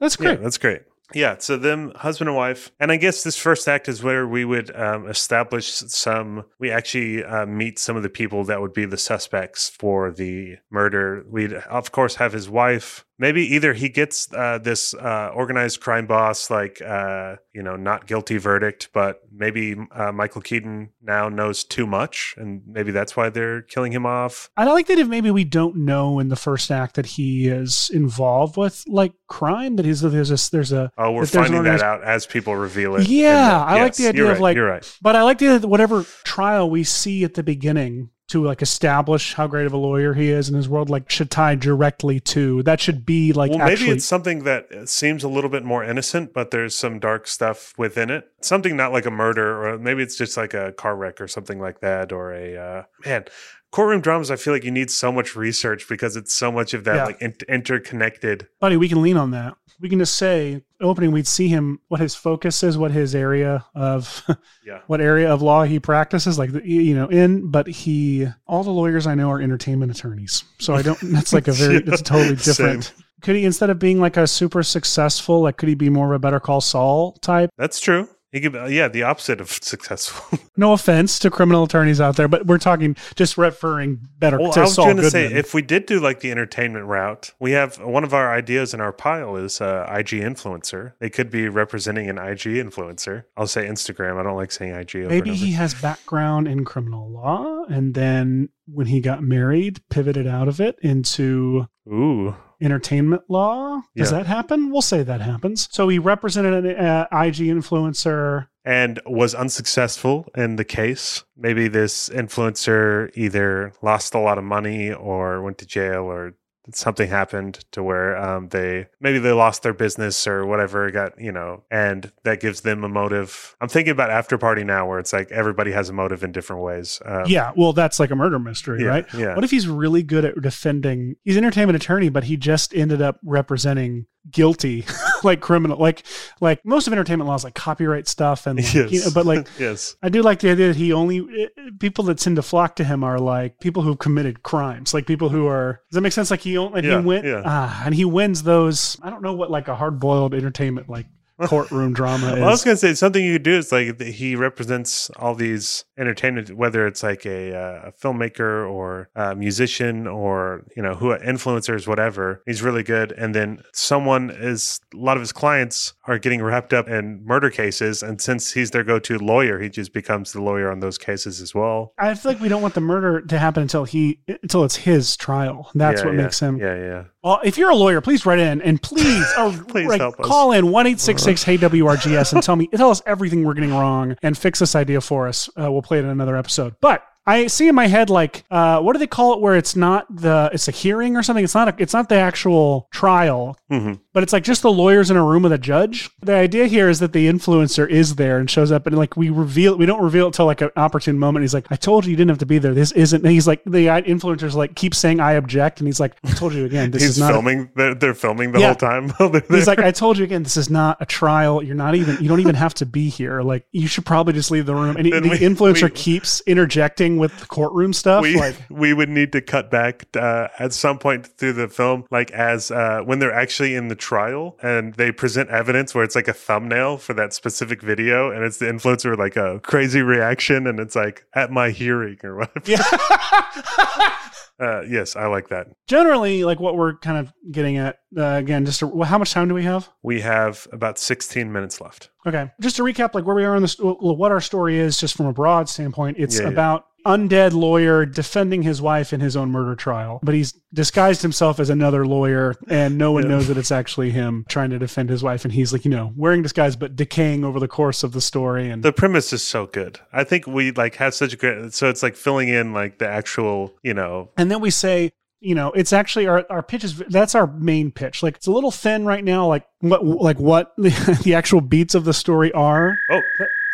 that's 0.00 0.18
Yeah, 0.20 0.26
great. 0.34 0.42
that's 0.42 0.58
great. 0.58 0.82
Yeah, 1.14 1.36
so 1.38 1.56
them 1.56 1.92
husband 1.94 2.28
and 2.28 2.36
wife, 2.36 2.72
and 2.80 2.90
I 2.90 2.96
guess 2.96 3.22
this 3.22 3.36
first 3.36 3.68
act 3.68 3.88
is 3.88 4.02
where 4.02 4.26
we 4.26 4.44
would 4.44 4.74
um, 4.74 5.08
establish 5.08 5.68
some. 5.68 6.42
We 6.58 6.72
actually 6.72 7.22
uh, 7.22 7.46
meet 7.46 7.78
some 7.78 7.96
of 7.96 8.02
the 8.02 8.08
people 8.08 8.42
that 8.46 8.60
would 8.60 8.72
be 8.72 8.86
the 8.86 8.96
suspects 8.98 9.68
for 9.70 10.10
the 10.10 10.56
murder. 10.68 11.24
We'd 11.30 11.52
of 11.52 11.92
course 11.92 12.16
have 12.16 12.32
his 12.32 12.50
wife. 12.50 13.04
Maybe 13.18 13.54
either 13.54 13.72
he 13.72 13.88
gets 13.88 14.30
uh, 14.32 14.58
this 14.58 14.92
uh, 14.92 15.30
organized 15.34 15.80
crime 15.80 16.06
boss, 16.06 16.50
like 16.50 16.82
uh, 16.82 17.36
you 17.54 17.62
know, 17.62 17.74
not 17.76 18.06
guilty 18.06 18.36
verdict, 18.36 18.90
but 18.92 19.22
maybe 19.32 19.74
uh, 19.90 20.12
Michael 20.12 20.42
Keaton 20.42 20.90
now 21.02 21.30
knows 21.30 21.64
too 21.64 21.86
much, 21.86 22.34
and 22.36 22.60
maybe 22.66 22.90
that's 22.92 23.16
why 23.16 23.30
they're 23.30 23.62
killing 23.62 23.92
him 23.92 24.04
off. 24.04 24.50
I 24.56 24.64
like 24.64 24.86
that 24.88 24.98
if 24.98 25.08
maybe 25.08 25.30
we 25.30 25.44
don't 25.44 25.76
know 25.76 26.18
in 26.18 26.28
the 26.28 26.36
first 26.36 26.70
act 26.70 26.96
that 26.96 27.06
he 27.06 27.48
is 27.48 27.90
involved 27.92 28.58
with 28.58 28.84
like 28.86 29.14
crime, 29.28 29.76
that 29.76 29.86
he's 29.86 30.02
there's 30.02 30.30
a 30.30 30.50
there's 30.50 30.72
a 30.72 30.90
Oh, 30.98 31.12
we're 31.12 31.24
that 31.24 31.32
finding 31.32 31.62
that 31.62 31.80
out 31.80 32.04
as 32.04 32.26
people 32.26 32.54
reveal 32.54 32.96
it. 32.96 33.08
Yeah, 33.08 33.48
the- 33.48 33.64
I 33.64 33.82
like 33.82 33.94
the 33.94 34.08
idea 34.08 34.24
you're 34.24 34.32
of 34.32 34.40
like, 34.40 34.56
you're 34.56 34.68
right. 34.68 34.98
but 35.00 35.16
I 35.16 35.22
like 35.22 35.38
the 35.38 35.46
idea 35.46 35.58
that 35.60 35.68
whatever 35.68 36.04
trial 36.24 36.68
we 36.68 36.84
see 36.84 37.24
at 37.24 37.32
the 37.32 37.42
beginning 37.42 38.10
to 38.28 38.44
like 38.44 38.60
establish 38.60 39.34
how 39.34 39.46
great 39.46 39.66
of 39.66 39.72
a 39.72 39.76
lawyer 39.76 40.14
he 40.14 40.30
is 40.30 40.48
in 40.48 40.54
his 40.54 40.68
world, 40.68 40.90
like 40.90 41.08
should 41.10 41.30
tie 41.30 41.54
directly 41.54 42.18
to 42.20 42.62
that 42.64 42.80
should 42.80 43.06
be 43.06 43.32
like 43.32 43.50
well, 43.50 43.62
actually. 43.62 43.86
maybe 43.86 43.96
it's 43.96 44.04
something 44.04 44.44
that 44.44 44.88
seems 44.88 45.22
a 45.22 45.28
little 45.28 45.50
bit 45.50 45.64
more 45.64 45.84
innocent, 45.84 46.32
but 46.32 46.50
there's 46.50 46.74
some 46.74 46.98
dark 46.98 47.26
stuff 47.26 47.72
within 47.78 48.10
it. 48.10 48.30
Something 48.40 48.76
not 48.76 48.92
like 48.92 49.06
a 49.06 49.10
murder, 49.10 49.66
or 49.66 49.78
maybe 49.78 50.02
it's 50.02 50.16
just 50.16 50.36
like 50.36 50.54
a 50.54 50.72
car 50.72 50.96
wreck 50.96 51.20
or 51.20 51.28
something 51.28 51.60
like 51.60 51.80
that, 51.80 52.12
or 52.12 52.32
a 52.32 52.56
uh, 52.56 52.82
man. 53.04 53.26
Courtroom 53.72 54.00
dramas, 54.00 54.30
I 54.30 54.36
feel 54.36 54.52
like 54.54 54.64
you 54.64 54.70
need 54.70 54.90
so 54.90 55.12
much 55.12 55.36
research 55.36 55.86
because 55.88 56.16
it's 56.16 56.32
so 56.34 56.50
much 56.50 56.72
of 56.72 56.84
that 56.84 56.94
Yeah. 56.96 57.04
like 57.04 57.20
in- 57.20 57.34
interconnected. 57.48 58.46
buddy, 58.60 58.76
we 58.76 58.88
can 58.88 59.02
lean 59.02 59.16
on 59.16 59.32
that. 59.32 59.54
We 59.78 59.90
can 59.90 59.98
just 59.98 60.16
say 60.16 60.62
opening. 60.80 61.12
We'd 61.12 61.26
see 61.26 61.48
him 61.48 61.80
what 61.88 62.00
his 62.00 62.14
focus 62.14 62.62
is, 62.62 62.78
what 62.78 62.90
his 62.92 63.14
area 63.14 63.66
of 63.74 64.22
Yeah. 64.66 64.78
what 64.86 65.02
area 65.02 65.30
of 65.30 65.42
law 65.42 65.64
he 65.64 65.78
practices, 65.78 66.38
like 66.38 66.52
the, 66.52 66.66
you 66.66 66.94
know, 66.94 67.08
in. 67.08 67.50
But 67.50 67.66
he, 67.66 68.26
all 68.46 68.64
the 68.64 68.70
lawyers 68.70 69.06
I 69.06 69.14
know 69.14 69.30
are 69.30 69.40
entertainment 69.42 69.92
attorneys, 69.92 70.44
so 70.58 70.74
I 70.74 70.80
don't. 70.80 70.98
That's 71.02 71.34
like 71.34 71.46
a 71.48 71.52
very. 71.62 71.76
It's 71.76 72.00
totally 72.00 72.36
different. 72.36 72.84
Same. 72.84 72.94
Could 73.20 73.36
he 73.36 73.44
instead 73.44 73.68
of 73.68 73.78
being 73.78 74.00
like 74.00 74.16
a 74.16 74.26
super 74.26 74.62
successful, 74.62 75.42
like 75.42 75.58
could 75.58 75.68
he 75.68 75.74
be 75.74 75.90
more 75.90 76.06
of 76.06 76.12
a 76.16 76.18
Better 76.18 76.40
Call 76.40 76.62
Saul 76.62 77.12
type? 77.20 77.50
That's 77.58 77.78
true. 77.80 78.08
He 78.32 78.40
could, 78.40 78.56
uh, 78.56 78.64
yeah, 78.66 78.88
the 78.88 79.02
opposite 79.02 79.40
of 79.40 79.50
successful. 79.62 80.38
No 80.56 80.72
offense 80.72 81.18
to 81.20 81.30
criminal 81.30 81.64
attorneys 81.64 82.00
out 82.00 82.16
there, 82.16 82.28
but 82.28 82.46
we're 82.46 82.58
talking 82.58 82.96
just 83.14 83.38
referring 83.38 84.08
better 84.18 84.38
well, 84.38 84.52
to 84.52 84.60
I 84.60 84.62
was 84.64 84.76
going 84.76 84.96
to 84.96 85.10
say, 85.10 85.26
if 85.26 85.54
we 85.54 85.62
did 85.62 85.86
do 85.86 86.00
like 86.00 86.20
the 86.20 86.30
entertainment 86.30 86.86
route, 86.86 87.32
we 87.38 87.52
have 87.52 87.78
one 87.78 88.04
of 88.04 88.14
our 88.14 88.32
ideas 88.32 88.74
in 88.74 88.80
our 88.80 88.92
pile 88.92 89.36
is 89.36 89.60
uh, 89.60 89.86
IG 89.88 90.20
influencer. 90.20 90.94
They 90.98 91.10
could 91.10 91.30
be 91.30 91.48
representing 91.48 92.08
an 92.08 92.18
IG 92.18 92.56
influencer. 92.56 93.24
I'll 93.36 93.46
say 93.46 93.66
Instagram. 93.66 94.18
I 94.18 94.22
don't 94.22 94.36
like 94.36 94.50
saying 94.50 94.74
IG. 94.74 94.96
over 94.96 95.08
Maybe 95.08 95.34
he 95.34 95.52
has 95.52 95.74
background 95.74 96.48
in 96.48 96.64
criminal 96.64 97.10
law, 97.10 97.64
and 97.68 97.94
then 97.94 98.48
when 98.66 98.86
he 98.86 99.00
got 99.00 99.22
married, 99.22 99.80
pivoted 99.88 100.26
out 100.26 100.48
of 100.48 100.60
it 100.60 100.78
into 100.82 101.66
Ooh. 101.88 102.34
Entertainment 102.60 103.22
law. 103.28 103.82
Does 103.94 104.10
Yeah. 104.12 104.18
that 104.18 104.26
happen? 104.26 104.70
We'll 104.70 104.82
say 104.82 105.02
that 105.02 105.20
happens. 105.20 105.68
So 105.70 105.88
he 105.88 105.98
represented 105.98 106.64
an 106.66 106.76
uh, 106.84 107.06
IG 107.12 107.36
influencer. 107.48 108.48
and 108.64 108.98
was 109.06 109.34
unsuccessful 109.34 110.28
in 110.36 110.56
the 110.56 110.64
case. 110.64 111.22
Maybe 111.36 111.68
this 111.68 112.08
influencer 112.08 113.10
either 113.14 113.72
lost 113.82 114.14
a 114.14 114.18
lot 114.18 114.38
of 114.38 114.44
money 114.44 114.92
or 114.92 115.40
went 115.42 115.58
to 115.58 115.66
jail 115.66 116.04
or 116.04 116.34
something 116.72 117.08
happened 117.08 117.64
to 117.72 117.82
where 117.82 118.16
um, 118.16 118.48
they 118.48 118.86
maybe 119.00 119.18
they 119.18 119.32
lost 119.32 119.62
their 119.62 119.74
business 119.74 120.26
or 120.26 120.44
whatever 120.46 120.90
got 120.90 121.20
you 121.20 121.32
know 121.32 121.62
and 121.70 122.12
that 122.24 122.40
gives 122.40 122.62
them 122.62 122.82
a 122.84 122.88
motive 122.88 123.54
i'm 123.60 123.68
thinking 123.68 123.92
about 123.92 124.10
after 124.10 124.36
party 124.38 124.64
now 124.64 124.86
where 124.88 124.98
it's 124.98 125.12
like 125.12 125.30
everybody 125.30 125.72
has 125.72 125.88
a 125.88 125.92
motive 125.92 126.24
in 126.24 126.32
different 126.32 126.62
ways 126.62 127.00
um, 127.04 127.24
yeah, 127.26 127.52
well, 127.56 127.72
that's 127.72 128.00
like 128.00 128.10
a 128.10 128.16
murder 128.16 128.38
mystery, 128.38 128.82
Yeah, 128.82 128.88
right? 128.88 129.14
yeah. 129.14 129.34
What 129.34 129.44
if 129.44 129.50
he's 129.50 129.68
really 129.68 130.02
good 130.02 130.24
at 130.24 130.40
defending? 130.40 131.16
He's 131.24 131.36
an 131.36 131.44
entertainment 131.44 131.76
attorney, 131.76 132.08
but 132.08 132.24
he 132.24 132.36
just 132.36 132.74
ended 132.74 133.02
up 133.02 133.18
representing 133.24 134.06
guilty, 134.30 134.84
like 135.24 135.40
criminal, 135.40 135.78
like 135.78 136.02
like 136.40 136.64
most 136.64 136.86
of 136.86 136.92
entertainment 136.92 137.28
laws 137.28 137.44
like 137.44 137.54
copyright 137.54 138.08
stuff 138.08 138.46
and 138.46 138.58
like, 138.58 138.74
yes 138.74 138.92
you 138.92 139.00
know, 139.00 139.10
but 139.14 139.26
like 139.26 139.46
yes 139.58 139.96
I 140.02 140.08
do 140.08 140.22
like 140.22 140.40
the 140.40 140.50
idea 140.50 140.68
that 140.68 140.76
he 140.76 140.92
only 140.92 141.20
eh, 141.44 141.48
people 141.78 142.04
that 142.04 142.18
tend 142.18 142.36
to 142.36 142.42
flock 142.42 142.76
to 142.76 142.84
him 142.84 143.02
are 143.04 143.18
like 143.18 143.60
people 143.60 143.82
who've 143.82 143.98
committed 143.98 144.42
crimes, 144.42 144.92
like 144.92 145.06
people 145.06 145.28
who 145.28 145.46
are. 145.46 145.80
Does 145.90 145.96
that 145.96 146.00
make 146.02 146.12
sense? 146.12 146.30
Like 146.30 146.40
he 146.40 146.58
only 146.58 146.86
Yeah, 146.86 147.00
he 147.00 147.06
win 147.06 147.24
yeah. 147.24 147.42
ah, 147.44 147.82
and 147.84 147.94
he 147.94 148.04
wins 148.04 148.42
those. 148.42 148.96
I 149.02 149.10
don't 149.10 149.22
know 149.22 149.34
what 149.34 149.50
like 149.50 149.68
a 149.68 149.74
hard 149.74 149.98
boiled 149.98 150.34
entertainment 150.34 150.88
like 150.88 151.06
courtroom 151.46 151.92
drama 151.92 152.34
is. 152.34 152.38
Well, 152.40 152.48
I 152.48 152.50
was 152.50 152.64
gonna 152.64 152.76
say 152.76 152.94
something 152.94 153.24
you 153.24 153.34
could 153.34 153.42
do 153.42 153.56
is 153.56 153.72
like 153.72 154.00
he 154.00 154.36
represents 154.36 155.10
all 155.16 155.34
these 155.34 155.84
entertainment, 155.98 156.50
whether 156.56 156.86
it's 156.86 157.02
like 157.02 157.24
a, 157.26 157.54
uh, 157.56 157.88
a 157.88 157.92
filmmaker 157.92 158.68
or 158.70 159.08
a 159.14 159.34
musician 159.34 160.06
or 160.06 160.64
you 160.76 160.82
know 160.82 160.94
who 160.94 161.10
influencers, 161.16 161.86
whatever. 161.86 162.42
He's 162.46 162.62
really 162.62 162.82
good, 162.82 163.12
and 163.12 163.34
then 163.34 163.62
someone 163.72 164.30
is 164.30 164.80
a 164.94 164.96
lot 164.96 165.16
of 165.16 165.20
his 165.20 165.32
clients 165.32 165.94
are 166.04 166.18
getting 166.18 166.42
wrapped 166.42 166.72
up 166.72 166.88
in 166.88 167.24
murder 167.24 167.50
cases, 167.50 168.02
and 168.02 168.20
since 168.20 168.52
he's 168.52 168.70
their 168.70 168.84
go-to 168.84 169.18
lawyer, 169.18 169.60
he 169.60 169.68
just 169.68 169.92
becomes 169.92 170.32
the 170.32 170.42
lawyer 170.42 170.70
on 170.70 170.80
those 170.80 170.98
cases 170.98 171.40
as 171.40 171.54
well. 171.54 171.92
I 171.98 172.14
feel 172.14 172.32
like 172.32 172.40
we 172.40 172.48
don't 172.48 172.62
want 172.62 172.74
the 172.74 172.80
murder 172.80 173.20
to 173.20 173.38
happen 173.38 173.62
until 173.62 173.84
he 173.84 174.20
until 174.28 174.64
it's 174.64 174.76
his 174.76 175.16
trial. 175.16 175.70
That's 175.74 176.00
Yeah, 176.00 176.06
what 176.06 176.14
yeah, 176.16 176.22
makes 176.22 176.40
him. 176.40 176.58
Yeah, 176.58 176.76
yeah. 176.76 177.04
Well, 177.22 177.40
if 177.44 177.58
you're 177.58 177.70
a 177.70 177.74
lawyer, 177.76 178.00
please 178.00 178.24
write 178.24 178.38
in 178.38 178.62
and 178.62 178.80
please, 178.80 179.26
or 179.38 179.52
Please 179.68 179.88
like, 179.88 180.00
help 180.00 180.18
us. 180.20 180.26
call 180.26 180.52
in 180.52 180.70
one 180.70 180.86
eight 180.86 181.00
six 181.00 181.22
866 181.26 181.42
Hey 181.42 181.58
WRGS 181.80 182.32
and 182.32 182.42
tell 182.42 182.54
me, 182.56 182.68
tell 182.68 182.90
us 182.90 183.02
everything 183.06 183.44
we're 183.44 183.54
getting 183.54 183.72
wrong 183.72 184.16
and 184.22 184.38
fix 184.38 184.60
this 184.60 184.76
idea 184.76 185.00
for 185.00 185.26
us. 185.26 185.48
Uh, 185.60 185.70
we'll 185.72 185.82
play 185.86 185.98
it 185.98 186.04
in 186.04 186.10
another 186.10 186.36
episode. 186.36 186.74
But 186.80 187.02
I 187.28 187.48
see 187.48 187.66
in 187.68 187.74
my 187.74 187.86
head 187.88 188.08
like 188.08 188.44
uh, 188.50 188.80
what 188.80 188.92
do 188.92 188.98
they 189.00 189.06
call 189.08 189.32
it 189.34 189.40
where 189.40 189.56
it's 189.56 189.74
not 189.74 190.06
the 190.14 190.48
it's 190.52 190.68
a 190.68 190.70
hearing 190.70 191.16
or 191.16 191.22
something 191.24 191.44
it's 191.44 191.54
not 191.56 191.68
a, 191.68 191.74
it's 191.78 191.92
not 191.92 192.08
the 192.08 192.14
actual 192.16 192.88
trial 192.92 193.56
Mhm. 193.70 193.98
But 194.16 194.22
it's 194.22 194.32
like 194.32 194.44
just 194.44 194.62
the 194.62 194.72
lawyers 194.72 195.10
in 195.10 195.16
a 195.18 195.22
room 195.22 195.42
with 195.42 195.52
a 195.52 195.58
judge 195.58 196.08
the 196.22 196.32
idea 196.34 196.64
here 196.66 196.88
is 196.88 197.00
that 197.00 197.12
the 197.12 197.28
influencer 197.28 197.86
is 197.88 198.14
there 198.14 198.38
and 198.38 198.50
shows 198.50 198.72
up 198.72 198.86
and 198.86 198.96
like 198.96 199.14
we 199.14 199.28
reveal 199.28 199.76
we 199.76 199.84
don't 199.84 200.02
reveal 200.02 200.28
it 200.28 200.32
till 200.34 200.46
like 200.46 200.62
an 200.62 200.70
opportune 200.74 201.18
moment 201.18 201.42
he's 201.42 201.52
like 201.52 201.66
I 201.70 201.76
told 201.76 202.06
you 202.06 202.10
you 202.12 202.16
didn't 202.16 202.30
have 202.30 202.38
to 202.38 202.46
be 202.46 202.56
there 202.58 202.72
this 202.72 202.92
isn't 202.92 203.22
and 203.22 203.30
he's 203.30 203.46
like 203.46 203.62
the 203.64 203.86
influencers 203.86 204.54
like 204.54 204.74
keep 204.74 204.94
saying 204.94 205.20
I 205.20 205.32
object 205.32 205.80
and 205.80 205.86
he's 205.86 206.00
like 206.00 206.14
I 206.24 206.32
told 206.32 206.54
you 206.54 206.64
again 206.64 206.90
this 206.92 207.02
is 207.02 207.18
not 207.18 207.30
a- 207.30 207.34
filming. 207.34 207.70
they're, 207.76 207.94
they're 207.94 208.14
filming 208.14 208.52
the 208.52 208.60
Yeah. 208.60 208.66
whole 208.68 208.74
time. 208.76 209.12
He's 209.50 209.66
like, 209.66 209.80
I 209.80 209.90
told 209.90 210.16
you 210.16 210.24
again, 210.24 210.42
this 210.42 210.56
is 210.56 210.70
not 210.70 210.96
a 211.00 211.06
trial. 211.06 211.62
You're 211.62 211.74
not 211.74 211.94
even, 211.94 212.16
you 212.22 212.28
don't 212.28 212.40
even 212.40 212.54
have 212.54 212.72
to 212.74 212.86
be 212.86 213.08
here. 213.10 213.42
Like, 213.42 213.66
you 213.72 213.86
should 213.86 214.06
probably 214.06 214.32
just 214.32 214.50
leave 214.50 214.64
the 214.66 214.74
room. 214.74 214.96
And 214.96 215.04
he- 215.06 215.12
Then 215.12 215.24
the 215.24 215.28
we- 215.30 215.38
influencer 215.38 215.84
we- 215.84 215.90
keeps 215.90 216.40
interjecting 216.46 217.18
with 217.18 217.38
the 217.40 217.46
courtroom 217.46 217.92
stuff. 217.92 218.22
we 218.22 218.36
like, 218.38 218.56
we 218.70 218.94
would 218.94 219.08
need 219.08 219.32
to 219.32 219.40
cut 219.42 219.70
back 219.70 220.06
uh, 220.16 220.48
at 220.58 220.72
some 220.72 220.98
point 220.98 221.26
through 221.26 221.52
the 221.54 221.68
film, 221.68 222.06
like 222.10 222.30
as 222.30 222.70
uh, 222.70 223.00
when 223.04 223.18
they're 223.18 223.32
actually 223.34 223.74
in 223.74 223.88
the 223.88 223.96
trial 224.06 224.56
and 224.62 224.94
they 224.94 225.10
present 225.10 225.50
evidence 225.50 225.92
where 225.92 226.04
it's 226.04 226.14
like 226.14 226.28
a 226.28 226.32
thumbnail 226.32 226.96
for 226.96 227.12
that 227.14 227.32
specific 227.34 227.82
video, 227.82 228.30
and 228.30 228.44
it's 228.44 228.58
the 228.58 228.66
influencer 228.66 229.10
with 229.10 229.18
like 229.18 229.34
a 229.36 229.58
crazy 229.60 230.00
reaction, 230.00 230.68
and 230.68 230.78
it's 230.78 230.94
like 230.94 231.24
at 231.34 231.50
my 231.50 231.70
hearing 231.70 232.16
or 232.22 232.36
whatever. 232.36 232.82
uh, 234.60 234.82
yes, 234.88 235.16
I 235.16 235.26
like 235.26 235.48
that. 235.48 235.66
generally, 235.88 236.44
like 236.44 236.60
what 236.60 236.76
we're 236.76 236.96
kind 236.98 237.18
of 237.18 237.32
getting 237.50 237.76
at, 237.78 237.98
uh, 238.16 238.22
again, 238.22 238.64
just 238.64 238.80
to, 238.80 239.02
how 239.02 239.18
much 239.18 239.32
time 239.32 239.48
do 239.48 239.54
we 239.54 239.64
have? 239.64 239.88
We 240.02 240.20
have 240.20 240.66
about 240.72 240.98
16 240.98 241.52
minutes 241.52 241.80
left. 241.80 242.10
Okay. 242.26 242.50
Just 242.60 242.76
to 242.76 242.82
recap, 242.82 243.14
like 243.14 243.26
where 243.26 243.34
we 243.36 243.44
are 243.44 243.56
in 243.56 243.62
this, 243.62 243.76
what 243.80 244.30
our 244.32 244.40
story 244.40 244.78
is, 244.78 244.98
just 244.98 245.16
from 245.16 245.26
a 245.26 245.32
broad 245.32 245.68
standpoint, 245.68 246.16
it's 246.18 246.36
Yeah, 246.38 246.44
yeah. 246.44 246.48
about 246.50 246.86
undead 247.06 247.52
lawyer 247.52 248.04
defending 248.04 248.62
his 248.62 248.82
wife 248.82 249.12
in 249.12 249.20
his 249.20 249.36
own 249.36 249.50
murder 249.50 249.74
trial, 249.74 250.20
but 250.22 250.34
he's 250.34 250.52
disguised 250.74 251.22
himself 251.22 251.60
as 251.60 251.70
another 251.70 252.04
lawyer, 252.06 252.54
and 252.68 252.98
no 252.98 253.12
one 253.12 253.22
Yeah. 253.22 253.28
knows 253.30 253.48
that 253.48 253.56
it's 253.56 253.70
actually 253.72 254.10
him 254.10 254.44
trying 254.48 254.70
to 254.70 254.78
defend 254.78 255.08
his 255.08 255.22
wife, 255.22 255.44
and 255.44 255.54
he's 255.54 255.72
like, 255.72 255.84
you 255.84 255.90
know, 255.90 256.12
wearing 256.16 256.42
disguise 256.42 256.76
but 256.76 256.96
decaying 256.96 257.44
over 257.44 257.60
the 257.60 257.68
course 257.68 258.02
of 258.02 258.12
the 258.12 258.20
story, 258.20 258.68
and 258.68 258.82
The 258.82 258.92
premise 258.92 259.32
is 259.32 259.42
so 259.42 259.66
good. 259.66 260.00
I 260.12 260.24
think 260.24 260.46
we 260.46 260.72
like 260.72 260.96
have 260.96 261.14
such 261.14 261.32
a 261.32 261.36
great. 261.36 261.72
So 261.72 261.88
it's 261.88 262.02
like 262.02 262.16
filling 262.16 262.48
in 262.48 262.72
like 262.72 262.98
the 262.98 263.08
actual, 263.08 263.74
you 263.82 263.94
know, 263.94 264.30
and 264.36 264.50
then 264.50 264.60
we 264.60 264.70
say 264.70 265.12
you 265.38 265.54
know 265.54 265.70
it's 265.72 265.92
actually 265.92 266.26
our, 266.26 266.46
our 266.48 266.62
pitch 266.62 266.82
is 266.82 266.96
that's 267.10 267.34
our 267.34 267.46
main 267.46 267.90
pitch 267.90 268.22
like 268.22 268.36
it's 268.36 268.46
a 268.46 268.50
little 268.50 268.70
thin 268.70 269.04
right 269.04 269.22
now 269.22 269.46
like 269.46 269.66
what 269.80 270.02
like 270.02 270.40
what 270.40 270.72
the, 270.78 271.20
the 271.24 271.34
actual 271.34 271.60
beats 271.60 271.94
of 271.94 272.06
the 272.06 272.14
story 272.14 272.50
are 272.52 272.96
Oh, 273.12 273.20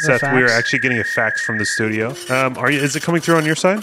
Seth, 0.07 0.23
we 0.35 0.43
are 0.43 0.49
actually 0.49 0.79
getting 0.81 0.99
a 0.99 1.05
fax 1.05 1.45
from 1.45 1.59
the 1.59 1.65
studio. 1.65 2.15
Um, 2.31 2.57
are 2.59 2.71
you? 2.71 2.81
Is 2.81 2.95
it 2.97 3.03
coming 3.03 3.21
through 3.21 3.37
on 3.37 3.45
your 3.45 3.57
side? 3.57 3.83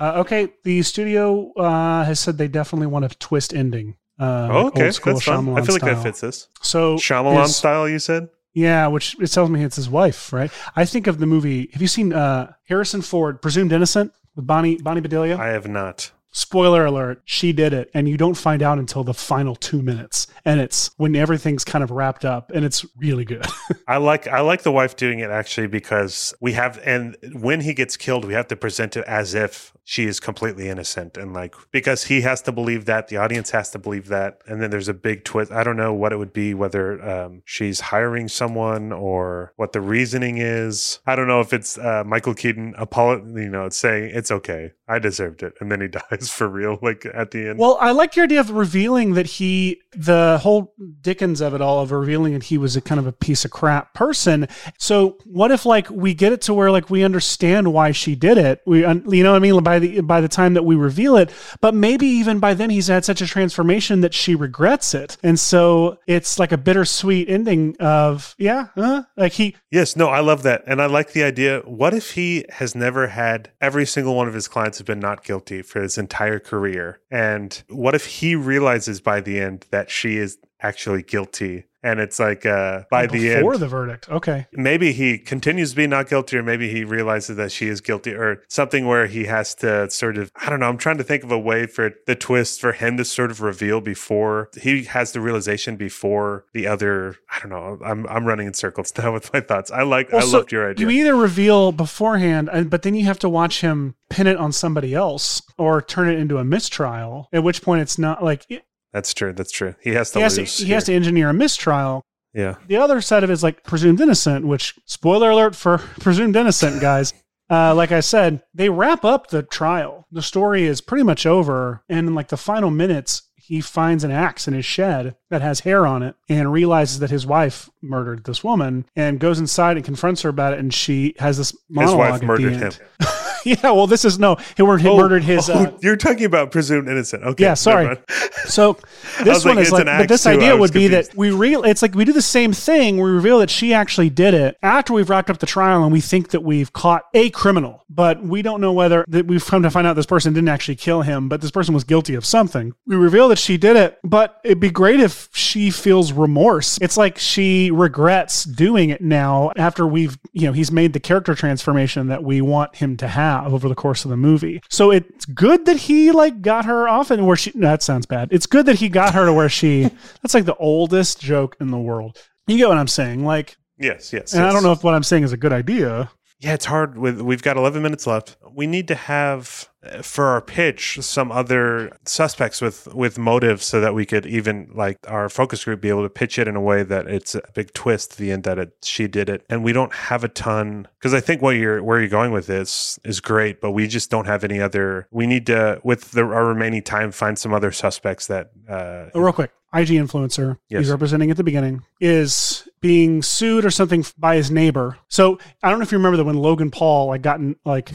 uh, 0.00 0.12
okay 0.22 0.48
the 0.64 0.80
studio 0.82 1.52
uh, 1.54 2.04
has 2.04 2.20
said 2.20 2.38
they 2.38 2.46
definitely 2.48 2.86
want 2.86 3.04
a 3.04 3.08
twist 3.18 3.52
ending 3.52 3.96
uh, 4.20 4.48
Oh, 4.50 4.66
okay, 4.68 4.82
that's 4.84 4.98
fun. 4.98 5.14
I 5.14 5.18
Shyamalan 5.18 5.66
feel 5.66 5.74
like 5.74 5.82
that 5.82 6.02
fits 6.02 6.20
this. 6.20 6.48
so 6.62 6.96
Shyamalan 6.96 7.44
is- 7.46 7.56
style, 7.56 7.88
you 7.88 7.98
said. 7.98 8.28
yeah 8.54 8.86
which 8.86 9.16
it 9.20 9.26
tells 9.28 9.50
me 9.50 9.64
it's 9.64 9.76
his 9.76 9.88
wife 9.90 10.32
right 10.32 10.50
i 10.76 10.84
think 10.84 11.06
of 11.06 11.18
the 11.18 11.26
movie 11.26 11.68
have 11.72 11.82
you 11.82 11.88
seen 11.88 12.12
uh, 12.12 12.52
harrison 12.70 13.02
ford 13.02 13.42
presumed 13.42 13.72
innocent 13.72 14.12
with 14.36 14.46
bonnie 14.46 14.76
bonnie 14.86 15.00
bedelia 15.02 15.36
I 15.36 15.48
have 15.48 15.66
not. 15.68 16.10
Spoiler 16.32 16.84
alert, 16.84 17.22
she 17.24 17.52
did 17.52 17.72
it. 17.72 17.90
And 17.94 18.08
you 18.08 18.16
don't 18.16 18.34
find 18.34 18.62
out 18.62 18.78
until 18.78 19.04
the 19.04 19.14
final 19.14 19.56
two 19.56 19.82
minutes. 19.82 20.26
And 20.44 20.60
it's 20.60 20.90
when 20.96 21.16
everything's 21.16 21.64
kind 21.64 21.82
of 21.82 21.90
wrapped 21.90 22.24
up 22.24 22.50
and 22.52 22.64
it's 22.64 22.84
really 22.96 23.24
good. 23.24 23.46
I 23.88 23.98
like 23.98 24.26
I 24.26 24.40
like 24.40 24.62
the 24.62 24.72
wife 24.72 24.96
doing 24.96 25.20
it 25.20 25.30
actually 25.30 25.66
because 25.66 26.34
we 26.40 26.52
have 26.52 26.80
and 26.84 27.16
when 27.32 27.60
he 27.60 27.74
gets 27.74 27.96
killed, 27.96 28.24
we 28.24 28.34
have 28.34 28.48
to 28.48 28.56
present 28.56 28.96
it 28.96 29.04
as 29.06 29.34
if 29.34 29.72
she 29.88 30.04
is 30.04 30.20
completely 30.20 30.68
innocent 30.68 31.16
and 31.16 31.32
like 31.32 31.54
because 31.70 32.04
he 32.04 32.20
has 32.20 32.42
to 32.42 32.52
believe 32.52 32.84
that 32.84 33.08
the 33.08 33.16
audience 33.16 33.52
has 33.52 33.70
to 33.70 33.78
believe 33.78 34.08
that 34.08 34.38
and 34.46 34.60
then 34.60 34.68
there's 34.68 34.86
a 34.86 34.92
big 34.92 35.24
twist. 35.24 35.50
I 35.50 35.64
don't 35.64 35.78
know 35.78 35.94
what 35.94 36.12
it 36.12 36.18
would 36.18 36.34
be 36.34 36.52
whether 36.52 37.02
um, 37.02 37.40
she's 37.46 37.80
hiring 37.80 38.28
someone 38.28 38.92
or 38.92 39.54
what 39.56 39.72
the 39.72 39.80
reasoning 39.80 40.36
is. 40.36 40.98
I 41.06 41.16
don't 41.16 41.26
know 41.26 41.40
if 41.40 41.54
it's 41.54 41.78
uh, 41.78 42.04
Michael 42.04 42.34
Keaton 42.34 42.74
you 42.78 43.48
know 43.48 43.70
saying 43.70 44.10
it's 44.12 44.30
okay. 44.30 44.72
I 44.86 44.98
deserved 44.98 45.42
it 45.42 45.54
and 45.58 45.72
then 45.72 45.80
he 45.80 45.88
dies 46.10 46.28
for 46.28 46.48
real 46.48 46.78
like 46.82 47.06
at 47.14 47.30
the 47.30 47.48
end. 47.48 47.58
well, 47.58 47.78
I 47.80 47.92
like 47.92 48.14
your 48.14 48.24
idea 48.24 48.40
of 48.40 48.50
revealing 48.50 49.14
that 49.14 49.26
he, 49.26 49.80
the 49.92 50.38
whole 50.42 50.74
Dickens 51.00 51.40
of 51.40 51.54
it 51.54 51.62
all, 51.62 51.80
of 51.80 51.92
revealing 51.92 52.34
that 52.34 52.42
he 52.42 52.58
was 52.58 52.76
a 52.76 52.82
kind 52.82 52.98
of 52.98 53.06
a 53.06 53.12
piece 53.12 53.46
of 53.46 53.52
crap 53.52 53.94
person. 53.94 54.48
So 54.78 55.16
what 55.24 55.50
if 55.50 55.64
like 55.64 55.88
we 55.88 56.12
get 56.12 56.32
it 56.32 56.42
to 56.42 56.52
where 56.52 56.70
like 56.70 56.90
we 56.90 57.04
understand 57.04 57.72
why 57.72 57.92
she 57.92 58.14
did 58.14 58.36
it? 58.36 58.60
We, 58.66 58.80
you 58.80 59.22
know 59.24 59.32
what 59.32 59.36
I 59.36 59.38
mean? 59.38 59.62
By 59.62 59.77
the, 59.78 60.00
by 60.00 60.20
the 60.20 60.28
time 60.28 60.54
that 60.54 60.64
we 60.64 60.76
reveal 60.76 61.16
it, 61.16 61.30
but 61.60 61.74
maybe 61.74 62.06
even 62.06 62.38
by 62.38 62.54
then 62.54 62.70
he's 62.70 62.88
had 62.88 63.04
such 63.04 63.20
a 63.20 63.26
transformation 63.26 64.00
that 64.00 64.14
she 64.14 64.34
regrets 64.34 64.94
it. 64.94 65.16
And 65.22 65.38
so 65.38 65.98
it's 66.06 66.38
like 66.38 66.52
a 66.52 66.58
bittersweet 66.58 67.28
ending 67.28 67.76
of, 67.80 68.34
yeah, 68.38 68.68
uh, 68.76 69.02
like 69.16 69.32
he, 69.32 69.56
Yes, 69.70 69.96
no, 69.96 70.08
I 70.08 70.20
love 70.20 70.42
that. 70.44 70.62
And 70.66 70.80
I 70.80 70.86
like 70.86 71.12
the 71.12 71.22
idea. 71.22 71.60
What 71.60 71.94
if 71.94 72.12
he 72.12 72.44
has 72.50 72.74
never 72.74 73.08
had 73.08 73.50
every 73.60 73.86
single 73.86 74.14
one 74.14 74.28
of 74.28 74.34
his 74.34 74.48
clients 74.48 74.78
have 74.78 74.86
been 74.86 75.00
not 75.00 75.24
guilty 75.24 75.62
for 75.62 75.80
his 75.82 75.98
entire 75.98 76.38
career? 76.38 77.00
And 77.10 77.62
what 77.68 77.94
if 77.94 78.06
he 78.06 78.34
realizes 78.34 79.00
by 79.00 79.20
the 79.20 79.40
end 79.40 79.66
that 79.70 79.90
she 79.90 80.16
is 80.16 80.38
actually 80.60 81.02
guilty? 81.02 81.64
And 81.82 82.00
it's 82.00 82.18
like 82.18 82.44
uh 82.44 82.82
by 82.90 83.06
the 83.06 83.30
end 83.30 83.40
before 83.40 83.56
the 83.56 83.68
verdict. 83.68 84.08
Okay. 84.08 84.46
maybe 84.52 84.92
he 84.92 85.18
continues 85.18 85.70
to 85.70 85.76
be 85.76 85.86
not 85.86 86.08
guilty 86.08 86.36
or 86.36 86.42
maybe 86.42 86.68
he 86.70 86.84
realizes 86.84 87.36
that 87.36 87.52
she 87.52 87.68
is 87.68 87.80
guilty 87.80 88.12
or 88.12 88.42
something 88.48 88.86
where 88.86 89.06
he 89.06 89.24
has 89.24 89.54
to 89.56 89.88
sort 89.90 90.18
of 90.18 90.32
i 90.36 90.50
don't 90.50 90.60
know 90.60 90.66
i'm 90.68 90.78
trying 90.78 90.98
to 90.98 91.04
think 91.04 91.22
of 91.22 91.30
a 91.30 91.38
way 91.38 91.66
for 91.66 91.92
the 92.06 92.14
twist 92.14 92.60
for 92.60 92.72
him 92.72 92.96
to 92.96 93.04
sort 93.04 93.30
of 93.30 93.40
reveal 93.40 93.80
before 93.80 94.50
he 94.60 94.84
has 94.84 95.12
the 95.12 95.20
realization 95.20 95.76
before 95.76 96.44
the 96.52 96.66
other 96.66 97.16
i 97.30 97.38
don't 97.40 97.50
know 97.50 97.78
i'm, 97.84 98.06
I'm 98.08 98.24
running 98.24 98.46
in 98.46 98.54
circles 98.54 98.92
now 98.98 99.12
with 99.12 99.32
my 99.32 99.40
thoughts 99.40 99.70
i 99.70 99.82
like 99.82 100.10
Well, 100.12 100.22
i 100.22 100.24
so 100.24 100.38
loved 100.38 100.52
your 100.52 100.70
idea 100.70 100.86
You 100.86 100.90
either 100.90 101.14
reveal 101.14 101.72
beforehand, 101.72 102.48
and, 102.52 102.70
but 102.70 102.82
then 102.82 102.94
you 102.94 103.04
have 103.04 103.18
to 103.20 103.28
watch 103.28 103.60
him 103.60 103.94
pin 104.10 104.26
it 104.26 104.36
on 104.36 104.52
somebody 104.52 104.94
else 104.94 105.42
or 105.58 105.82
turn 105.82 106.08
it 106.08 106.18
into 106.18 106.38
a 106.38 106.44
mistrial. 106.44 107.28
At 107.32 107.42
which 107.44 107.62
point, 107.62 107.82
it's 107.82 107.98
not 107.98 108.22
like 108.24 108.46
it, 108.48 108.64
that's 108.92 109.12
true 109.14 109.32
that's 109.32 109.52
true 109.52 109.74
he 109.82 109.90
has 109.90 110.10
to 110.12 110.18
he 110.18 110.22
has 110.22 110.34
to, 110.34 110.40
lose 110.40 110.58
he 110.58 110.72
has 110.72 110.84
to 110.84 110.94
engineer 110.94 111.28
a 111.28 111.34
mistrial. 111.34 112.02
yeah 112.34 112.56
The 112.66 112.76
other 112.76 113.00
side 113.00 113.24
of 113.24 113.30
it 113.30 113.32
is 113.34 113.42
like 113.42 113.64
presumed 113.64 114.00
innocent, 114.00 114.46
which 114.46 114.74
spoiler 114.86 115.30
alert 115.30 115.54
for 115.54 115.78
presumed 116.00 116.36
innocent 116.36 116.80
guys. 116.80 117.12
Uh, 117.50 117.74
like 117.74 117.92
I 117.92 118.00
said, 118.00 118.42
they 118.52 118.68
wrap 118.68 119.06
up 119.06 119.28
the 119.28 119.42
trial. 119.42 120.06
The 120.12 120.20
story 120.20 120.64
is 120.66 120.82
pretty 120.82 121.02
much 121.02 121.24
over, 121.24 121.82
and 121.88 122.06
in 122.06 122.14
like 122.14 122.28
the 122.28 122.36
final 122.36 122.70
minutes, 122.70 123.22
he 123.36 123.62
finds 123.62 124.04
an 124.04 124.10
axe 124.10 124.46
in 124.46 124.52
his 124.52 124.66
shed 124.66 125.16
that 125.30 125.40
has 125.40 125.60
hair 125.60 125.86
on 125.86 126.02
it 126.02 126.14
and 126.28 126.52
realizes 126.52 126.98
that 126.98 127.08
his 127.08 127.26
wife 127.26 127.70
murdered 127.80 128.24
this 128.24 128.44
woman 128.44 128.84
and 128.94 129.18
goes 129.18 129.38
inside 129.38 129.78
and 129.78 129.86
confronts 129.86 130.20
her 130.20 130.28
about 130.28 130.52
it 130.52 130.58
and 130.58 130.74
she 130.74 131.14
has 131.20 131.38
this 131.38 131.56
monologue. 131.70 132.12
his 132.12 132.20
wife 132.20 132.22
murdered 132.22 132.52
him. 132.56 132.72
yeah 133.44 133.70
well 133.70 133.86
this 133.86 134.04
is 134.04 134.18
no 134.18 134.36
he 134.56 134.62
mur- 134.62 134.78
he 134.78 134.88
Oh, 134.88 134.96
murdered 134.96 135.22
his 135.22 135.50
oh, 135.50 135.54
uh, 135.54 135.78
you're 135.82 135.96
talking 135.96 136.24
about 136.24 136.50
presumed 136.50 136.88
innocent 136.88 137.22
okay 137.22 137.44
Yeah, 137.44 137.54
sorry. 137.54 137.96
So 138.46 138.78
this 139.22 139.44
one 139.44 139.56
like, 139.56 139.66
is 139.66 139.72
like, 139.72 139.84
but 139.84 140.08
this 140.08 140.22
too. 140.22 140.30
Idea 140.30 140.56
would 140.56 140.72
be 140.72 140.88
that 140.88 141.14
we 141.14 141.30
real. 141.30 141.64
It's 141.64 141.82
like 141.82 141.94
we 141.94 142.04
do 142.06 142.12
the 142.14 142.22
same 142.22 142.52
thing. 142.52 142.96
We 142.98 143.10
reveal 143.10 143.40
that 143.40 143.50
she 143.50 143.74
actually 143.74 144.08
did 144.08 144.32
it 144.32 144.56
after 144.62 144.94
we've 144.94 145.10
wrapped 145.10 145.28
up 145.28 145.38
the 145.38 145.46
trial, 145.46 145.82
and 145.82 145.92
we 145.92 146.00
think 146.00 146.30
that 146.30 146.42
we've 146.42 146.72
caught 146.72 147.02
a 147.12 147.28
criminal, 147.30 147.84
but 147.90 148.22
we 148.22 148.40
don't 148.40 148.60
know 148.62 148.72
whether 148.72 149.04
that 149.08 149.26
we've 149.26 149.44
come 149.44 149.62
to 149.64 149.70
find 149.70 149.86
out 149.86 149.96
this 149.96 150.06
person 150.06 150.32
didn't 150.32 150.48
actually 150.48 150.76
kill 150.76 151.02
him, 151.02 151.28
but 151.28 151.42
this 151.42 151.50
person 151.50 151.74
was 151.74 151.84
guilty 151.84 152.14
of 152.14 152.24
something. 152.24 152.72
We 152.86 152.96
reveal 152.96 153.28
that 153.28 153.38
she 153.38 153.58
did 153.58 153.76
it, 153.76 153.98
but 154.02 154.40
it'd 154.44 154.60
be 154.60 154.70
great 154.70 155.00
if 155.00 155.28
she 155.34 155.70
feels 155.70 156.12
remorse. 156.12 156.78
It's 156.80 156.96
like 156.96 157.18
she 157.18 157.70
regrets 157.70 158.44
doing 158.44 158.88
it 158.88 159.02
now 159.02 159.52
after 159.56 159.86
we've, 159.86 160.16
you 160.32 160.46
know, 160.46 160.52
he's 160.52 160.72
made 160.72 160.94
the 160.94 161.00
character 161.00 161.34
transformation 161.34 162.06
that 162.06 162.22
we 162.24 162.40
want 162.40 162.76
him 162.76 162.96
to 162.98 163.08
have 163.08 163.27
over 163.28 163.68
the 163.68 163.74
course 163.74 164.04
of 164.04 164.10
the 164.10 164.16
movie. 164.16 164.60
So 164.68 164.90
it's 164.90 165.24
good 165.26 165.66
that 165.66 165.76
he 165.76 166.10
like 166.10 166.42
got 166.42 166.64
her 166.64 166.88
off 166.88 167.10
and 167.10 167.26
where 167.26 167.36
she 167.36 167.52
no, 167.54 167.68
that 167.68 167.82
sounds 167.82 168.06
bad. 168.06 168.28
It's 168.32 168.46
good 168.46 168.66
that 168.66 168.76
he 168.76 168.88
got 168.88 169.14
her 169.14 169.26
to 169.26 169.32
where 169.32 169.48
she 169.48 169.82
that's 170.22 170.34
like 170.34 170.44
the 170.44 170.56
oldest 170.56 171.20
joke 171.20 171.56
in 171.60 171.70
the 171.70 171.78
world. 171.78 172.16
You 172.46 172.56
get 172.56 172.68
what 172.68 172.78
I'm 172.78 172.88
saying? 172.88 173.24
Like 173.24 173.56
yes 173.78 174.12
yes 174.12 174.34
and 174.34 174.44
I 174.44 174.52
don't 174.52 174.62
know 174.62 174.72
if 174.72 174.82
what 174.82 174.94
I'm 174.94 175.02
saying 175.02 175.24
is 175.24 175.32
a 175.32 175.36
good 175.36 175.52
idea. 175.52 176.10
Yeah, 176.40 176.54
it's 176.54 176.66
hard 176.66 176.96
with 176.96 177.20
we've 177.20 177.42
got 177.42 177.56
11 177.56 177.82
minutes 177.82 178.06
left. 178.06 178.36
We 178.52 178.66
need 178.66 178.88
to 178.88 178.94
have 178.94 179.68
for 180.02 180.24
our 180.26 180.40
pitch 180.40 180.98
some 181.00 181.30
other 181.30 181.96
suspects 182.04 182.60
with 182.60 182.92
with 182.94 183.16
motives 183.16 183.64
so 183.64 183.80
that 183.80 183.94
we 183.94 184.04
could 184.04 184.26
even 184.26 184.68
like 184.74 184.98
our 185.06 185.28
focus 185.28 185.64
group 185.64 185.80
be 185.80 185.88
able 185.88 186.02
to 186.02 186.10
pitch 186.10 186.36
it 186.36 186.48
in 186.48 186.56
a 186.56 186.60
way 186.60 186.82
that 186.82 187.06
it's 187.06 187.36
a 187.36 187.42
big 187.54 187.72
twist 187.74 188.18
the 188.18 188.32
end 188.32 188.42
that 188.42 188.58
it 188.58 188.72
she 188.82 189.06
did 189.06 189.28
it 189.28 189.44
and 189.48 189.62
we 189.62 189.72
don't 189.72 189.94
have 189.94 190.24
a 190.24 190.28
ton 190.28 190.88
because 190.98 191.14
i 191.14 191.20
think 191.20 191.40
what 191.40 191.50
you're 191.50 191.80
where 191.82 192.00
you're 192.00 192.08
going 192.08 192.32
with 192.32 192.48
this 192.48 192.98
is 193.04 193.20
great 193.20 193.60
but 193.60 193.70
we 193.70 193.86
just 193.86 194.10
don't 194.10 194.26
have 194.26 194.42
any 194.42 194.60
other 194.60 195.06
we 195.12 195.28
need 195.28 195.46
to 195.46 195.80
with 195.84 196.10
the, 196.10 196.22
our 196.24 196.46
remaining 196.46 196.82
time 196.82 197.12
find 197.12 197.38
some 197.38 197.54
other 197.54 197.70
suspects 197.70 198.26
that 198.26 198.50
uh 198.68 199.06
Oh, 199.14 199.20
real 199.20 199.32
quick. 199.32 199.52
IG 199.72 199.88
influencer 199.90 200.58
Yes. 200.70 200.80
he's 200.80 200.90
representing 200.90 201.30
at 201.30 201.36
the 201.36 201.44
beginning 201.44 201.82
is 202.00 202.66
being 202.80 203.22
sued 203.22 203.64
or 203.64 203.70
something 203.70 204.04
by 204.16 204.36
his 204.36 204.50
neighbor. 204.50 204.96
So 205.08 205.38
I 205.62 205.68
don't 205.68 205.78
know 205.78 205.82
if 205.82 205.92
you 205.92 205.98
remember 205.98 206.16
that 206.16 206.24
when 206.24 206.36
Logan 206.36 206.70
Paul 206.70 207.08
like 207.08 207.20
gotten 207.22 207.56
like 207.66 207.90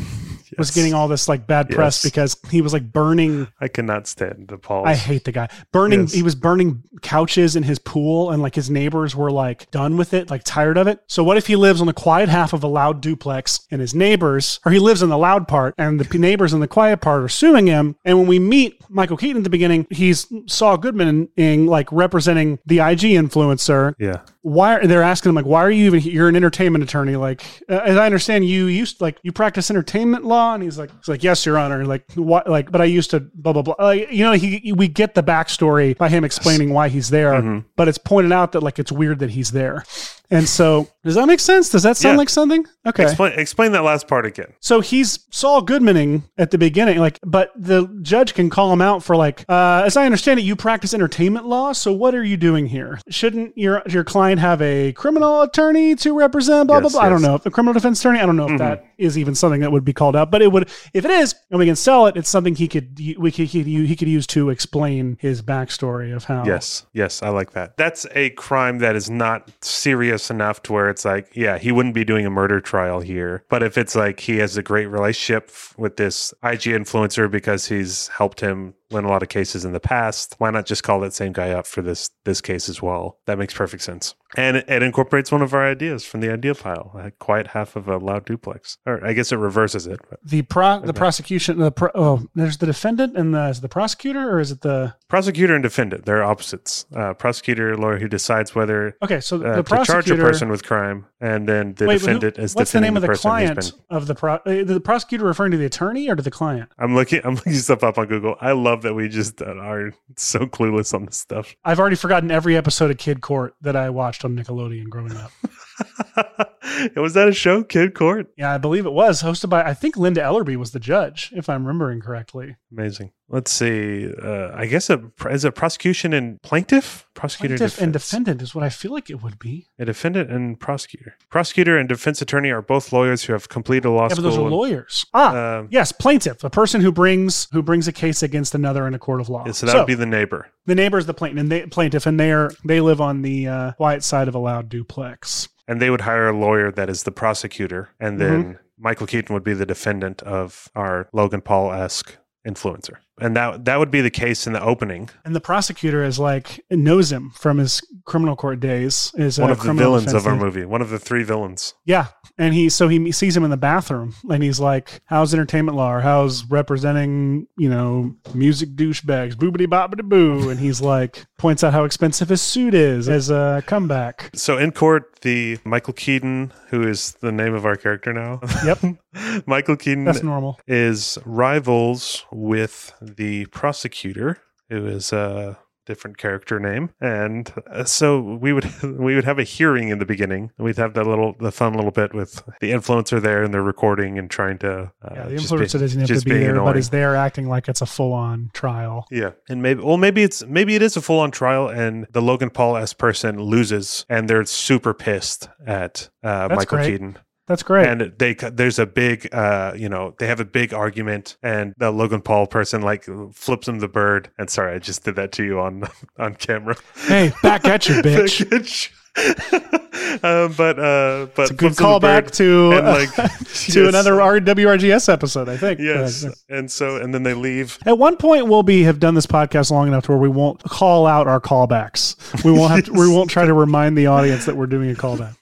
was 0.57 0.71
getting 0.71 0.93
all 0.93 1.07
this 1.07 1.27
like 1.27 1.47
bad 1.47 1.69
press 1.69 2.03
Yes. 2.03 2.11
because 2.11 2.37
he 2.51 2.61
was 2.61 2.73
like 2.73 2.91
burning 2.91 3.47
i 3.61 3.67
cannot 3.67 4.07
stand 4.07 4.47
the 4.47 4.57
Pauls. 4.57 4.87
I 4.87 4.95
hate 4.95 5.23
the 5.25 5.31
guy. 5.31 5.49
Burning 5.71 6.01
Yes. 6.01 6.13
he 6.13 6.23
was 6.23 6.35
burning 6.35 6.83
couches 7.01 7.55
in 7.55 7.63
his 7.63 7.79
pool 7.79 8.31
and 8.31 8.41
like 8.41 8.55
his 8.55 8.69
neighbors 8.69 9.15
were 9.15 9.31
like 9.31 9.69
done 9.71 9.97
with 9.97 10.13
it, 10.13 10.29
like 10.29 10.43
tired 10.43 10.77
of 10.77 10.87
it. 10.87 10.99
So 11.07 11.23
what 11.23 11.37
if 11.37 11.47
he 11.47 11.55
lives 11.55 11.81
on 11.81 11.87
the 11.87 11.93
quiet 11.93 12.29
half 12.29 12.53
of 12.53 12.63
a 12.63 12.67
loud 12.67 13.01
duplex 13.01 13.61
and 13.71 13.81
his 13.81 13.93
neighbors 13.93 14.59
or 14.65 14.71
he 14.71 14.79
lives 14.79 15.01
in 15.03 15.09
the 15.09 15.17
loud 15.17 15.47
part 15.47 15.75
and 15.77 15.99
the 15.99 16.17
neighbors 16.17 16.53
in 16.53 16.59
the 16.59 16.67
quiet 16.67 17.01
part 17.01 17.23
are 17.23 17.29
suing 17.29 17.67
him 17.67 17.95
and 18.05 18.17
when 18.17 18.27
we 18.27 18.39
meet 18.39 18.81
Michael 18.89 19.17
Keaton 19.17 19.37
at 19.37 19.43
the 19.43 19.49
beginning, 19.49 19.87
he's 19.89 20.27
Saul 20.47 20.77
Goodman 20.77 21.29
in 21.35 21.65
like 21.67 21.91
representing 21.91 22.59
the 22.65 22.79
IG 22.79 23.01
influencer 23.01 23.95
yeah 23.99 24.21
why 24.43 24.75
are 24.75 24.85
they're 24.85 25.01
asking 25.01 25.29
him 25.29 25.35
like 25.35 25.45
why 25.45 25.63
are 25.63 25.71
you 25.71 25.85
even 25.85 25.99
here? 26.01 26.11
you're 26.13 26.27
an 26.27 26.35
entertainment 26.35 26.83
attorney 26.83 27.15
like 27.15 27.41
uh, 27.69 27.79
as 27.85 27.95
i 27.95 28.05
understand 28.05 28.45
you 28.45 28.67
used 28.67 28.99
like 28.99 29.17
you 29.23 29.31
practice 29.31 29.69
entertainment 29.71 30.25
law 30.25 30.53
and 30.53 30.61
he's 30.61 30.77
like 30.77 30.91
he's 30.97 31.07
like 31.07 31.23
yes 31.23 31.45
your 31.45 31.57
honor 31.57 31.85
like 31.85 32.03
what 32.15 32.47
like 32.49 32.69
but 32.69 32.81
i 32.81 32.83
used 32.85 33.09
to 33.09 33.21
blah 33.21 33.53
blah 33.53 33.61
blah 33.61 33.75
like, 33.79 34.11
you 34.11 34.21
know 34.23 34.33
he 34.33 34.73
we 34.73 34.87
get 34.89 35.15
the 35.15 35.23
backstory 35.23 35.97
by 35.97 36.09
him 36.09 36.23
explaining 36.25 36.71
why 36.71 36.89
he's 36.89 37.09
there 37.09 37.31
Mm-hmm. 37.33 37.59
but 37.77 37.87
it's 37.87 37.97
pointed 37.97 38.31
out 38.33 38.51
that 38.51 38.61
like 38.61 38.79
it's 38.79 38.91
weird 38.91 39.19
that 39.19 39.29
he's 39.31 39.51
there 39.51 39.85
and 40.31 40.47
so 40.47 40.87
does 41.03 41.15
that 41.15 41.25
make 41.27 41.39
sense 41.39 41.69
does 41.69 41.83
that 41.83 41.97
sound 41.97 42.13
Yeah. 42.13 42.17
like 42.19 42.29
something 42.29 42.65
okay 42.85 43.03
explain 43.03 43.33
explain 43.37 43.71
that 43.73 43.83
last 43.83 44.07
part 44.07 44.25
again 44.25 44.53
so 44.59 44.79
he's 44.79 45.19
Saul 45.33 45.65
Goodmaning 45.65 46.23
at 46.37 46.51
the 46.51 46.59
beginning, 46.59 46.99
like, 46.99 47.19
but 47.23 47.51
the 47.55 47.87
judge 48.03 48.35
can 48.35 48.51
call 48.51 48.71
him 48.71 48.81
out 48.81 49.03
for 49.03 49.15
like, 49.15 49.43
uh, 49.49 49.81
as 49.83 49.97
I 49.97 50.05
understand 50.05 50.39
it, 50.39 50.43
you 50.43 50.55
practice 50.55 50.93
entertainment 50.93 51.47
law. 51.47 51.71
So 51.73 51.91
what 51.91 52.13
are 52.13 52.23
you 52.23 52.37
doing 52.37 52.67
here? 52.67 52.99
Shouldn't 53.09 53.57
your 53.57 53.81
your 53.89 54.03
client 54.03 54.39
have 54.39 54.61
a 54.61 54.93
criminal 54.93 55.41
attorney 55.41 55.95
to 55.95 56.13
represent? 56.13 56.67
Blah 56.67 56.77
Yes, 56.81 56.91
blah 56.91 57.01
blah. 57.01 57.07
I 57.07 57.09
don't 57.09 57.21
yes. 57.21 57.27
know. 57.27 57.39
A 57.45 57.49
criminal 57.49 57.73
defense 57.73 57.99
attorney. 57.99 58.19
I 58.19 58.27
don't 58.27 58.35
know 58.35 58.47
if 58.47 58.59
that 58.59 58.85
is 58.99 59.17
even 59.17 59.33
something 59.33 59.61
that 59.61 59.71
would 59.71 59.83
be 59.83 59.91
called 59.91 60.15
out. 60.15 60.29
But 60.29 60.43
it 60.43 60.51
would, 60.51 60.69
if 60.93 61.03
it 61.03 61.09
is, 61.11 61.33
and 61.49 61.57
we 61.57 61.65
can 61.65 61.75
sell 61.75 62.05
it. 62.05 62.15
It's 62.15 62.29
something 62.29 62.53
he 62.53 62.67
could 62.67 62.99
we 63.17 63.31
could 63.31 63.47
he, 63.47 63.63
he 63.87 63.95
could 63.95 64.07
use 64.07 64.27
to 64.27 64.51
explain 64.51 65.17
his 65.19 65.41
backstory 65.41 66.15
of 66.15 66.25
how. 66.25 66.45
Yes, 66.45 66.85
yes, 66.93 67.23
I 67.23 67.29
like 67.29 67.53
that. 67.53 67.75
That's 67.75 68.05
a 68.11 68.29
crime 68.31 68.77
that 68.79 68.95
is 68.95 69.09
not 69.09 69.49
serious 69.61 70.12
enough 70.29 70.61
to 70.63 70.73
where 70.73 70.89
it's 70.89 71.05
like, 71.05 71.35
yeah, 71.35 71.57
he 71.57 71.71
wouldn't 71.71 71.95
be 71.95 72.03
doing 72.03 72.25
a 72.25 72.29
murder 72.29 72.59
trial 72.59 73.01
here. 73.01 73.43
But 73.49 73.63
if 73.63 73.77
it's 73.77 73.95
like 73.95 74.19
he 74.19 74.37
has 74.37 74.57
a 74.57 74.63
great 74.63 74.87
relationship 74.87 75.51
with 75.77 75.97
this 75.97 76.33
IG 76.43 76.61
influencer 76.61 77.29
because 77.29 77.67
he's 77.67 78.07
helped 78.09 78.39
him 78.39 78.73
win 78.93 79.05
a 79.05 79.09
lot 79.09 79.23
of 79.23 79.29
cases 79.29 79.65
in 79.65 79.73
the 79.73 79.79
past, 79.79 80.35
why 80.37 80.49
not 80.51 80.65
just 80.65 80.83
call 80.83 80.99
that 81.01 81.13
same 81.13 81.33
guy 81.33 81.49
up 81.51 81.65
for 81.67 81.81
this 81.81 82.09
this 82.25 82.41
case 82.41 82.69
as 82.69 82.81
well? 82.81 83.17
That 83.25 83.37
makes 83.37 83.53
perfect 83.53 83.83
sense. 83.83 84.15
And 84.35 84.57
it, 84.57 84.65
it 84.67 84.81
incorporates 84.81 85.31
one 85.31 85.43
of 85.43 85.53
our 85.53 85.63
ideas 85.69 86.03
from 86.05 86.21
the 86.21 86.31
idea 86.33 86.55
pile, 86.55 86.91
a 86.95 87.11
quiet 87.11 87.47
half 87.47 87.75
of 87.75 87.87
a 87.87 87.97
loud 87.97 88.25
duplex. 88.25 88.77
Or 88.85 89.05
I 89.05 89.13
guess 89.13 89.31
it 89.31 89.35
reverses 89.35 89.85
it. 89.85 89.99
The 90.23 90.41
pro 90.43 90.79
the 90.79 90.93
prosecution 90.93 91.59
the 91.59 91.71
pro, 91.71 91.89
oh 91.93 92.25
there's 92.35 92.57
the 92.57 92.65
defendant 92.65 93.15
and 93.17 93.33
the 93.33 93.57
the 93.61 93.69
prosecutor 93.69 94.29
or 94.31 94.39
is 94.39 94.51
it 94.51 94.61
the 94.61 94.95
prosecutor 95.07 95.53
and 95.53 95.61
defendant, 95.63 96.05
they're 96.05 96.23
opposites. 96.23 96.85
Uh, 96.95 97.13
prosecutor, 97.13 97.77
lawyer 97.77 97.99
who 97.99 98.07
decides 98.07 98.55
whether 98.55 98.97
okay 99.03 99.19
so 99.19 99.37
uh, 99.43 99.61
the 99.61 99.63
to 99.63 99.85
charge 99.85 100.09
a 100.09 100.15
person 100.15 100.49
with 100.49 100.63
crime, 100.63 101.05
and 101.21 101.47
then 101.47 101.73
the 101.75 101.85
Wait, 101.85 101.99
defendant 101.99 102.37
is 102.39 102.55
what's 102.55 102.71
the 102.71 102.81
name 102.81 102.95
of 102.95 103.01
the 103.01 103.07
who's 103.07 103.21
client 103.21 103.71
of 103.89 104.07
the 104.07 104.15
pro? 104.15 104.35
uh, 104.35 104.63
The 104.63 104.81
prosecutor 104.81 105.25
referring 105.25 105.51
to 105.51 105.57
the 105.57 105.65
attorney 105.65 106.09
or 106.09 106.15
to 106.15 106.23
the 106.23 106.31
client? 106.31 106.69
I'm 106.77 106.95
looking. 106.95 107.21
I'm 107.23 107.35
looking 107.35 107.53
stuff 107.53 107.83
up 107.83 107.97
on 107.97 108.07
Google. 108.07 108.35
I 108.41 108.51
love 108.53 108.81
that 108.83 108.93
we 108.93 109.09
just 109.09 109.41
uh, 109.41 109.55
are 109.55 109.93
so 110.15 110.39
clueless 110.39 110.93
on 110.93 111.05
this 111.05 111.17
stuff. 111.17 111.55
I've 111.65 111.79
already 111.79 111.95
forgotten 111.95 112.31
every 112.31 112.55
episode 112.55 112.91
of 112.91 112.97
Kid 112.97 113.21
Court 113.21 113.55
that 113.61 113.75
I 113.75 113.89
watched 113.89 114.23
on 114.23 114.35
Nickelodeon 114.35 114.89
growing 114.89 115.15
up. 115.17 115.31
was 116.95 117.13
that 117.13 117.27
a 117.27 117.33
show, 117.33 117.63
Kid 117.63 117.93
Court? 117.93 118.27
yeah, 118.37 118.53
I 118.53 118.57
believe 118.57 118.85
it 118.85 118.93
was 118.93 119.21
hosted 119.23 119.49
by 119.49 119.63
I 119.63 119.73
think 119.73 119.97
Linda 119.97 120.21
Ellerbee 120.21 120.55
was 120.55 120.71
the 120.71 120.79
judge, 120.79 121.31
if 121.35 121.49
I'm 121.49 121.65
remembering 121.65 122.01
correctly. 122.01 122.55
Amazing. 122.71 123.11
Let's 123.29 123.51
see. 123.51 124.11
Uh, 124.21 124.51
I 124.53 124.65
guess 124.67 124.89
a 124.89 125.01
is 125.29 125.43
it 125.45 125.55
prosecution 125.55 126.13
and 126.13 126.41
plaintiff, 126.41 127.07
prosecutor 127.15 127.57
Plaintiff 127.57 127.81
and 127.81 127.91
defendant 127.93 128.41
is 128.41 128.53
what 128.53 128.63
I 128.63 128.69
feel 128.69 128.91
like 128.91 129.09
it 129.09 129.23
would 129.23 129.39
be. 129.39 129.69
A 129.79 129.85
defendant 129.85 130.29
and 130.31 130.59
prosecutor. 130.59 131.15
Prosecutor 131.29 131.77
and 131.77 131.89
defense 131.89 132.21
attorney 132.21 132.51
are 132.51 132.61
both 132.61 132.91
lawyers 132.93 133.23
who 133.23 133.33
have 133.33 133.49
completed 133.49 133.87
law 133.89 134.03
Yeah, 134.03 134.07
but 134.09 134.15
school. 134.17 134.23
those 134.29 134.37
are 134.37 134.41
and- 134.41 134.51
lawyers. 134.51 135.05
Ah, 135.13 135.57
Um, 135.59 135.67
yes, 135.71 135.91
plaintiff, 135.91 136.43
a 136.43 136.49
person 136.49 136.81
who 136.81 136.91
brings 136.91 137.47
who 137.51 137.63
brings 137.63 137.87
a 137.87 137.91
case 137.91 138.21
against 138.21 138.53
another 138.53 138.85
in 138.87 138.93
a 138.93 138.99
court 138.99 139.19
of 139.21 139.29
law. 139.29 139.43
yeah, 139.45 139.51
so 139.53 139.65
that 139.65 139.75
would 139.77 139.87
be 139.87 139.95
the 139.95 140.05
neighbor. 140.05 140.49
The 140.65 140.75
neighbor 140.75 140.97
is 140.97 141.05
the 141.05 141.13
plaintiff, 141.13 141.39
and 141.41 141.51
they, 141.51 141.65
plaintiff, 141.67 142.05
and 142.05 142.19
they 142.19 142.31
are 142.31 142.51
they 142.65 142.81
live 142.81 143.01
on 143.01 143.21
the 143.21 143.47
uh, 143.47 143.71
quiet 143.73 144.03
side 144.03 144.27
of 144.27 144.35
a 144.35 144.39
loud 144.39 144.69
duplex. 144.69 145.49
and 145.67 145.81
they 145.81 145.89
would 145.89 146.01
hire 146.01 146.27
a 146.29 146.37
lawyer 146.37 146.71
that 146.71 146.89
is 146.89 147.03
the 147.03 147.11
prosecutor, 147.11 147.89
and 147.99 148.19
then 148.19 148.43
Mm-hmm. 148.43 148.57
Michael 148.77 149.07
Keaton 149.07 149.33
would 149.33 149.43
be 149.43 149.53
the 149.53 149.65
defendant 149.67 150.21
of 150.23 150.67
our 150.75 151.07
Logan 151.13 151.41
Paul 151.41 151.71
esque 151.71 152.17
influencer, 152.45 152.95
and 153.19 153.35
that 153.35 153.65
that 153.65 153.79
would 153.79 153.91
be 153.91 154.01
the 154.01 154.09
case 154.09 154.47
in 154.47 154.53
the 154.53 154.61
opening. 154.63 155.09
And 155.25 155.35
the 155.35 155.41
prosecutor 155.41 156.03
is 156.03 156.19
like 156.19 156.63
knows 156.69 157.11
him 157.11 157.31
from 157.35 157.57
his 157.57 157.81
criminal 158.05 158.35
court 158.35 158.59
days. 158.59 159.11
Is 159.17 159.39
One 159.39 159.49
a 159.49 159.53
of 159.53 159.61
the 159.61 159.73
villains 159.73 160.13
of 160.13 160.25
our 160.27 160.35
movie, 160.35 160.65
one 160.65 160.81
of 160.81 160.89
the 160.89 160.99
three 160.99 161.23
villains. 161.23 161.73
Yeah, 161.85 162.07
and 162.37 162.53
he 162.53 162.69
so 162.69 162.87
he 162.87 163.11
sees 163.11 163.35
him 163.37 163.43
in 163.43 163.49
the 163.51 163.57
bathroom, 163.57 164.15
and 164.29 164.41
he's 164.43 164.59
like, 164.59 165.01
"How's 165.05 165.33
entertainment 165.33 165.77
law? 165.77 165.93
Or 165.93 166.01
how's 166.01 166.45
representing 166.45 167.47
you 167.57 167.69
know 167.69 168.15
music 168.33 168.69
douchebags? 168.75 169.35
Boobity 169.35 169.67
boppity 169.67 170.03
boo." 170.03 170.49
And 170.49 170.59
he's 170.59 170.81
like, 170.81 171.25
points 171.37 171.63
out 171.63 171.73
how 171.73 171.83
expensive 171.83 172.29
his 172.29 172.41
suit 172.41 172.73
is 172.73 173.07
as 173.09 173.29
a 173.29 173.63
comeback. 173.67 174.29
So 174.33 174.57
in 174.57 174.71
court, 174.71 175.19
the 175.21 175.57
Michael 175.65 175.93
Keaton, 175.93 176.51
who 176.69 176.87
is 176.87 177.13
the 177.21 177.31
name 177.31 177.53
of 177.53 177.65
our 177.65 177.75
character 177.75 178.11
now, 178.13 178.39
Yep, 178.65 178.97
Michael 179.45 179.75
Keaton 179.75 180.05
that's 180.05 180.23
normal. 180.23 180.59
is 180.67 181.17
rivals 181.25 182.25
with 182.31 182.93
the 183.17 183.45
prosecutor, 183.47 184.37
who 184.69 184.85
is 184.87 185.11
a 185.13 185.57
different 185.85 186.17
character 186.17 186.61
name, 186.61 186.91
and 187.01 187.53
uh, 187.69 187.83
so 187.83 188.17
we 188.19 188.53
would 188.53 188.81
we 188.83 189.15
would 189.15 189.25
have 189.25 189.37
a 189.39 189.43
hearing 189.43 189.89
in 189.89 189.99
the 189.99 190.05
beginning. 190.05 190.51
We'd 190.57 190.77
have 190.77 190.93
that 190.93 191.05
little 191.05 191.35
the 191.39 191.51
fun 191.51 191.73
little 191.73 191.91
bit 191.91 192.13
with 192.13 192.41
the 192.61 192.71
influencer 192.71 193.21
there, 193.21 193.43
and 193.43 193.53
they're 193.53 193.61
recording 193.61 194.17
and 194.17 194.29
trying 194.29 194.59
to. 194.59 194.91
Uh, 195.03 195.09
Yeah, 195.13 195.25
the 195.25 195.35
just 195.37 195.51
be- 195.51 195.57
influencer 195.57 195.79
doesn't 195.79 195.99
have 195.99 196.09
to 196.09 196.25
be 196.25 196.37
there, 196.37 196.55
but 196.55 196.77
is 196.77 196.89
there 196.89 197.15
acting 197.15 197.49
like 197.49 197.67
it's 197.67 197.81
a 197.81 197.85
full-on 197.85 198.51
trial. 198.53 199.05
Yeah, 199.11 199.31
and 199.49 199.61
maybe 199.61 199.83
well, 199.83 199.97
maybe 199.97 200.23
it's 200.23 200.45
maybe 200.45 200.75
it 200.75 200.81
is 200.81 200.95
a 200.95 201.01
full 201.01 201.19
on 201.19 201.31
trial, 201.31 201.67
and 201.67 202.07
the 202.11 202.21
Logan 202.21 202.49
Paul 202.49 202.77
s 202.77 202.93
person 202.93 203.39
loses, 203.41 204.05
and 204.09 204.29
they're 204.29 204.45
super 204.45 204.93
pissed 204.93 205.49
at 205.65 206.09
uh, 206.23 206.47
Michael 206.49 206.77
great. 206.77 206.91
Keaton, 206.91 207.17
That's 207.47 207.63
great. 207.63 207.87
and 207.87 208.13
they 208.17 208.33
there's 208.35 208.79
a 208.79 208.85
big 208.85 209.27
uh, 209.33 209.73
you 209.75 209.89
know 209.89 210.15
they 210.17 210.27
have 210.27 210.39
a 210.39 210.45
big 210.45 210.73
argument, 210.73 211.37
and 211.43 211.73
the 211.77 211.91
Logan 211.91 212.21
Paul 212.21 212.47
person 212.47 212.81
like 212.81 213.05
flips 213.33 213.67
him 213.67 213.79
the 213.79 213.87
bird. 213.89 214.29
And 214.37 214.49
sorry, 214.49 214.75
I 214.75 214.79
just 214.79 215.03
did 215.03 215.15
that 215.17 215.31
to 215.33 215.43
you 215.43 215.59
on 215.59 215.83
on 216.17 216.35
camera. 216.35 216.75
hey, 217.05 217.33
back 217.41 217.65
at 217.65 217.89
you, 217.89 217.95
bitch. 218.01 218.91
Um, 220.21 220.53
but 220.53 220.79
uh, 220.79 221.27
but 221.35 221.43
It's 221.43 221.51
a 221.51 221.53
good 221.53 221.75
flips 221.75 221.79
him 221.79 221.85
the 221.93 221.99
bird, 221.99 222.25
callback 222.25 222.31
to 222.31 222.71
and, 222.71 222.87
uh, 222.87 222.91
like, 222.91 223.13
to 223.15 223.23
yes. 223.33 223.75
another 223.75 224.13
RWRGS 224.13 225.11
episode, 225.11 225.49
I 225.49 225.57
think. 225.57 225.79
yes, 225.79 226.23
Uh, 226.23 226.31
and 226.49 226.71
so 226.71 226.97
and 226.97 227.13
then 227.13 227.23
they 227.23 227.33
leave. 227.33 227.77
At 227.85 227.97
one 227.97 228.15
point, 228.17 228.47
we'll 228.47 228.63
be 228.63 228.83
have 228.83 228.99
done 228.99 229.15
this 229.15 229.25
podcast 229.25 229.71
long 229.71 229.87
enough 229.87 230.05
to 230.05 230.11
where 230.11 230.19
we 230.19 230.29
won't 230.29 230.61
call 230.63 231.07
out 231.07 231.27
our 231.27 231.41
callbacks. 231.41 232.15
We 232.43 232.51
won't 232.51 232.71
have 232.71 232.85
to, 232.85 232.93
we 232.93 233.07
won't 233.07 233.29
try 233.29 233.45
to 233.45 233.53
remind 233.53 233.97
the 233.97 234.07
audience 234.07 234.45
that 234.45 234.55
we're 234.55 234.67
doing 234.67 234.91
a 234.91 234.93
callback. 234.93 235.35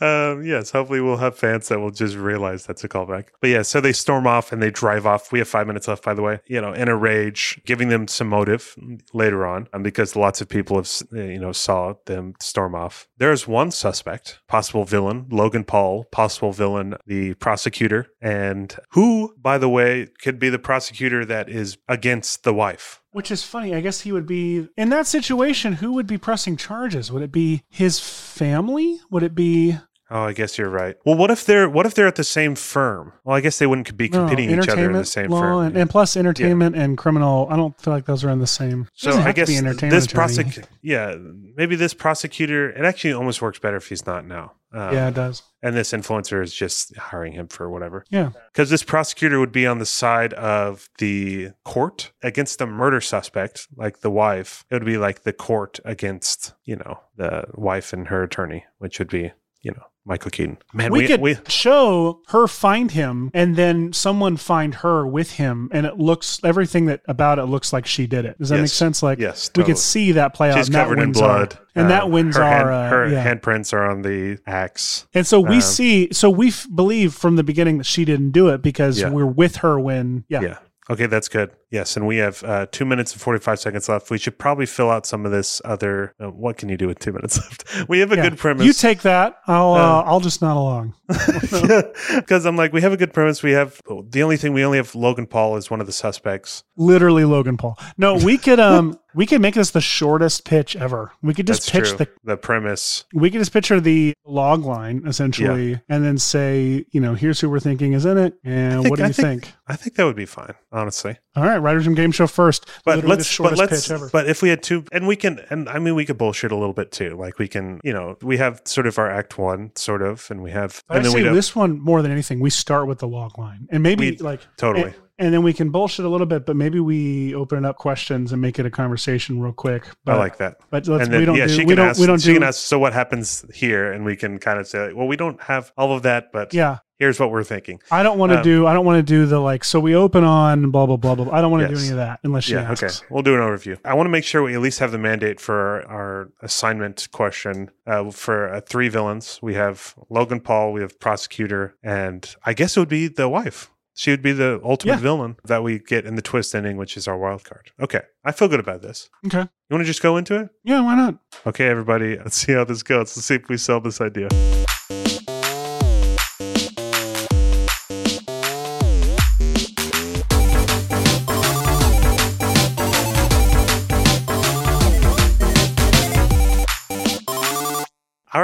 um, 0.00 0.44
yes, 0.44 0.70
hopefully 0.70 1.00
we'll 1.00 1.16
have 1.18 1.36
fans 1.36 1.68
that 1.68 1.78
will 1.80 1.90
just 1.90 2.16
realize 2.16 2.66
that's 2.66 2.84
a 2.84 2.88
callback. 2.88 3.26
But 3.40 3.50
yeah, 3.50 3.62
so 3.62 3.80
they 3.80 3.92
storm 3.92 4.26
off 4.26 4.52
and 4.52 4.62
they 4.62 4.70
drive 4.70 5.06
off. 5.06 5.32
We 5.32 5.38
have 5.40 5.48
five 5.48 5.66
minutes 5.66 5.88
left, 5.88 6.04
by 6.04 6.14
the 6.14 6.22
way. 6.22 6.40
You 6.46 6.60
know, 6.60 6.72
in 6.72 6.88
a 6.88 6.96
rage, 6.96 7.60
giving 7.66 7.88
them 7.88 8.08
some 8.08 8.28
motive 8.28 8.74
later 9.12 9.46
on, 9.46 9.68
um, 9.72 9.82
because 9.82 10.16
lots 10.16 10.40
of 10.40 10.48
people 10.48 10.76
have 10.76 10.90
you 11.12 11.38
know 11.38 11.52
saw 11.52 11.94
them 12.06 12.34
storm 12.40 12.69
off. 12.74 13.08
There's 13.16 13.46
one 13.48 13.70
suspect, 13.70 14.40
possible 14.48 14.84
villain, 14.84 15.26
Logan 15.30 15.64
Paul, 15.64 16.04
possible 16.12 16.52
villain, 16.52 16.96
the 17.06 17.34
prosecutor, 17.34 18.06
and 18.20 18.74
who, 18.90 19.34
by 19.40 19.58
the 19.58 19.68
way, 19.68 20.08
could 20.22 20.38
be 20.38 20.50
the 20.50 20.58
prosecutor 20.58 21.24
that 21.24 21.48
is 21.48 21.78
against 21.88 22.44
the 22.44 22.54
wife. 22.54 23.00
Which 23.12 23.30
is 23.30 23.42
funny. 23.42 23.74
I 23.74 23.80
guess 23.80 24.02
he 24.02 24.12
would 24.12 24.26
be 24.26 24.68
in 24.76 24.90
that 24.90 25.06
situation. 25.06 25.74
Who 25.74 25.92
would 25.94 26.06
be 26.06 26.18
pressing 26.18 26.56
charges? 26.56 27.10
Would 27.10 27.22
it 27.22 27.32
be 27.32 27.64
his 27.68 27.98
family? 27.98 29.00
Would 29.10 29.24
it 29.24 29.34
be 29.34 29.78
Oh, 30.12 30.22
I 30.24 30.32
guess 30.32 30.58
you're 30.58 30.68
right. 30.68 30.96
Well, 31.04 31.16
what 31.16 31.30
if 31.30 31.46
they're 31.46 31.68
what 31.68 31.86
if 31.86 31.94
they're 31.94 32.08
at 32.08 32.16
the 32.16 32.24
same 32.24 32.56
firm? 32.56 33.12
Well, 33.24 33.36
I 33.36 33.40
guess 33.40 33.58
they 33.58 33.66
wouldn't 33.66 33.96
be 33.96 34.08
No, 34.08 34.26
competing 34.26 34.50
each 34.58 34.68
other 34.68 34.86
in 34.86 34.92
the 34.96 35.04
same 35.04 35.30
law 35.30 35.40
firm. 35.40 35.66
And, 35.66 35.76
and 35.76 35.88
plus 35.90 36.16
entertainment 36.16 36.74
and 36.76 36.98
criminal. 36.98 37.46
I 37.50 37.56
don't 37.56 37.80
feel 37.80 37.92
like 37.92 38.06
those 38.06 38.24
are 38.24 38.30
in 38.30 38.40
the 38.40 38.46
same. 38.46 38.88
so 38.94 39.12
I 39.12 39.32
guess 39.32 39.48
this 39.48 40.06
prosecutor, 40.08 40.68
yeah, 40.82 41.14
maybe 41.56 41.76
this 41.76 41.94
prosecutor. 41.94 42.70
It 42.70 42.84
actually 42.84 43.12
almost 43.12 43.40
works 43.40 43.58
better 43.60 43.76
if 43.76 43.88
he's 43.88 44.04
not 44.04 44.26
now. 44.26 44.52
Um, 44.72 44.94
Yeah, 44.94 45.08
it 45.08 45.14
does. 45.14 45.42
and 45.62 45.76
this 45.76 45.90
influencer 45.92 46.42
is 46.42 46.54
just 46.54 46.96
hiring 46.96 47.32
him 47.32 47.48
for 47.48 47.68
whatever. 47.70 48.04
Yeah. 48.08 48.30
Because 48.52 48.70
this 48.70 48.82
prosecutor 48.84 49.38
would 49.40 49.50
be 49.52 49.66
on 49.66 49.78
the 49.78 49.86
side 49.86 50.32
of 50.34 50.88
the 50.98 51.50
court 51.64 52.12
against 52.22 52.58
the 52.60 52.66
murder 52.66 53.00
suspect, 53.00 53.66
like 53.76 54.00
the 54.00 54.10
wife. 54.10 54.64
It 54.70 54.74
would 54.74 54.84
be 54.84 54.96
like 54.98 55.22
the 55.24 55.32
court 55.32 55.80
against, 55.84 56.54
you 56.64 56.76
know, 56.76 57.00
the 57.16 57.44
wife 57.54 57.92
and 57.92 58.08
her 58.08 58.22
attorney, 58.22 58.64
which 58.78 58.98
would 59.00 59.10
be, 59.10 59.32
you 59.62 59.72
know, 59.72 59.82
Michael 60.06 60.30
Keaton. 60.30 60.58
Man, 60.72 60.90
we, 60.92 61.00
we, 61.00 61.06
could 61.06 61.20
we, 61.20 61.36
show 61.48 62.20
her 62.28 62.46
find 62.48 62.90
him 62.90 63.30
and 63.34 63.54
then 63.54 63.92
someone 63.92 64.36
find 64.36 64.76
her 64.76 65.06
with 65.06 65.32
him 65.32 65.68
and 65.72 65.84
it 65.86 65.98
looks 65.98 66.40
everything 66.42 66.86
that 66.86 67.02
about 67.06 67.38
it 67.38 67.44
looks 67.44 67.72
like 67.72 67.86
she 67.86 68.06
did 68.06 68.24
it 68.24 68.38
does 68.38 68.48
that 68.48 68.60
make 68.60 68.68
sense 68.68 69.02
like 69.02 69.18
yes, 69.18 69.50
we 69.56 69.62
could 69.62 69.78
see 69.78 70.12
that 70.12 70.34
play 70.34 70.50
out 70.50 70.56
She's 70.56 70.68
and 70.68 70.74
that 70.74 70.84
covered 70.84 70.98
in 70.98 71.08
wins 71.10 71.20
our- 71.20 71.28
blood, 71.46 71.58
and 71.74 71.86
Uh, 71.86 71.88
that 71.90 72.10
wins 72.10 72.36
her 72.36 72.42
our 72.42 72.50
hand- 72.50 72.68
uh, 72.70 72.88
her 72.88 73.08
yeah. 73.08 73.24
handprints 73.34 73.72
are 73.72 73.84
on 73.88 74.02
the 74.02 74.38
axe. 74.46 75.06
and 75.14 75.26
so 75.26 75.38
we 75.40 75.56
um, 75.56 75.60
see 75.60 76.08
so 76.12 76.30
we 76.30 76.48
f- 76.48 76.66
believe 76.74 77.12
from 77.14 77.36
the 77.36 77.44
beginning 77.44 77.78
that 77.78 77.84
she 77.84 78.04
didn't 78.04 78.30
do 78.30 78.48
it 78.48 78.62
because 78.62 79.00
Yeah. 79.00 79.10
we're 79.10 79.26
with 79.26 79.56
her 79.56 79.78
when 79.78 80.24
yeah, 80.28 80.40
Yeah. 80.40 80.58
Okay, 80.90 81.06
that's 81.06 81.28
good. 81.28 81.52
Yes, 81.70 81.96
and 81.96 82.04
we 82.06 82.16
have 82.16 82.42
uh, 82.42 82.66
two 82.72 82.84
minutes 82.84 83.12
and 83.12 83.20
forty-five 83.22 83.60
seconds 83.60 83.88
left. 83.88 84.10
We 84.10 84.18
should 84.18 84.38
probably 84.38 84.66
fill 84.66 84.90
out 84.90 85.06
some 85.06 85.24
of 85.24 85.30
this 85.30 85.62
other. 85.64 86.12
Uh, 86.20 86.30
what 86.30 86.56
can 86.58 86.68
you 86.68 86.76
do 86.76 86.88
with 86.88 86.98
two 86.98 87.12
minutes 87.12 87.38
left? 87.42 87.88
We 87.88 88.00
have 88.00 88.10
a 88.10 88.16
Yeah. 88.16 88.22
good 88.28 88.38
premise. 88.38 88.66
you 88.66 88.72
take 88.72 89.02
that 89.02 89.36
i'll 89.46 89.74
uh, 89.74 89.78
Uh, 89.78 90.02
i'll 90.06 90.20
just 90.20 90.42
nod 90.42 90.56
along 90.56 90.94
because 92.16 92.44
I'm 92.44 92.56
like, 92.56 92.72
we 92.72 92.80
have 92.82 92.92
a 92.92 92.96
good 92.96 93.12
premise. 93.12 93.42
We 93.42 93.52
have 93.52 93.80
the 94.08 94.22
only 94.22 94.36
thing 94.36 94.52
we 94.52 94.64
only 94.64 94.78
have 94.78 94.94
Logan 94.94 95.26
Paul 95.26 95.56
as 95.56 95.70
one 95.70 95.80
of 95.80 95.86
the 95.86 95.92
suspects. 95.92 96.64
literally 96.76 97.24
logan 97.24 97.56
paul 97.56 97.78
no 97.96 98.14
we 98.16 98.36
could 98.38 98.58
um 98.60 98.98
we 99.14 99.26
could 99.26 99.40
make 99.40 99.54
this 99.54 99.70
the 99.70 99.80
shortest 99.80 100.44
pitch 100.44 100.76
ever 100.76 101.12
we 101.22 101.34
could 101.34 101.46
just 101.46 101.62
That's 101.62 101.70
pitch 101.70 101.96
true. 101.96 102.06
the 102.24 102.32
the 102.32 102.36
premise. 102.36 103.04
we 103.14 103.30
could 103.30 103.40
just 103.40 103.52
picture 103.52 103.80
the 103.80 104.14
log 104.24 104.64
line 104.64 105.02
essentially 105.06 105.80
and 105.88 106.04
then 106.04 106.18
say 106.18 106.84
you 106.90 107.00
know 107.00 107.14
here's 107.14 107.40
who 107.40 107.50
we're 107.50 107.60
thinking 107.60 107.92
is 107.92 108.04
in 108.04 108.18
it 108.18 108.34
and 108.44 108.82
think- 108.82 108.90
what 108.90 108.96
do 108.98 109.04
I 109.04 109.08
you 109.08 109.12
think, 109.12 109.52
I 109.66 109.76
think 109.76 109.96
that 109.96 110.04
would 110.04 110.16
be 110.16 110.26
fine, 110.26 110.54
honestly. 110.72 111.16
all 111.36 111.44
right 111.44 111.58
writers 111.58 111.86
room 111.86 111.94
game 111.94 112.12
show 112.12 112.26
first 112.26 112.66
But 112.84 112.96
Literally 112.96 113.16
let's, 113.16 113.38
but 113.38 113.56
let's, 113.58 113.82
pitch 113.88 113.90
ever 113.90 114.08
but 114.12 114.28
if 114.28 114.42
we 114.42 114.48
had 114.48 114.62
two, 114.62 114.84
and 114.92 115.06
we 115.06 115.16
can, 115.16 115.40
and 115.50 115.68
I 115.68 115.78
mean, 115.78 115.94
we 115.94 116.04
could 116.04 116.18
bullshit 116.18 116.52
a 116.52 116.56
little 116.56 116.72
bit 116.74 116.90
too. 116.92 117.16
Like 117.16 117.38
we 117.38 117.46
can, 117.48 117.80
you 117.84 117.92
know, 117.92 118.16
we 118.22 118.36
have 118.38 118.62
sort 118.64 118.86
of 118.86 118.98
our 118.98 119.10
act 119.10 119.38
one, 119.38 119.70
sort 119.76 120.02
of, 120.02 120.26
and 120.30 120.42
we 120.42 120.50
have, 120.50 120.82
But 120.88 120.98
and 120.98 121.06
I 121.06 121.10
then 121.12 121.24
we 121.24 121.28
this 121.34 121.54
one 121.54 121.78
more 121.80 122.02
than 122.02 122.10
anything 122.10 122.40
we 122.40 122.50
start 122.50 122.86
with 122.86 122.98
the 122.98 123.08
log 123.08 123.38
line 123.38 123.66
and 123.70 123.82
maybe 123.82 124.12
We- 124.12 124.16
like 124.18 124.40
totally. 124.56 124.84
and, 124.86 124.94
and 125.20 125.32
then 125.32 125.42
we 125.42 125.52
can 125.52 125.70
bullshit 125.70 126.04
a 126.04 126.08
little 126.08 126.26
bit 126.26 126.44
but 126.46 126.56
maybe 126.56 126.80
we 126.80 127.34
open 127.34 127.58
it 127.58 127.64
up 127.64 127.76
questions 127.76 128.32
and 128.32 128.40
make 128.42 128.58
it 128.58 128.66
a 128.66 128.70
conversation 128.70 129.40
real 129.40 129.52
quick 129.52 129.86
but 130.04 130.16
I 130.16 130.18
like 130.18 130.38
that. 130.38 130.56
but 130.70 130.88
let's 130.88 131.04
and 131.04 131.12
then, 131.12 131.20
we 131.20 131.26
don't 131.26 131.36
yeah, 131.36 131.46
do 131.46 131.52
she 131.52 131.60
we 131.60 131.66
can 131.66 131.76
don't 131.76 131.88
ask, 131.90 132.00
we 132.00 132.06
don't 132.06 132.20
she 132.20 132.28
do 132.28 132.34
can 132.34 132.42
ask, 132.42 132.60
so 132.60 132.78
what 132.78 132.92
happens 132.92 133.44
here? 133.54 133.92
And 133.92 134.04
we 134.04 134.16
can 134.16 134.38
kind 134.38 134.58
of 134.58 134.66
say, 134.66 134.86
like, 134.88 134.96
well, 134.96 135.06
we 135.06 135.16
don't 135.16 135.40
have 135.42 135.72
all 135.76 135.92
of 135.94 136.02
that, 136.02 136.32
but 136.32 136.52
yeah 136.52 136.78
here's 137.00 137.18
what 137.18 137.32
we're 137.32 137.42
thinking. 137.42 137.80
I 137.90 138.04
don't 138.04 138.18
want 138.18 138.30
to 138.30 138.38
Um, 138.38 138.44
do. 138.44 138.66
I 138.66 138.74
don't 138.74 138.84
want 138.84 138.98
to 138.98 139.02
do 139.02 139.26
the 139.26 139.40
like. 139.40 139.64
So 139.64 139.80
we 139.80 139.96
open 139.96 140.22
on 140.22 140.70
blah 140.70 140.86
blah 140.86 140.96
blah 140.96 141.16
blah. 141.16 141.34
I 141.34 141.40
don't 141.40 141.50
want 141.50 141.62
to 141.66 141.74
do 141.74 141.80
any 141.80 141.88
of 141.90 141.96
that 141.96 142.20
unless 142.22 142.44
she 142.44 142.52
Yeah, 142.52 142.70
asks. 142.70 142.82
okay. 142.84 143.06
We'll 143.10 143.22
do 143.24 143.34
an 143.34 143.40
overview. 143.40 143.78
I 143.84 143.94
want 143.94 144.06
to 144.06 144.10
make 144.10 144.24
sure 144.24 144.42
we 144.42 144.54
at 144.54 144.60
least 144.60 144.78
have 144.78 144.92
the 144.92 144.98
mandate 144.98 145.40
for 145.40 145.54
our, 145.56 145.86
our 145.86 146.28
assignment 146.42 147.08
question 147.10 147.70
uh, 147.86 148.10
for 148.10 148.52
uh, 148.54 148.60
three 148.60 148.88
villains. 148.90 149.40
We 149.42 149.54
have 149.54 149.94
Logan 150.10 150.40
Paul, 150.40 150.72
we 150.72 150.82
have 150.82 151.00
prosecutor, 151.00 151.74
and 151.82 152.32
I 152.44 152.52
guess 152.52 152.76
it 152.76 152.80
would 152.80 152.88
be 152.90 153.08
the 153.08 153.28
wife. 153.28 153.70
She 154.00 154.10
would 154.10 154.22
be 154.22 154.32
the 154.32 154.58
ultimate 154.64 154.94
Yeah. 154.94 155.00
villain 155.00 155.36
that 155.44 155.62
we 155.62 155.78
get 155.78 156.06
in 156.06 156.14
the 156.16 156.22
twist 156.22 156.54
ending, 156.54 156.78
which 156.78 156.96
is 156.96 157.06
our 157.06 157.18
wild 157.18 157.44
card. 157.44 157.70
Okay, 157.78 158.00
I 158.24 158.32
feel 158.32 158.48
good 158.48 158.58
about 158.58 158.80
this. 158.80 159.10
Okay. 159.26 159.40
You 159.40 159.74
want 159.74 159.82
to 159.82 159.84
just 159.84 160.00
go 160.00 160.16
into 160.16 160.40
it? 160.40 160.48
Yeah. 160.64 160.80
Why 160.80 160.94
not? 160.94 161.16
Okay, 161.46 161.66
everybody, 161.68 162.16
let's 162.24 162.36
see 162.38 162.54
how 162.54 162.64
this 162.64 162.82
goes. 162.82 163.14
Let's 163.14 163.26
see 163.26 163.34
if 163.34 163.46
we 163.50 163.58
sell 163.58 163.78
this 163.78 164.00
idea. 164.00 164.28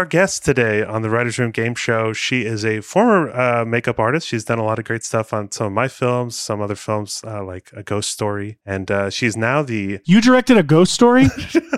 Guest 0.08 0.44
today 0.44 0.82
on 0.82 1.02
the 1.02 1.10
Writers 1.10 1.38
Room 1.38 1.50
Game 1.50 1.74
Show, 1.74 2.12
she 2.12 2.44
is 2.44 2.64
a 2.64 2.80
former 2.80 3.30
uh, 3.30 3.64
makeup 3.64 3.98
artist. 3.98 4.26
She's 4.26 4.44
done 4.44 4.58
a 4.58 4.64
lot 4.64 4.78
of 4.78 4.84
great 4.84 5.04
stuff 5.04 5.32
on 5.32 5.50
some 5.50 5.66
of 5.68 5.72
my 5.72 5.88
films, 5.88 6.36
some 6.36 6.60
other 6.60 6.76
films 6.76 7.22
uh, 7.26 7.44
like 7.44 7.70
A 7.74 7.82
Ghost 7.82 8.10
Story, 8.10 8.58
and 8.64 8.90
uh, 8.90 9.10
she's 9.10 9.36
now 9.36 9.62
the. 9.62 10.00
You 10.04 10.20
directed 10.20 10.56
a 10.56 10.62
ghost 10.62 10.92
story? 10.92 11.26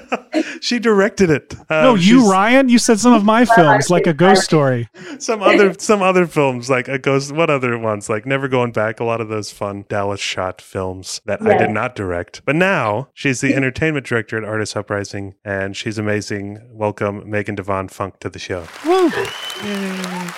she 0.60 0.78
directed 0.78 1.30
it. 1.30 1.54
Uh, 1.68 1.82
no, 1.82 1.94
you 1.94 2.30
Ryan. 2.30 2.68
You 2.68 2.78
said 2.78 3.00
some 3.00 3.14
of 3.14 3.24
my 3.24 3.44
films, 3.44 3.90
like 3.90 4.06
a 4.06 4.14
ghost 4.14 4.42
story. 4.42 4.88
some 5.18 5.42
other 5.42 5.74
some 5.78 6.02
other 6.02 6.26
films 6.26 6.70
like 6.70 6.88
a 6.88 6.98
ghost 6.98 7.32
what 7.32 7.50
other 7.50 7.78
ones 7.78 8.08
like 8.08 8.26
never 8.26 8.48
going 8.48 8.72
back 8.72 9.00
a 9.00 9.04
lot 9.04 9.20
of 9.20 9.28
those 9.28 9.50
fun 9.50 9.84
dallas 9.88 10.20
shot 10.20 10.60
films 10.60 11.20
that 11.24 11.42
i 11.42 11.56
did 11.56 11.70
not 11.70 11.94
direct 11.94 12.42
but 12.44 12.54
now 12.56 13.08
she's 13.14 13.40
the 13.40 13.54
entertainment 13.58 14.06
director 14.06 14.36
at 14.36 14.44
artist 14.44 14.76
uprising 14.76 15.34
and 15.44 15.76
she's 15.76 15.98
amazing 15.98 16.58
welcome 16.70 17.28
megan 17.28 17.54
devon 17.54 17.88
funk 17.88 18.17
to 18.20 18.28
the 18.28 18.38
show 18.38 18.66
Woo. 18.84 19.10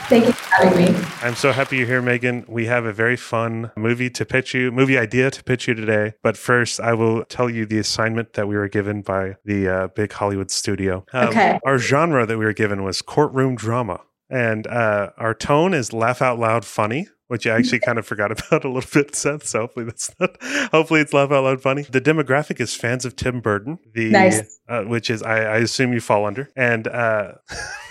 Thank 0.08 0.26
you 0.26 0.32
for 0.32 0.64
having 0.66 0.94
me. 0.94 1.04
i'm 1.22 1.34
so 1.34 1.52
happy 1.52 1.76
you're 1.78 1.86
here 1.86 2.02
megan 2.02 2.44
we 2.48 2.66
have 2.66 2.84
a 2.84 2.92
very 2.92 3.16
fun 3.16 3.70
movie 3.76 4.10
to 4.10 4.24
pitch 4.24 4.54
you 4.54 4.72
movie 4.72 4.98
idea 4.98 5.30
to 5.30 5.42
pitch 5.44 5.68
you 5.68 5.74
today 5.74 6.14
but 6.22 6.36
first 6.36 6.80
i 6.80 6.92
will 6.94 7.24
tell 7.24 7.48
you 7.50 7.66
the 7.66 7.78
assignment 7.78 8.32
that 8.34 8.48
we 8.48 8.56
were 8.56 8.68
given 8.68 9.02
by 9.02 9.36
the 9.44 9.68
uh, 9.68 9.88
big 9.88 10.12
hollywood 10.12 10.50
studio 10.50 11.04
Um, 11.12 11.28
Okay. 11.30 11.58
our 11.64 11.78
genre 11.78 12.26
that 12.26 12.38
we 12.38 12.44
were 12.44 12.52
given 12.54 12.82
was 12.82 13.02
courtroom 13.02 13.56
drama 13.56 14.00
and 14.28 14.66
uh, 14.66 15.10
our 15.18 15.34
tone 15.34 15.74
is 15.74 15.92
laugh 15.92 16.22
out 16.22 16.38
loud 16.38 16.64
funny 16.64 17.08
which 17.30 17.46
I 17.46 17.56
actually 17.56 17.78
kind 17.78 17.96
of 17.96 18.04
forgot 18.06 18.32
about 18.48 18.64
a 18.64 18.68
little 18.68 18.90
bit, 18.92 19.14
Seth. 19.14 19.46
So 19.46 19.60
hopefully 19.60 19.84
that's 19.86 20.10
not. 20.18 20.36
Hopefully 20.72 21.00
it's 21.00 21.12
laugh 21.12 21.30
out 21.30 21.44
loud 21.44 21.62
funny. 21.62 21.82
The 21.82 22.00
demographic 22.00 22.60
is 22.60 22.74
fans 22.74 23.04
of 23.04 23.14
Tim 23.14 23.40
Burton, 23.40 23.78
the 23.94 24.10
Nice. 24.10 24.58
uh, 24.68 24.82
which 24.82 25.08
is 25.10 25.22
I, 25.22 25.36
I 25.44 25.56
assume 25.58 25.92
you 25.92 26.00
fall 26.00 26.26
under, 26.26 26.48
and 26.56 26.88
uh, 26.88 27.32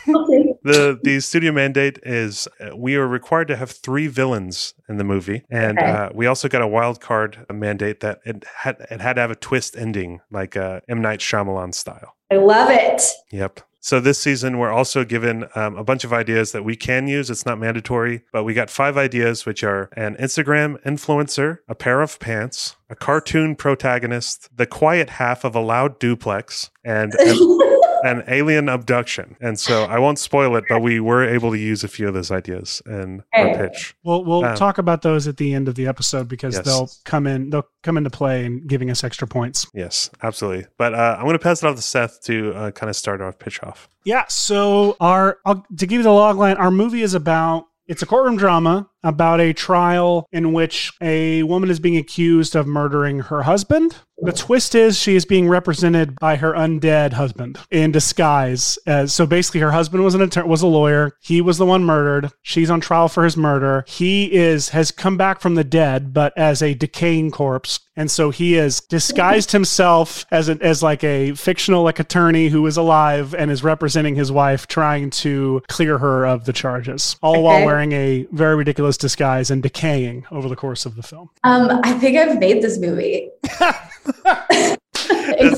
Okay. 0.10 0.54
the 0.64 1.00
the 1.04 1.20
studio 1.20 1.52
mandate 1.52 2.00
is 2.04 2.48
uh, 2.60 2.76
we 2.76 2.96
are 2.96 3.08
required 3.08 3.48
to 3.50 3.56
have 3.56 3.72
three 3.72 4.08
villains 4.08 4.74
in 4.90 4.98
the 4.98 5.04
movie, 5.04 5.44
and 5.50 5.78
Okay. 5.80 5.90
uh, 5.90 6.10
we 6.14 6.26
also 6.26 6.48
got 6.50 6.62
a 6.62 6.68
wild 6.68 7.00
card 7.00 7.46
mandate 7.52 8.00
that 8.02 8.20
it 8.26 8.44
had 8.64 8.78
it 8.92 9.00
had 9.02 9.14
to 9.14 9.22
have 9.22 9.32
a 9.32 9.36
twist 9.36 9.78
ending, 9.78 10.20
like 10.32 10.58
uh, 10.58 10.82
M 10.90 11.02
Night 11.02 11.20
Shyamalan 11.20 11.74
style. 11.74 12.16
I 12.32 12.36
love 12.36 12.70
it. 12.70 13.02
Yep. 13.32 13.62
So 13.82 14.00
this 14.00 14.20
season, 14.20 14.58
we're 14.58 14.72
also 14.72 15.06
given 15.06 15.46
um, 15.56 15.78
a 15.78 15.84
bunch 15.84 16.04
of 16.04 16.12
ideas 16.12 16.52
that 16.52 16.66
we 16.66 16.76
can 16.76 17.08
use. 17.08 17.30
It's 17.30 17.46
not 17.46 17.60
mandatory, 17.60 18.24
but 18.34 18.44
we 18.44 18.54
got 18.54 18.70
five 18.70 18.98
ideas, 18.98 19.46
which 19.46 19.64
are 19.64 19.90
an 19.94 20.16
Instagram 20.18 20.82
influencer, 20.84 21.60
a 21.68 21.76
pair 21.76 22.02
of 22.02 22.20
pants, 22.20 22.76
a 22.90 22.96
cartoon 22.96 23.56
protagonist, 23.56 24.50
the 24.56 24.66
quiet 24.66 25.10
half 25.12 25.44
of 25.44 25.56
a 25.56 25.60
loud 25.60 26.00
duplex, 26.00 26.70
and 26.84 27.14
an, 27.16 27.38
an 28.04 28.24
alien 28.28 28.68
abduction. 28.70 29.36
And 29.42 29.60
so 29.60 29.84
I 29.84 30.00
won't 30.00 30.18
spoil 30.20 30.56
it, 30.56 30.64
but 30.70 30.82
we 30.82 31.00
were 31.00 31.24
able 31.24 31.52
to 31.52 31.58
use 31.58 31.84
a 31.84 31.88
few 31.88 32.08
of 32.08 32.14
those 32.14 32.32
ideas 32.32 32.82
in 32.86 33.24
our 33.34 33.56
pitch. 33.56 33.96
We'll 34.04 34.24
we'll 34.26 34.44
Um, 34.46 34.56
talk 34.56 34.78
about 34.78 35.02
those 35.02 35.28
at 35.28 35.38
the 35.38 35.54
end 35.54 35.68
of 35.68 35.76
the 35.76 35.88
episode 35.88 36.28
because 36.28 36.56
Yes. 36.56 36.66
they'll 36.66 36.90
come 37.06 37.28
in. 37.28 37.50
They'll 37.50 37.68
come 37.84 37.98
into 37.98 38.10
play 38.10 38.46
and 38.46 38.68
giving 38.68 38.90
us 38.90 39.04
extra 39.04 39.28
points. 39.28 39.68
Yes, 39.74 40.10
absolutely. 40.24 40.66
But 40.78 40.94
uh, 40.96 41.16
I'm 41.18 41.24
going 41.26 41.34
to 41.34 41.40
pass 41.40 41.62
it 41.64 41.68
off 41.68 41.76
to 41.76 41.82
Seth 41.82 42.22
to 42.24 42.54
uh, 42.56 42.72
kind 42.72 42.90
of 42.90 42.96
start 42.96 43.22
off 43.22 43.38
pitch 43.38 43.62
off. 43.64 43.88
Yeah. 44.04 44.26
So 44.30 44.96
our 45.00 45.38
I'll, 45.46 45.64
to 45.78 45.86
give 45.86 45.98
you 46.00 46.04
the 46.04 46.12
log 46.12 46.38
line, 46.38 46.58
our 46.58 46.72
movie 46.72 47.02
is 47.02 47.14
about 47.14 47.66
it's 47.88 48.02
a 48.02 48.06
courtroom 48.06 48.38
drama 48.38 48.88
about 49.04 49.40
a 49.40 49.54
trial 49.54 50.28
in 50.32 50.54
which 50.54 50.92
a 51.02 51.44
woman 51.44 51.70
is 51.70 51.80
being 51.80 51.98
accused 51.98 52.56
of 52.56 52.68
murdering 52.68 53.20
her 53.20 53.44
husband. 53.44 53.96
The 54.22 54.32
twist 54.34 54.76
is 54.76 55.00
she 55.00 55.16
is 55.16 55.26
being 55.26 55.48
represented 55.48 56.20
by 56.20 56.36
her 56.36 56.54
undead 56.54 57.14
husband 57.14 57.58
in 57.72 57.92
disguise. 57.92 58.78
As, 58.86 59.14
so 59.14 59.26
basically, 59.26 59.62
her 59.62 59.72
husband 59.72 60.04
was 60.04 60.14
an 60.14 60.22
attorney, 60.22 60.50
was 60.50 60.62
a 60.62 60.68
lawyer. 60.68 61.14
He 61.22 61.40
was 61.40 61.58
the 61.58 61.66
one 61.66 61.86
murdered. 61.86 62.32
She's 62.42 62.70
on 62.70 62.82
trial 62.82 63.08
for 63.08 63.24
his 63.24 63.38
murder. 63.38 63.86
He 63.88 64.34
is 64.34 64.70
has 64.70 64.92
come 64.92 65.16
back 65.16 65.40
from 65.40 65.56
the 65.56 65.64
dead, 65.64 66.14
but 66.14 66.38
as 66.38 66.62
a 66.62 66.74
decaying 66.74 67.32
corpse. 67.32 67.80
And 67.96 68.10
so 68.12 68.30
he 68.30 68.54
has 68.54 68.82
disguised 68.82 69.52
himself 69.52 70.26
as 70.32 70.50
an 70.50 70.62
as 70.62 70.84
like 70.84 71.04
a 71.04 71.34
fictional 71.34 71.84
like 71.84 72.00
attorney 72.00 72.50
who 72.50 72.66
is 72.68 72.78
alive 72.78 73.34
and 73.34 73.50
is 73.50 73.64
representing 73.64 74.16
his 74.16 74.32
wife, 74.32 74.68
trying 74.68 75.12
to 75.12 75.62
clear 75.70 75.98
her 75.98 76.26
of 76.26 76.46
the 76.46 76.54
charges, 76.54 77.16
all 77.22 77.44
while 77.44 77.66
wearing 77.66 77.92
a 77.94 78.26
very 78.32 78.56
ridiculous 78.56 78.89
disguise 78.98 79.52
and 79.52 79.62
decaying 79.64 80.26
over 80.32 80.50
the 80.50 80.56
course 80.56 80.86
of 80.86 80.96
the 80.96 81.04
film. 81.04 81.30
Um, 81.44 81.82
I 81.84 81.94
think 81.94 82.18
I've 82.18 82.40
made 82.40 82.62
this 82.62 82.80
movie. 82.80 83.30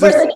of 0.02 0.08
Is 0.10 0.14
course, 0.14 0.28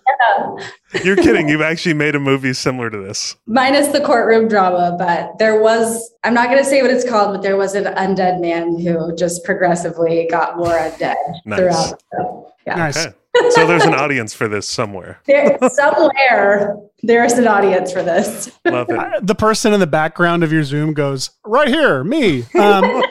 this- 0.93 1.05
You're 1.05 1.17
kidding. 1.17 1.49
You've 1.49 1.61
actually 1.63 1.95
made 1.95 2.15
a 2.15 2.21
movie 2.21 2.53
similar 2.53 2.91
to 2.91 2.99
this. 2.99 3.37
Minus 3.47 3.89
the 3.89 4.01
courtroom 4.01 4.49
drama, 4.49 4.97
but 4.99 5.39
there 5.39 5.61
was, 5.61 6.13
I'm 6.25 6.35
not 6.35 6.47
going 6.49 6.59
to 6.63 6.65
say 6.69 6.83
what 6.83 6.91
it's 6.91 7.09
called, 7.09 7.35
but 7.35 7.43
there 7.43 7.57
was 7.57 7.75
an 7.75 7.85
undead 7.95 8.41
man 8.41 8.79
who 8.79 9.15
just 9.17 9.45
progressively 9.45 10.27
got 10.31 10.57
more 10.57 10.69
undead 10.79 11.17
Nice. 11.45 11.59
throughout 11.59 11.91
the 11.91 12.17
film. 12.17 12.45
Yeah. 12.67 12.75
Nice. 12.77 13.07
Okay. 13.07 13.15
So 13.51 13.67
there's 13.67 13.85
an 13.85 13.93
audience 13.95 14.33
for 14.33 14.49
this 14.49 14.67
somewhere. 14.69 15.21
There, 15.27 15.59
somewhere 15.69 16.77
there 17.03 17.23
is 17.25 17.35
an 17.35 17.47
audience 17.47 17.93
for 17.93 18.03
this. 18.03 18.51
Love 18.65 18.87
it. 18.89 19.27
The 19.27 19.35
person 19.35 19.75
in 19.75 19.81
the 19.81 19.87
background 19.87 20.43
of 20.43 20.51
your 20.53 20.65
Zoom 20.65 20.95
goes, 20.95 21.31
right 21.45 21.69
here, 21.69 22.03
me. 22.03 22.45
Um, 22.55 22.85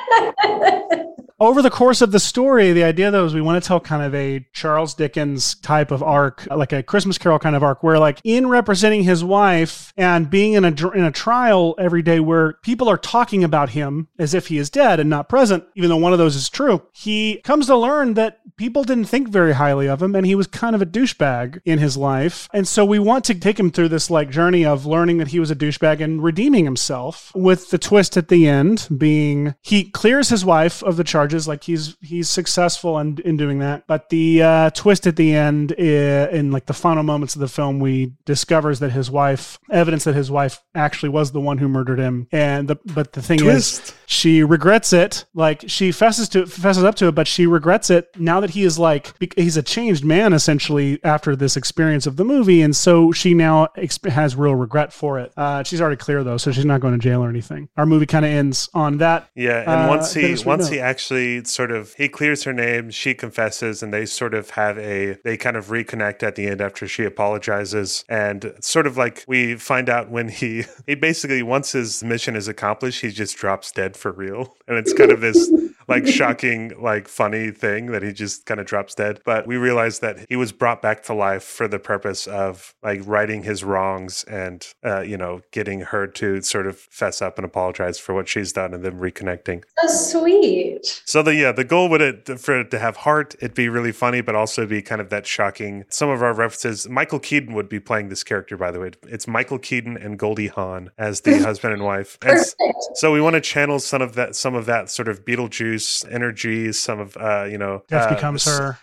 over 1.39 1.61
the 1.61 1.69
course 1.69 2.01
of 2.01 2.11
the 2.11 2.19
story, 2.19 2.71
the 2.71 2.83
idea 2.83 3.11
though 3.11 3.25
is 3.25 3.33
we 3.33 3.41
want 3.41 3.61
to 3.61 3.67
tell 3.67 3.79
kind 3.79 4.03
of 4.03 4.15
a 4.15 4.45
Charles 4.53 4.93
Dickens 4.93 5.55
type 5.55 5.91
of 5.91 6.01
arc, 6.01 6.47
like 6.49 6.71
a 6.71 6.83
Christmas 6.83 7.17
Carol 7.17 7.39
kind 7.39 7.55
of 7.55 7.63
arc, 7.63 7.83
where 7.83 7.99
like 7.99 8.21
in 8.23 8.47
representing 8.47 9.03
his 9.03 9.23
wife 9.23 9.93
and 9.97 10.29
being 10.29 10.53
in 10.53 10.63
a 10.63 10.91
in 10.91 11.03
a 11.03 11.11
trial 11.11 11.75
every 11.77 12.01
day, 12.01 12.19
where 12.19 12.53
people 12.63 12.87
are 12.87 12.97
talking 12.97 13.43
about 13.43 13.69
him 13.69 14.07
as 14.17 14.33
if 14.33 14.47
he 14.47 14.57
is 14.57 14.69
dead 14.69 14.99
and 14.99 15.09
not 15.09 15.27
present, 15.27 15.65
even 15.75 15.89
though 15.89 15.97
one 15.97 16.13
of 16.13 16.19
those 16.19 16.35
is 16.35 16.49
true. 16.49 16.81
He 16.93 17.41
comes 17.43 17.67
to 17.67 17.75
learn 17.75 18.13
that 18.13 18.39
people 18.57 18.83
didn't 18.83 19.05
think 19.05 19.27
very 19.27 19.53
highly 19.53 19.87
of 19.87 20.01
him, 20.01 20.15
and 20.15 20.25
he 20.25 20.35
was 20.35 20.47
kind 20.47 20.75
of 20.75 20.81
a 20.81 20.85
douchebag 20.85 21.59
in 21.65 21.79
his 21.79 21.97
life, 21.97 22.47
and 22.53 22.67
so 22.67 22.85
we 22.85 22.99
want 22.99 23.25
to 23.25 23.35
take 23.35 23.59
him 23.59 23.71
through 23.71 23.89
this 23.89 24.09
like 24.09 24.29
journey 24.29 24.65
of 24.65 24.85
learning 24.85 25.17
that 25.17 25.29
he 25.29 25.39
was 25.39 25.51
a 25.51 25.55
douchebag 25.55 26.01
and 26.01 26.23
redeeming 26.23 26.63
himself, 26.63 27.31
with 27.35 27.71
the 27.71 27.77
twist 27.77 28.15
at 28.15 28.29
the 28.29 28.47
end 28.47 28.87
being 28.97 29.55
he 29.61 29.89
clears 29.89 30.29
his 30.29 30.45
wife 30.45 30.81
of 30.83 30.95
the 30.95 31.03
charges, 31.25 31.47
like 31.47 31.63
he's 31.63 31.97
he's 32.01 32.29
successful 32.29 32.99
in, 32.99 33.17
in 33.25 33.37
doing 33.37 33.59
that. 33.59 33.87
But 33.87 34.09
the 34.09 34.43
uh, 34.43 34.69
twist 34.71 35.07
at 35.07 35.15
the 35.15 35.33
end, 35.33 35.71
in 35.71 36.51
like 36.51 36.67
the 36.67 36.73
final 36.73 37.03
moments 37.03 37.35
of 37.35 37.41
the 37.41 37.47
film, 37.47 37.79
we 37.79 38.13
discovers 38.25 38.79
that 38.79 38.91
his 38.91 39.09
wife, 39.09 39.57
evidence 39.71 40.03
that 40.03 40.15
his 40.15 40.29
wife 40.29 40.61
actually 40.75 41.09
was 41.09 41.31
the 41.31 41.41
one 41.41 41.57
who 41.57 41.67
murdered 41.67 41.99
him, 41.99 42.27
and 42.31 42.67
the 42.67 42.75
but 42.93 43.13
the 43.13 43.21
thing 43.21 43.43
is, 43.43 43.93
she 44.05 44.43
regrets 44.43 44.93
it. 44.93 45.25
Like 45.33 45.63
she 45.67 45.91
fesses 45.91 46.29
to 46.29 46.45
fesses 46.45 46.83
up 46.83 46.95
to 46.95 47.07
it, 47.07 47.15
but 47.15 47.27
she 47.27 47.47
regrets 47.47 47.89
it 47.89 48.09
now 48.19 48.39
that 48.41 48.51
he 48.51 48.63
is 48.63 48.77
like 48.77 49.13
he's 49.35 49.57
a 49.57 49.63
changed 49.63 50.05
man 50.05 50.33
essentially 50.33 50.99
after 51.03 51.35
this 51.35 51.57
experience 51.57 52.05
of 52.05 52.17
the 52.17 52.25
movie, 52.25 52.61
and 52.61 52.75
so 52.75 53.11
she 53.11 53.33
now 53.33 53.67
exp- 53.77 54.09
has 54.09 54.35
real 54.35 54.55
regret 54.55 54.93
for 54.93 55.19
it. 55.19 55.33
Uh, 55.35 55.63
she's 55.63 55.81
already 55.81 55.97
clear 55.97 56.23
though, 56.23 56.37
so 56.37 56.51
she's 56.51 56.65
not 56.65 56.81
going 56.81 56.93
to 56.93 56.99
jail 56.99 57.23
or 57.23 57.29
anything. 57.29 57.67
Our 57.77 57.85
movie 57.85 58.05
kind 58.05 58.25
of 58.25 58.31
ends 58.31 58.69
on 58.73 58.99
that. 58.99 59.29
Yeah, 59.35 59.59
and 59.61 59.85
Uh, 59.85 59.87
once 59.89 60.13
he 60.13 60.35
once 60.45 60.69
he 60.69 60.79
actually 60.79 61.14
sort 61.43 61.71
of 61.71 61.93
he 61.95 62.07
clears 62.09 62.43
her 62.43 62.53
name, 62.53 62.89
she 62.89 63.13
confesses, 63.13 63.81
and 63.83 63.93
they 63.93 64.05
sort 64.05 64.33
of 64.33 64.51
have 64.51 64.77
a 64.77 65.17
they 65.23 65.37
kind 65.37 65.57
of 65.57 65.67
reconnect 65.67 66.23
at 66.23 66.35
the 66.35 66.47
end 66.47 66.61
after 66.61 66.87
she 66.87 67.03
apologizes, 67.03 68.03
and 68.09 68.53
sort 68.59 68.87
of 68.87 68.97
like 68.97 69.23
we 69.27 69.55
find 69.55 69.89
out 69.89 70.09
when 70.09 70.29
he 70.29 70.63
he 70.87 70.95
basically 70.95 71.43
once 71.43 71.71
his 71.71 72.03
mission 72.03 72.35
is 72.35 72.47
accomplished, 72.47 73.01
he 73.01 73.09
just 73.09 73.37
drops 73.37 73.71
dead 73.71 73.95
for 73.97 74.11
real, 74.11 74.55
and 74.67 74.77
it's 74.77 74.93
kind 74.93 75.11
of 75.11 75.21
this 75.21 75.51
like 75.87 76.07
shocking 76.21 76.73
like 76.79 77.07
funny 77.07 77.51
thing 77.51 77.87
that 77.87 78.03
he 78.03 78.11
just 78.11 78.45
kind 78.45 78.59
of 78.59 78.65
drops 78.65 78.95
dead. 78.95 79.21
But 79.25 79.47
we 79.47 79.57
realized 79.57 80.01
that 80.01 80.25
he 80.29 80.35
was 80.35 80.51
brought 80.51 80.81
back 80.81 81.03
to 81.03 81.13
life 81.13 81.43
for 81.43 81.67
the 81.67 81.79
purpose 81.79 82.27
of 82.27 82.73
like 82.83 83.01
righting 83.05 83.43
his 83.43 83.63
wrongs 83.63 84.23
and 84.25 84.67
uh, 84.85 85.01
you 85.01 85.17
know 85.17 85.41
getting 85.51 85.81
her 85.81 86.07
to 86.07 86.41
sort 86.41 86.67
of 86.67 86.77
fess 86.77 87.21
up 87.21 87.37
and 87.37 87.45
apologize 87.45 87.99
for 87.99 88.13
what 88.13 88.27
she's 88.27 88.53
done, 88.53 88.73
and 88.73 88.83
then 88.83 88.99
reconnecting. 88.99 89.63
So 89.87 90.19
sweet. 90.19 91.01
So 91.05 91.21
the 91.21 91.35
yeah, 91.35 91.51
the 91.51 91.63
goal 91.63 91.89
would 91.89 92.01
it 92.01 92.39
for 92.39 92.59
it 92.59 92.71
to 92.71 92.79
have 92.79 92.97
heart, 92.97 93.35
it'd 93.39 93.53
be 93.53 93.69
really 93.69 93.91
funny, 93.91 94.21
but 94.21 94.35
also 94.35 94.65
be 94.65 94.81
kind 94.81 95.01
of 95.01 95.09
that 95.09 95.25
shocking. 95.25 95.85
Some 95.89 96.09
of 96.09 96.21
our 96.21 96.33
references, 96.33 96.87
Michael 96.87 97.19
Keaton 97.19 97.53
would 97.53 97.69
be 97.69 97.79
playing 97.79 98.09
this 98.09 98.23
character, 98.23 98.57
by 98.57 98.71
the 98.71 98.79
way. 98.79 98.91
It's 99.03 99.27
Michael 99.27 99.59
Keaton 99.59 99.97
and 99.97 100.17
Goldie 100.17 100.47
Hawn 100.47 100.91
as 100.97 101.21
the 101.21 101.39
husband 101.43 101.73
and 101.73 101.83
wife. 101.83 102.17
And 102.21 102.37
Perfect. 102.37 102.83
so 102.95 103.11
we 103.11 103.21
want 103.21 103.35
to 103.35 103.41
channel 103.41 103.79
some 103.79 104.01
of 104.01 104.15
that, 104.15 104.35
some 104.35 104.55
of 104.55 104.65
that 104.65 104.89
sort 104.89 105.07
of 105.07 105.25
Beetlejuice 105.25 105.74
energy, 106.09 106.71
some 106.71 106.99
of 106.99 107.17
uh, 107.17 107.43
you 107.49 107.57
know, 107.57 107.83
Death 107.87 108.11
uh, 108.11 108.15
becomes 108.15 108.45
her. 108.45 108.77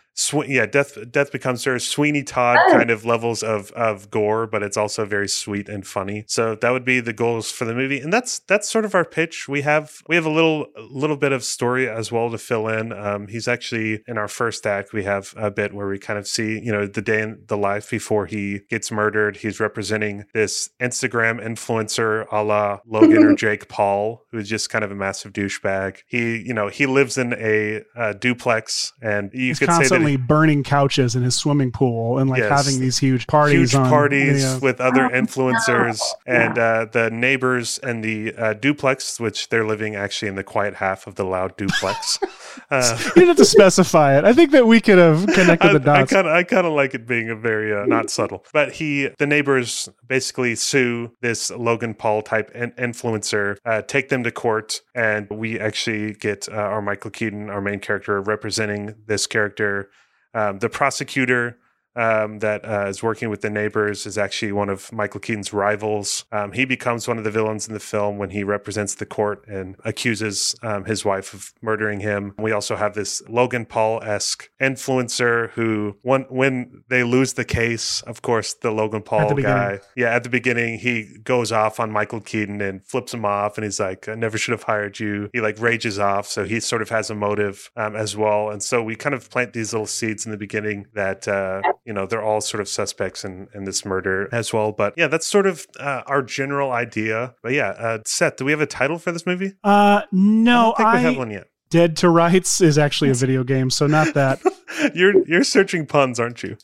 Yeah, 0.46 0.66
death 0.66 0.98
death 1.10 1.32
becomes 1.32 1.64
her 1.64 1.78
Sweeney 1.78 2.22
Todd 2.22 2.58
Oh. 2.60 2.72
kind 2.72 2.90
of 2.90 3.04
levels 3.04 3.42
of 3.42 3.70
of 3.72 4.10
gore, 4.10 4.46
but 4.46 4.62
it's 4.62 4.76
also 4.76 5.04
very 5.06 5.28
sweet 5.28 5.68
and 5.68 5.86
funny. 5.86 6.24
So 6.28 6.54
that 6.56 6.70
would 6.70 6.84
be 6.84 7.00
the 7.00 7.12
goals 7.12 7.50
for 7.50 7.64
the 7.64 7.74
movie, 7.74 7.98
and 8.00 8.12
that's 8.12 8.40
that's 8.40 8.68
sort 8.68 8.84
of 8.84 8.94
our 8.94 9.04
pitch. 9.04 9.48
We 9.48 9.62
have 9.62 10.02
we 10.08 10.14
have 10.16 10.26
a 10.26 10.30
little 10.30 10.66
little 10.90 11.16
bit 11.16 11.32
of 11.32 11.42
story 11.44 11.88
as 11.88 12.12
well 12.12 12.30
to 12.30 12.38
fill 12.38 12.68
in. 12.68 12.92
Um, 12.92 13.26
he's 13.28 13.48
actually 13.48 14.02
in 14.06 14.18
our 14.18 14.28
first 14.28 14.66
act. 14.66 14.92
We 14.92 15.04
have 15.04 15.32
a 15.36 15.50
bit 15.50 15.72
where 15.72 15.88
we 15.88 15.98
kind 15.98 16.18
of 16.18 16.26
see 16.28 16.60
you 16.60 16.72
know 16.72 16.86
the 16.86 17.02
day 17.02 17.22
in 17.22 17.42
the 17.46 17.56
life 17.56 17.88
before 17.90 18.26
he 18.26 18.60
gets 18.68 18.90
murdered. 18.92 19.38
He's 19.38 19.60
representing 19.60 20.24
this 20.34 20.68
Instagram 20.80 21.40
influencer 21.44 22.26
a 22.30 22.42
la 22.42 22.80
Logan 22.86 23.24
or 23.24 23.34
Jake 23.44 23.68
Paul, 23.68 24.24
who's 24.30 24.48
just 24.48 24.68
kind 24.70 24.84
of 24.84 24.90
a 24.90 24.94
massive 24.94 25.32
douchebag. 25.32 25.98
He 26.06 26.38
you 26.46 26.54
know 26.54 26.68
he 26.68 26.86
lives 26.86 27.16
in 27.18 27.32
a, 27.34 27.82
uh 27.96 28.12
duplex, 28.12 28.92
and 29.00 29.30
you 29.32 29.48
He's 29.48 29.58
could 29.58 29.68
say 29.70 29.88
that. 29.88 30.01
Burning 30.16 30.62
couches 30.62 31.14
in 31.14 31.22
his 31.22 31.34
swimming 31.36 31.70
pool 31.72 32.18
and 32.18 32.28
like 32.30 32.40
Yes. 32.40 32.64
having 32.66 32.80
these 32.80 32.98
huge 32.98 33.26
parties 33.26 33.72
huge 33.72 33.74
on 33.74 33.88
parties 33.88 34.44
video. 34.44 34.60
with 34.60 34.80
other 34.80 35.08
influencers 35.08 36.00
and 36.26 36.58
uh, 36.58 36.86
the 36.90 37.10
neighbors 37.10 37.78
and 37.78 38.02
the 38.04 38.34
uh, 38.34 38.52
duplex, 38.54 39.18
which 39.20 39.48
they're 39.48 39.66
living 39.66 39.96
actually 39.96 40.28
in 40.28 40.34
the 40.34 40.44
quiet 40.44 40.74
half 40.74 41.06
of 41.06 41.14
the 41.16 41.24
loud 41.24 41.56
duplex. 41.56 42.18
Uh, 42.70 42.98
you 43.06 43.12
didn't 43.14 43.28
have 43.28 43.36
to 43.38 43.44
specify 43.46 44.18
it. 44.18 44.24
I 44.24 44.34
think 44.34 44.50
that 44.50 44.66
we 44.66 44.78
could 44.78 44.98
have 44.98 45.26
connected 45.26 45.72
the 45.72 45.78
dots. 45.78 46.12
I 46.12 46.42
kind 46.42 46.66
of 46.66 46.74
like 46.74 46.92
it 46.94 47.06
being 47.06 47.30
a 47.30 47.34
very 47.34 47.72
uh, 47.74 47.86
not 47.86 48.10
subtle. 48.10 48.44
But 48.52 48.72
he, 48.72 49.08
the 49.18 49.26
neighbors, 49.26 49.88
basically 50.06 50.54
sue 50.54 51.12
this 51.22 51.50
Logan 51.50 51.94
Paul 51.94 52.20
type 52.20 52.50
in- 52.54 52.72
influencer, 52.72 53.56
uh, 53.64 53.80
take 53.80 54.10
them 54.10 54.22
to 54.24 54.30
court, 54.30 54.82
and 54.94 55.30
we 55.30 55.58
actually 55.58 56.12
get 56.12 56.46
uh, 56.50 56.56
our 56.56 56.82
Michael 56.82 57.10
Keaton, 57.10 57.48
our 57.48 57.62
main 57.62 57.80
character, 57.80 58.20
representing 58.20 58.96
this 59.06 59.26
character. 59.26 59.88
Um, 60.34 60.58
the 60.58 60.68
prosecutor 60.68 61.58
um, 61.96 62.38
that 62.38 62.64
uh, 62.64 62.86
is 62.86 63.02
working 63.02 63.28
with 63.30 63.40
the 63.40 63.50
neighbors 63.50 64.06
is 64.06 64.16
actually 64.16 64.52
one 64.52 64.68
of 64.68 64.92
Michael 64.92 65.20
Keaton's 65.20 65.52
rivals. 65.52 66.24
Um, 66.30 66.52
he 66.52 66.64
becomes 66.64 67.08
one 67.08 67.18
of 67.18 67.24
the 67.24 67.30
villains 67.30 67.66
in 67.66 67.74
the 67.74 67.80
film 67.80 68.18
when 68.18 68.30
he 68.30 68.44
represents 68.44 68.94
the 68.94 69.06
court 69.06 69.44
and 69.48 69.76
accuses 69.84 70.54
um, 70.62 70.84
his 70.84 71.04
wife 71.04 71.34
of 71.34 71.52
murdering 71.60 72.00
him. 72.00 72.34
We 72.38 72.52
also 72.52 72.76
have 72.76 72.94
this 72.94 73.22
Logan 73.28 73.66
Paul 73.66 74.02
esque 74.02 74.50
influencer 74.60 75.50
who, 75.50 75.96
when, 76.02 76.22
when 76.28 76.84
they 76.88 77.02
lose 77.02 77.32
the 77.34 77.44
case, 77.44 78.02
of 78.02 78.22
course, 78.22 78.54
the 78.54 78.70
Logan 78.70 79.02
Paul 79.02 79.32
the 79.34 79.42
guy, 79.42 79.80
yeah, 79.96 80.10
at 80.14 80.22
the 80.22 80.28
beginning, 80.28 80.78
he 80.78 81.18
goes 81.22 81.52
off 81.52 81.80
on 81.80 81.90
Michael 81.90 82.20
Keaton 82.20 82.60
and 82.60 82.84
flips 82.84 83.14
him 83.14 83.24
off, 83.24 83.56
and 83.56 83.64
he's 83.64 83.80
like, 83.80 84.08
"I 84.08 84.14
never 84.14 84.38
should 84.38 84.52
have 84.52 84.64
hired 84.64 85.00
you." 85.00 85.30
He 85.32 85.40
like 85.40 85.60
rages 85.60 85.98
off, 85.98 86.26
so 86.26 86.44
he 86.44 86.60
sort 86.60 86.82
of 86.82 86.88
has 86.90 87.10
a 87.10 87.14
motive 87.14 87.70
um, 87.76 87.96
as 87.96 88.16
well. 88.16 88.50
And 88.50 88.62
so 88.62 88.82
we 88.82 88.96
kind 88.96 89.14
of 89.14 89.30
plant 89.30 89.52
these 89.52 89.72
little 89.72 89.86
seeds 89.86 90.24
in 90.24 90.32
the 90.32 90.38
beginning 90.38 90.86
that 90.94 91.26
uh, 91.28 91.62
you 91.84 91.92
know 91.92 92.06
they're 92.06 92.22
all 92.22 92.40
sort 92.40 92.60
of 92.60 92.68
suspects 92.68 93.24
in 93.24 93.48
in 93.54 93.64
this 93.64 93.84
murder 93.84 94.28
as 94.32 94.52
well. 94.52 94.72
But 94.72 94.94
yeah, 94.96 95.06
that's 95.08 95.26
sort 95.26 95.46
of 95.46 95.66
uh, 95.80 96.02
our 96.06 96.22
general 96.22 96.72
idea. 96.72 97.34
But 97.42 97.52
yeah, 97.52 97.68
uh, 97.70 97.98
Seth, 98.06 98.36
do 98.36 98.44
we 98.44 98.52
have 98.52 98.60
a 98.60 98.66
title 98.66 98.98
for 98.98 99.12
this 99.12 99.26
movie? 99.26 99.54
uh, 99.64 100.02
I 100.02 100.04
no, 100.12 100.74
don't 100.76 100.76
think 100.76 100.88
I, 100.88 100.94
we 100.98 101.02
have 101.04 101.16
one 101.18 101.30
yet. 101.30 101.48
Dead 101.70 101.96
to 101.98 102.10
Rights 102.10 102.60
is 102.60 102.76
actually 102.76 103.08
a 103.10 103.14
video 103.14 103.42
game, 103.44 103.70
so 103.70 103.86
not 103.86 104.12
that. 104.14 104.40
you're 104.94 105.26
you're 105.26 105.44
searching 105.44 105.86
puns, 105.86 106.20
aren't 106.20 106.42
you? 106.42 106.56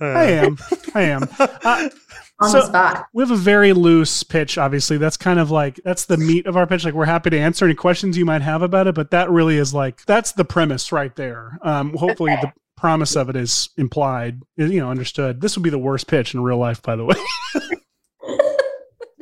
Uh, 0.00 0.04
I 0.06 0.24
am. 0.24 0.58
I 0.94 1.02
am. 1.02 1.28
Uh, 1.62 1.88
On 2.42 2.48
So- 2.50 2.60
the 2.60 2.66
spot. 2.68 3.06
we 3.12 3.22
have 3.22 3.30
a 3.30 3.36
very 3.36 3.74
loose 3.74 4.22
pitch, 4.22 4.56
obviously. 4.56 4.96
That's 4.96 5.18
kind 5.18 5.38
of 5.38 5.50
like 5.50 5.78
that's 5.84 6.06
the 6.06 6.16
meat 6.16 6.46
of 6.46 6.56
our 6.56 6.66
pitch. 6.66 6.86
Like 6.86 6.94
we're 6.94 7.04
happy 7.04 7.28
to 7.28 7.38
answer 7.38 7.66
any 7.66 7.74
questions 7.74 8.16
you 8.16 8.24
might 8.24 8.40
have 8.40 8.62
about 8.62 8.86
it, 8.86 8.94
but 8.94 9.10
that 9.10 9.28
really 9.30 9.58
is 9.58 9.74
like 9.74 10.04
that's 10.06 10.32
the 10.32 10.44
premise 10.46 10.90
right 10.90 11.14
there. 11.16 11.58
Um, 11.60 11.94
hopefully 11.94 12.34
the 12.40 12.50
promise 12.80 13.14
of 13.16 13.28
it 13.28 13.36
is 13.36 13.68
implied, 13.76 14.40
is, 14.56 14.70
you 14.70 14.80
know, 14.80 14.90
understood. 14.90 15.40
This 15.40 15.56
would 15.56 15.62
be 15.62 15.70
the 15.70 15.78
worst 15.78 16.06
pitch 16.06 16.34
in 16.34 16.42
real 16.42 16.58
life, 16.58 16.80
by 16.82 16.96
the 16.96 17.04
way. 17.04 17.14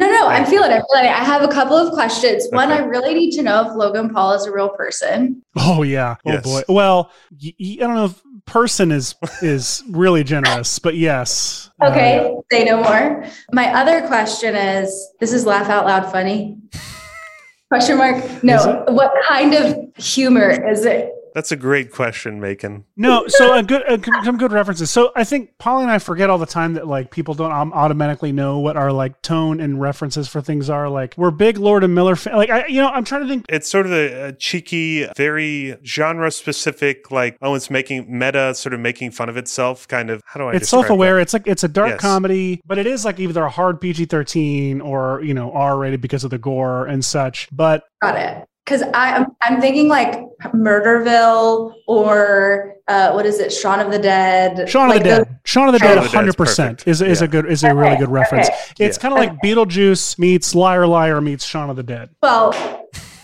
No, 0.00 0.06
no, 0.08 0.28
I'm 0.28 0.46
feeling 0.46 0.70
it. 0.70 0.74
I'm 0.76 0.82
feeling 0.92 1.06
it. 1.06 1.10
I 1.10 1.24
have 1.24 1.42
a 1.42 1.48
couple 1.48 1.76
of 1.76 1.92
questions. 1.92 2.46
One, 2.50 2.70
Okay. 2.70 2.80
I 2.80 2.86
really 2.86 3.14
need 3.14 3.32
to 3.32 3.42
know 3.42 3.66
if 3.68 3.74
Logan 3.74 4.10
Paul 4.10 4.32
is 4.34 4.46
a 4.46 4.52
real 4.52 4.68
person. 4.68 5.42
Oh 5.56 5.82
yeah. 5.82 6.14
Oh 6.24 6.32
Yes. 6.34 6.44
boy. 6.44 6.62
Well, 6.68 7.10
y- 7.32 7.52
y- 7.58 7.76
I 7.80 7.86
don't 7.86 7.96
know 7.96 8.04
if 8.04 8.22
person 8.46 8.92
is 8.92 9.16
is 9.42 9.82
really 9.90 10.22
generous, 10.22 10.78
but 10.78 10.94
yes. 10.96 11.68
Uh, 11.82 11.86
Okay, 11.90 12.32
say 12.52 12.62
no 12.64 12.76
more. 12.80 13.24
My 13.52 13.74
other 13.74 14.06
question 14.06 14.54
is 14.54 15.08
this 15.18 15.32
is 15.32 15.44
laugh 15.44 15.68
out 15.68 15.84
loud 15.86 16.12
funny? 16.12 16.58
Question 17.68 17.98
mark? 17.98 18.44
No. 18.44 18.84
What 18.88 19.12
kind 19.28 19.52
of 19.54 19.76
humor 19.96 20.48
is 20.70 20.84
it? 20.86 21.10
That's 21.38 21.52
a 21.52 21.56
great 21.56 21.92
question, 21.92 22.40
Megan. 22.40 22.84
No, 22.96 23.28
so 23.28 23.56
a 23.56 23.62
good 23.62 23.82
a, 23.82 24.24
some 24.24 24.38
good 24.38 24.50
references. 24.50 24.90
So 24.90 25.12
I 25.14 25.22
think 25.22 25.56
Polly 25.58 25.84
and 25.84 25.92
I 25.92 26.00
forget 26.00 26.30
all 26.30 26.38
the 26.38 26.46
time 26.46 26.74
that 26.74 26.88
like 26.88 27.12
people 27.12 27.32
don't 27.32 27.52
um, 27.52 27.72
automatically 27.74 28.32
know 28.32 28.58
what 28.58 28.76
our 28.76 28.90
like 28.90 29.22
tone 29.22 29.60
and 29.60 29.80
references 29.80 30.26
for 30.26 30.42
things 30.42 30.68
are. 30.68 30.88
Like 30.88 31.14
we're 31.16 31.30
big 31.30 31.58
Lord 31.58 31.84
and 31.84 31.94
Miller 31.94 32.16
fan. 32.16 32.34
Like 32.34 32.50
I, 32.50 32.66
you 32.66 32.80
know, 32.80 32.88
I'm 32.88 33.04
trying 33.04 33.22
to 33.22 33.28
think. 33.28 33.46
It's 33.48 33.70
sort 33.70 33.86
of 33.86 33.92
a, 33.92 34.30
a 34.30 34.32
cheeky, 34.32 35.06
very 35.16 35.76
genre 35.84 36.32
specific, 36.32 37.12
like 37.12 37.38
oh, 37.40 37.54
it's 37.54 37.70
making 37.70 38.06
meta, 38.18 38.52
sort 38.56 38.74
of 38.74 38.80
making 38.80 39.12
fun 39.12 39.28
of 39.28 39.36
itself. 39.36 39.86
Kind 39.86 40.10
of 40.10 40.20
how 40.26 40.40
do 40.40 40.46
I? 40.46 40.54
It's 40.54 40.62
describe 40.62 40.86
self 40.86 40.90
aware. 40.90 41.14
that? 41.14 41.22
It's 41.22 41.34
like 41.34 41.46
it's 41.46 41.62
a 41.62 41.68
dark 41.68 41.90
Yes. 41.90 42.00
comedy, 42.00 42.60
but 42.66 42.78
it 42.78 42.88
is 42.88 43.04
like 43.04 43.20
either 43.20 43.44
a 43.44 43.50
hard 43.50 43.80
PG 43.80 44.06
13 44.06 44.80
or 44.80 45.22
you 45.22 45.34
know 45.34 45.52
R 45.52 45.78
rated 45.78 46.00
because 46.00 46.24
of 46.24 46.30
the 46.30 46.38
gore 46.38 46.86
and 46.86 47.04
such. 47.04 47.46
But 47.52 47.84
Got 48.02 48.16
it. 48.16 48.48
Because 48.68 48.82
I'm 48.92 49.26
I'm 49.42 49.62
thinking 49.62 49.88
like 49.88 50.20
Murderville 50.54 51.72
or 51.86 52.74
uh, 52.86 53.12
what 53.12 53.24
is 53.24 53.38
it, 53.40 53.50
Shaun 53.50 53.80
of 53.80 53.90
the 53.90 53.98
Dead? 53.98 54.68
Shaun 54.68 54.90
of 54.90 54.96
like 54.96 55.02
the 55.04 55.08
Dead, 55.08 55.38
Shaun 55.44 55.68
of 55.68 55.72
the 55.72 55.78
Shaun 55.78 55.88
Dead, 55.88 55.98
of 55.98 56.04
the 56.04 56.08
Dead's 56.08 56.14
100 56.14 56.36
percent 56.36 56.86
is 56.86 57.00
is 57.00 57.20
Yeah. 57.20 57.24
a 57.24 57.28
good 57.28 57.46
is 57.50 57.64
a 57.64 57.74
really 57.74 57.96
good 57.96 58.10
reference. 58.10 58.48
okay. 58.48 58.84
It's 58.84 58.98
Yeah. 58.98 59.02
kind 59.08 59.14
of 59.14 59.18
like 59.20 59.32
Beetlejuice 59.42 60.18
meets 60.18 60.54
Liar 60.54 60.86
Liar 60.86 61.20
meets 61.22 61.44
Shaun 61.46 61.70
of 61.70 61.76
the 61.76 61.82
Dead. 61.82 62.10
Well, 62.22 62.52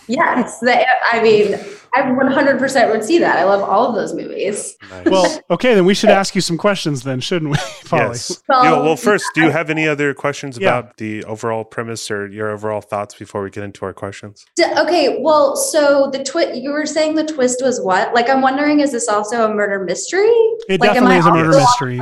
yes. 0.07 0.61
The, 0.61 0.87
I 1.13 1.23
mean, 1.23 1.59
I 1.97 2.03
100% 2.03 2.91
would 2.91 3.05
see 3.05 3.19
that. 3.19 3.39
I 3.39 3.45
love 3.45 3.63
all 3.63 3.87
of 3.89 3.95
those 3.95 4.15
movies. 4.15 4.77
Nice. 4.91 5.07
Well, 5.07 5.41
okay, 5.51 5.75
then 5.75 5.85
we 5.85 5.95
should 5.95 6.11
ask 6.11 6.35
you 6.35 6.41
some 6.41 6.59
questions 6.59 7.03
then, 7.05 7.21
shouldn't 7.21 7.51
we, 7.53 7.57
Polly? 7.89 8.03
yes. 8.03 8.43
Well, 8.49 8.65
Yeah, 8.65 8.73
well, 8.83 8.97
first, 8.97 9.27
do 9.35 9.43
you 9.43 9.51
have 9.51 9.71
any 9.71 9.87
other 9.87 10.13
questions 10.15 10.59
Yeah. 10.59 10.79
about 10.79 10.97
the 10.97 11.25
overall 11.25 11.65
premise 11.65 12.11
or 12.11 12.27
your 12.29 12.51
overall 12.51 12.81
thoughts 12.81 13.15
before 13.15 13.43
we 13.43 13.51
get 13.51 13.63
into 13.65 13.85
our 13.85 13.93
questions? 13.93 14.45
D- 14.57 14.65
Okay, 14.79 15.19
well, 15.21 15.55
so 15.57 16.11
the 16.13 16.23
twist, 16.25 16.57
you 16.61 16.71
were 16.73 16.87
saying 16.87 17.15
the 17.15 17.25
twist 17.25 17.63
was 17.63 17.81
what? 17.81 18.13
Like, 18.13 18.29
I'm 18.29 18.43
wondering, 18.43 18.81
is 18.81 18.93
this 18.93 19.09
also 19.09 19.45
a 19.51 19.55
murder 19.55 19.85
mystery? 19.85 20.27
It 20.69 20.81
Like, 20.81 20.93
definitely 20.95 21.17
I 21.17 21.19
is 21.21 21.27
a 21.27 21.33
murder 21.33 21.51
mystery. 21.57 22.01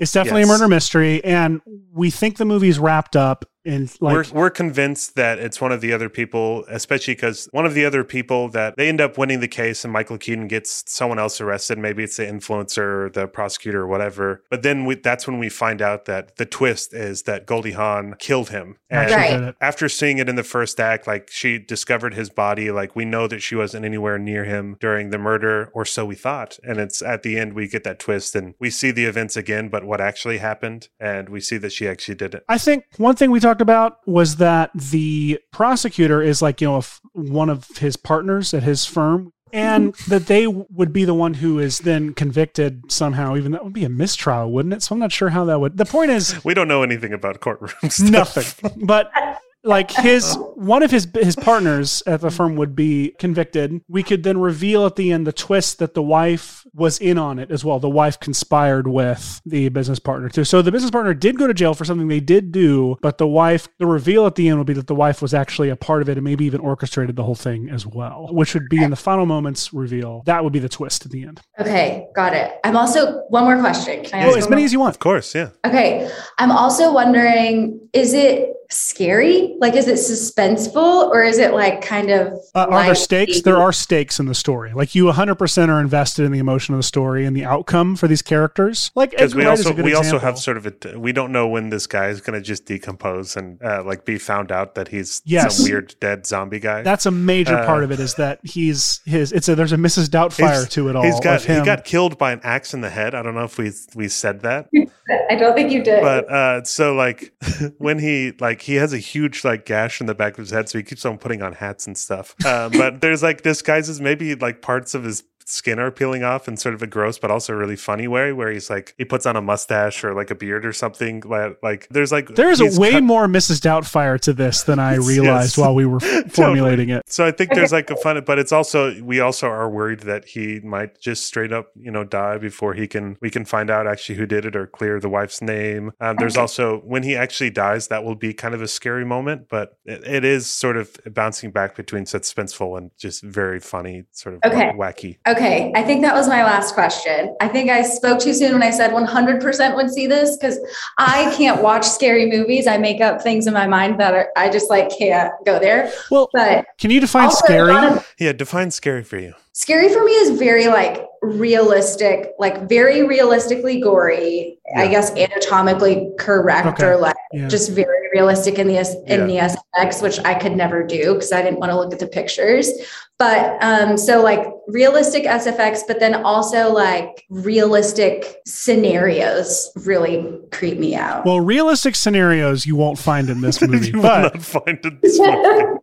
It's 0.00 0.12
definitely 0.12 0.42
Yes. 0.42 0.50
a 0.50 0.52
murder 0.52 0.68
mystery, 0.68 1.24
and 1.24 1.60
we 1.92 2.10
think 2.10 2.36
the 2.36 2.44
movie's 2.44 2.78
wrapped 2.78 3.16
up 3.16 3.44
in 3.68 3.88
like 4.00 4.14
we're, 4.14 4.24
we're 4.32 4.50
convinced 4.50 5.14
that 5.16 5.38
it's 5.38 5.60
one 5.60 5.72
of 5.72 5.80
the 5.80 5.92
other 5.92 6.08
people, 6.08 6.64
especially 6.68 7.14
because 7.14 7.48
one 7.52 7.66
of 7.66 7.74
the 7.74 7.84
other 7.84 8.02
people 8.02 8.48
that 8.48 8.76
they 8.76 8.88
end 8.88 9.00
up 9.00 9.18
winning 9.18 9.40
the 9.40 9.48
case 9.48 9.84
and 9.84 9.92
Michael 9.92 10.16
Keaton 10.16 10.48
gets 10.48 10.84
someone 10.86 11.18
else 11.18 11.40
arrested. 11.40 11.78
Maybe 11.78 12.02
it's 12.02 12.16
the 12.16 12.24
influencer 12.24 12.78
or 12.78 13.10
the 13.10 13.26
prosecutor 13.28 13.82
or 13.82 13.86
whatever. 13.86 14.42
But 14.48 14.62
then 14.62 14.86
we, 14.86 14.94
that's 14.94 15.26
when 15.26 15.38
we 15.38 15.50
find 15.50 15.82
out 15.82 16.06
that 16.06 16.36
the 16.36 16.46
twist 16.46 16.94
is 16.94 17.24
that 17.24 17.46
Goldie 17.46 17.72
Hawn 17.72 18.14
killed 18.18 18.48
him. 18.48 18.76
And 18.88 19.10
Right. 19.10 19.54
after 19.60 19.88
seeing 19.88 20.18
it 20.18 20.28
in 20.28 20.36
the 20.36 20.42
first 20.42 20.80
act, 20.80 21.06
like 21.06 21.28
she 21.30 21.58
discovered 21.58 22.14
his 22.14 22.30
body, 22.30 22.70
like 22.70 22.96
we 22.96 23.04
know 23.04 23.26
that 23.28 23.40
she 23.40 23.54
wasn't 23.54 23.84
anywhere 23.84 24.18
near 24.18 24.44
him 24.44 24.76
during 24.80 25.10
the 25.10 25.18
murder, 25.18 25.70
or 25.74 25.84
so 25.84 26.06
we 26.06 26.14
thought. 26.14 26.58
And 26.62 26.78
it's 26.78 27.02
at 27.02 27.22
the 27.22 27.38
end 27.38 27.52
we 27.52 27.68
get 27.68 27.84
that 27.84 27.98
twist 27.98 28.34
and 28.34 28.54
we 28.58 28.70
see 28.70 28.90
the 28.90 29.04
events 29.04 29.36
again, 29.36 29.68
but 29.68 29.84
what 29.84 30.00
actually 30.00 30.38
happened, 30.38 30.88
and 30.98 31.28
we 31.28 31.40
see 31.40 31.58
that 31.58 31.72
she 31.72 31.86
actually 31.86 32.14
did 32.14 32.34
it. 32.34 32.44
I 32.48 32.56
think 32.58 32.84
one 32.96 33.14
thing 33.16 33.30
we 33.30 33.40
talked 33.40 33.57
about 33.60 33.98
was 34.06 34.36
that 34.36 34.70
the 34.74 35.40
prosecutor 35.52 36.22
is 36.22 36.42
like, 36.42 36.60
you 36.60 36.68
know, 36.68 36.78
if 36.78 37.00
one 37.12 37.50
of 37.50 37.66
his 37.78 37.96
partners 37.96 38.54
at 38.54 38.62
his 38.62 38.84
firm, 38.84 39.32
and 39.52 39.94
mm-hmm. 39.94 40.10
that 40.10 40.26
they 40.26 40.46
would 40.46 40.92
be 40.92 41.04
the 41.04 41.14
one 41.14 41.34
who 41.34 41.58
is 41.58 41.78
then 41.78 42.12
convicted 42.12 42.90
somehow. 42.90 43.36
Even 43.36 43.52
that 43.52 43.64
would 43.64 43.72
be 43.72 43.84
a 43.84 43.88
mistrial, 43.88 44.50
wouldn't 44.52 44.74
it? 44.74 44.82
So 44.82 44.94
I'm 44.94 44.98
not 44.98 45.12
sure 45.12 45.30
how 45.30 45.44
that 45.46 45.60
would. 45.60 45.76
The 45.76 45.84
point 45.84 46.10
is 46.10 46.42
We 46.44 46.54
don't 46.54 46.68
know 46.68 46.82
anything 46.82 47.12
about 47.12 47.40
courtroom 47.40 47.90
stuff. 47.90 48.10
nothing, 48.10 48.84
but 48.84 49.10
like 49.64 49.90
his 49.90 50.36
one 50.54 50.82
of 50.82 50.90
his 50.90 51.06
his 51.14 51.34
partners 51.36 52.02
at 52.06 52.20
the 52.20 52.30
firm 52.30 52.56
would 52.56 52.76
be 52.76 53.14
convicted. 53.18 53.80
We 53.88 54.02
could 54.02 54.22
then 54.22 54.38
reveal 54.38 54.86
at 54.86 54.96
the 54.96 55.12
end 55.12 55.26
the 55.26 55.32
twist 55.32 55.78
that 55.80 55.94
the 55.94 56.02
wife 56.02 56.64
was 56.74 56.98
in 56.98 57.18
on 57.18 57.38
it 57.38 57.50
as 57.50 57.64
well. 57.64 57.78
The 57.80 57.88
wife 57.88 58.20
conspired 58.20 58.86
with 58.86 59.40
the 59.44 59.68
business 59.68 59.98
partner 59.98 60.28
too. 60.28 60.44
So 60.44 60.62
the 60.62 60.70
business 60.72 60.90
partner 60.90 61.12
did 61.12 61.38
go 61.38 61.46
to 61.46 61.54
jail 61.54 61.74
for 61.74 61.84
something 61.84 62.08
they 62.08 62.20
did 62.20 62.52
do, 62.52 62.96
but 63.02 63.18
the 63.18 63.26
wife, 63.26 63.68
the 63.78 63.86
reveal 63.86 64.26
at 64.26 64.36
the 64.36 64.48
end 64.48 64.58
would 64.58 64.66
be 64.66 64.74
that 64.74 64.86
the 64.86 64.94
wife 64.94 65.20
was 65.20 65.34
actually 65.34 65.70
a 65.70 65.76
part 65.76 66.02
of 66.02 66.08
it 66.08 66.16
and 66.16 66.24
maybe 66.24 66.44
even 66.44 66.60
orchestrated 66.60 67.16
the 67.16 67.24
whole 67.24 67.34
thing 67.34 67.68
as 67.68 67.84
well, 67.86 68.28
which 68.30 68.54
would 68.54 68.68
be 68.68 68.82
in 68.82 68.90
the 68.90 68.96
final 68.96 69.26
moments 69.26 69.72
reveal. 69.74 70.22
That 70.26 70.44
would 70.44 70.52
be 70.52 70.60
the 70.60 70.68
twist 70.68 71.04
at 71.04 71.10
the 71.10 71.24
end. 71.24 71.40
Okay, 71.58 72.06
got 72.14 72.32
it. 72.32 72.58
I'm 72.64 72.76
also, 72.76 73.22
one 73.28 73.44
more 73.44 73.58
question. 73.58 74.04
Can 74.04 74.22
I 74.22 74.26
Oh, 74.30 74.34
as 74.34 74.48
many 74.48 74.62
more? 74.62 74.66
as 74.66 74.72
you 74.72 74.80
want. 74.80 74.94
Of 74.94 75.00
course, 75.00 75.34
yeah. 75.34 75.50
Okay. 75.66 76.08
I'm 76.38 76.52
also 76.52 76.92
wondering 76.92 77.80
is 77.92 78.14
it 78.14 78.50
scary? 78.70 79.56
Like, 79.58 79.74
is 79.74 79.88
it 79.88 79.94
suspenseful 79.94 81.08
or 81.10 81.22
is 81.22 81.38
it 81.38 81.52
like 81.54 81.82
kind 81.82 82.10
of. 82.10 82.34
Uh, 82.54 82.66
are 82.70 82.84
there 82.84 82.94
stakes? 82.94 83.42
There 83.42 83.56
are 83.56 83.72
stakes 83.72 84.18
in 84.20 84.26
the 84.26 84.34
story. 84.34 84.72
Like 84.72 84.94
you 84.94 85.04
100% 85.06 85.68
are 85.68 85.80
invested 85.80 86.24
in 86.24 86.32
the 86.32 86.38
emotion 86.38 86.74
of 86.74 86.78
the 86.78 86.82
story 86.84 87.24
and 87.24 87.36
the 87.36 87.44
outcome 87.44 87.96
for 87.96 88.08
these 88.08 88.22
characters. 88.22 88.90
Like 88.94 89.10
Because 89.10 89.32
Edgar 89.32 89.38
we 89.38 89.44
Wright 89.46 89.58
is 89.58 89.66
also 89.66 89.72
a 89.72 89.76
good 89.76 89.84
we 89.84 89.94
also 89.94 90.18
have 90.18 90.38
sort 90.38 90.56
of 90.56 90.66
a 90.66 90.98
we 90.98 91.12
don't 91.12 91.32
know 91.32 91.48
when 91.48 91.70
this 91.70 91.86
guy 91.86 92.08
is 92.08 92.20
going 92.20 92.38
to 92.38 92.44
just 92.44 92.66
decompose 92.66 93.36
and 93.36 93.62
uh, 93.62 93.82
like 93.84 94.04
be 94.04 94.18
found 94.18 94.52
out 94.52 94.74
that 94.74 94.88
he's 94.88 95.22
Yes. 95.24 95.56
some 95.58 95.64
weird 95.64 95.94
dead 96.00 96.26
zombie 96.26 96.60
guy. 96.60 96.82
That's 96.82 97.06
a 97.06 97.10
major 97.10 97.56
Uh, 97.56 97.66
part 97.66 97.84
of 97.84 97.90
it 97.90 98.00
is 98.00 98.14
that 98.16 98.40
he's 98.44 99.00
his. 99.04 99.32
It's 99.32 99.48
a 99.48 99.54
there's 99.54 99.72
a 99.72 99.76
Mrs. 99.76 100.06
Doubtfire 100.08 100.68
to 100.70 100.88
it 100.88 100.96
all. 100.96 101.02
He's 101.04 101.20
got 101.20 101.42
him. 101.42 101.60
he 101.60 101.64
got 101.64 101.84
killed 101.84 102.18
by 102.18 102.32
an 102.32 102.40
axe 102.42 102.74
in 102.74 102.80
the 102.80 102.90
head. 102.90 103.14
I 103.14 103.22
don't 103.22 103.34
know 103.34 103.44
if 103.44 103.58
we 103.58 103.72
we 103.94 104.08
said 104.08 104.40
that, 104.42 104.68
I 105.30 105.34
don't 105.36 105.54
think 105.54 105.70
you 105.72 105.82
did. 105.82 106.02
but 106.02 106.30
uh, 106.30 106.64
so 106.64 106.94
like 106.94 107.32
when 107.78 107.98
he 107.98 108.32
like 108.40 108.57
he 108.62 108.76
has 108.76 108.92
a 108.92 108.98
huge 108.98 109.44
like 109.44 109.64
gash 109.64 110.00
in 110.00 110.06
the 110.06 110.14
back 110.14 110.32
of 110.34 110.38
his 110.38 110.50
head, 110.50 110.68
so 110.68 110.78
he 110.78 110.84
keeps 110.84 111.04
on 111.04 111.18
putting 111.18 111.42
on 111.42 111.52
hats 111.54 111.86
and 111.86 111.96
stuff. 111.96 112.34
Uh, 112.44 112.68
but 112.68 113.00
there's 113.00 113.22
like 113.22 113.42
disguises, 113.42 114.00
maybe 114.00 114.34
like 114.34 114.62
parts 114.62 114.94
of 114.94 115.04
his 115.04 115.24
skin 115.50 115.78
are 115.78 115.90
peeling 115.90 116.22
off 116.22 116.46
in 116.46 116.56
sort 116.56 116.74
of 116.74 116.82
a 116.82 116.86
gross 116.86 117.18
but 117.18 117.30
also 117.30 117.54
really 117.54 117.76
funny 117.76 118.06
way 118.06 118.32
where 118.32 118.50
he's 118.50 118.68
like 118.68 118.94
he 118.98 119.04
puts 119.04 119.24
on 119.24 119.34
a 119.34 119.40
mustache 119.40 120.04
or 120.04 120.14
like 120.14 120.30
a 120.30 120.34
beard 120.34 120.66
or 120.66 120.72
something 120.72 121.22
like, 121.24 121.56
like 121.62 121.88
there's 121.88 122.12
like 122.12 122.28
there 122.34 122.50
is 122.50 122.60
a 122.60 122.78
way 122.80 122.92
cut- 122.92 123.02
more 123.02 123.26
Mrs. 123.26 123.60
Doubtfire 123.60 124.20
to 124.20 124.32
this 124.32 124.62
than 124.64 124.78
I 124.78 124.94
realized 124.96 125.56
yes. 125.56 125.58
while 125.58 125.74
we 125.74 125.86
were 125.86 126.00
formulating 126.28 126.90
it. 126.90 127.02
So 127.08 127.24
I 127.24 127.30
think 127.30 127.54
there's 127.54 127.72
like 127.72 127.90
a 127.90 127.96
fun, 127.96 128.22
but 128.26 128.38
it's 128.38 128.52
also 128.52 129.00
we 129.02 129.20
also 129.20 129.48
are 129.48 129.70
worried 129.70 130.00
that 130.00 130.26
he 130.26 130.60
might 130.60 131.00
just 131.00 131.24
straight 131.26 131.52
up, 131.52 131.68
you 131.76 131.90
know, 131.90 132.04
die 132.04 132.38
before 132.38 132.74
he 132.74 132.86
can 132.86 133.16
we 133.20 133.30
can 133.30 133.44
find 133.44 133.70
out 133.70 133.86
actually 133.86 134.16
who 134.16 134.26
did 134.26 134.44
it 134.44 134.54
or 134.54 134.66
clear 134.66 135.00
the 135.00 135.08
wife's 135.08 135.40
name. 135.40 135.92
Um, 136.00 136.16
there's 136.18 136.36
also 136.36 136.78
when 136.80 137.02
he 137.02 137.16
actually 137.16 137.50
dies, 137.50 137.88
that 137.88 138.04
will 138.04 138.14
be 138.16 138.34
kind 138.34 138.54
of 138.54 138.60
a 138.62 138.68
scary 138.68 139.04
moment, 139.04 139.46
but 139.48 139.78
it, 139.84 140.04
it 140.06 140.24
is 140.24 140.50
sort 140.50 140.76
of 140.76 140.96
bouncing 141.06 141.50
back 141.50 141.74
between 141.76 142.04
suspenseful 142.04 142.76
and 142.76 142.90
just 142.98 143.22
very 143.22 143.60
funny, 143.60 144.04
sort 144.12 144.34
of 144.34 144.40
Okay. 144.44 144.72
wacky. 144.72 145.18
Okay, 145.26 145.37
I 145.74 145.82
think 145.82 146.02
that 146.02 146.14
was 146.14 146.28
my 146.28 146.44
last 146.44 146.74
question. 146.74 147.34
I 147.40 147.48
think 147.48 147.70
I 147.70 147.82
spoke 147.82 148.20
too 148.20 148.34
soon 148.34 148.52
when 148.52 148.62
I 148.62 148.70
said 148.70 148.90
100% 148.90 149.76
would 149.76 149.90
see 149.90 150.06
this 150.06 150.36
because 150.36 150.58
I 150.98 151.34
can't 151.36 151.62
watch 151.62 151.86
scary 151.86 152.26
movies. 152.26 152.66
I 152.66 152.78
make 152.78 153.00
up 153.00 153.22
things 153.22 153.46
in 153.46 153.54
my 153.54 153.66
mind 153.66 153.98
that 154.00 154.14
are, 154.14 154.28
I 154.36 154.50
just 154.50 154.70
like 154.70 154.90
can't 154.96 155.32
go 155.44 155.58
there. 155.58 155.90
Well, 156.10 156.28
But 156.32 156.66
can 156.78 156.90
you 156.90 157.00
define 157.00 157.30
scary? 157.30 157.74
of- 157.74 158.14
Yeah, 158.18 158.32
define 158.32 158.70
scary 158.70 159.02
for 159.04 159.18
you. 159.18 159.34
Scary 159.58 159.88
for 159.92 160.04
me 160.04 160.12
is 160.12 160.38
very 160.38 160.68
like 160.68 161.04
realistic, 161.20 162.30
like 162.38 162.68
very 162.68 163.02
realistically 163.06 163.80
gory. 163.80 164.56
I 164.76 164.86
guess 164.86 165.10
anatomically 165.16 166.10
correct 166.18 166.66
Okay. 166.68 166.84
or 166.86 166.96
like 166.98 167.16
Yeah. 167.32 167.48
just 167.48 167.70
very 167.72 168.08
realistic 168.14 168.58
in 168.58 168.68
the 168.68 168.76
in 169.06 169.20
Yeah. 169.20 169.48
the 169.48 169.56
SFX, 169.78 170.00
which 170.02 170.18
I 170.24 170.34
could 170.34 170.54
never 170.56 170.82
do 170.84 171.14
because 171.14 171.32
I 171.32 171.42
didn't 171.42 171.58
want 171.58 171.72
to 171.72 171.76
look 171.76 171.92
at 171.92 171.98
the 171.98 172.06
pictures. 172.06 172.70
But 173.18 173.56
um, 173.62 173.96
so 173.96 174.22
like 174.22 174.46
realistic 174.68 175.24
SFX, 175.24 175.80
but 175.88 175.98
then 175.98 176.14
also 176.14 176.72
like 176.72 177.24
realistic 177.30 178.36
scenarios 178.46 179.72
really 179.84 180.38
creep 180.52 180.78
me 180.78 180.94
out. 180.94 181.24
Well, 181.26 181.40
realistic 181.40 181.96
scenarios 181.96 182.64
you 182.64 182.76
won't 182.76 182.98
find 182.98 183.28
in 183.28 183.40
this 183.40 183.60
movie, 183.66 183.88
you 183.88 183.96
will 183.96 184.02
not 184.02 184.40
find 184.42 184.78
it. 184.84 185.02
this 185.02 185.18
movie. 185.18 185.32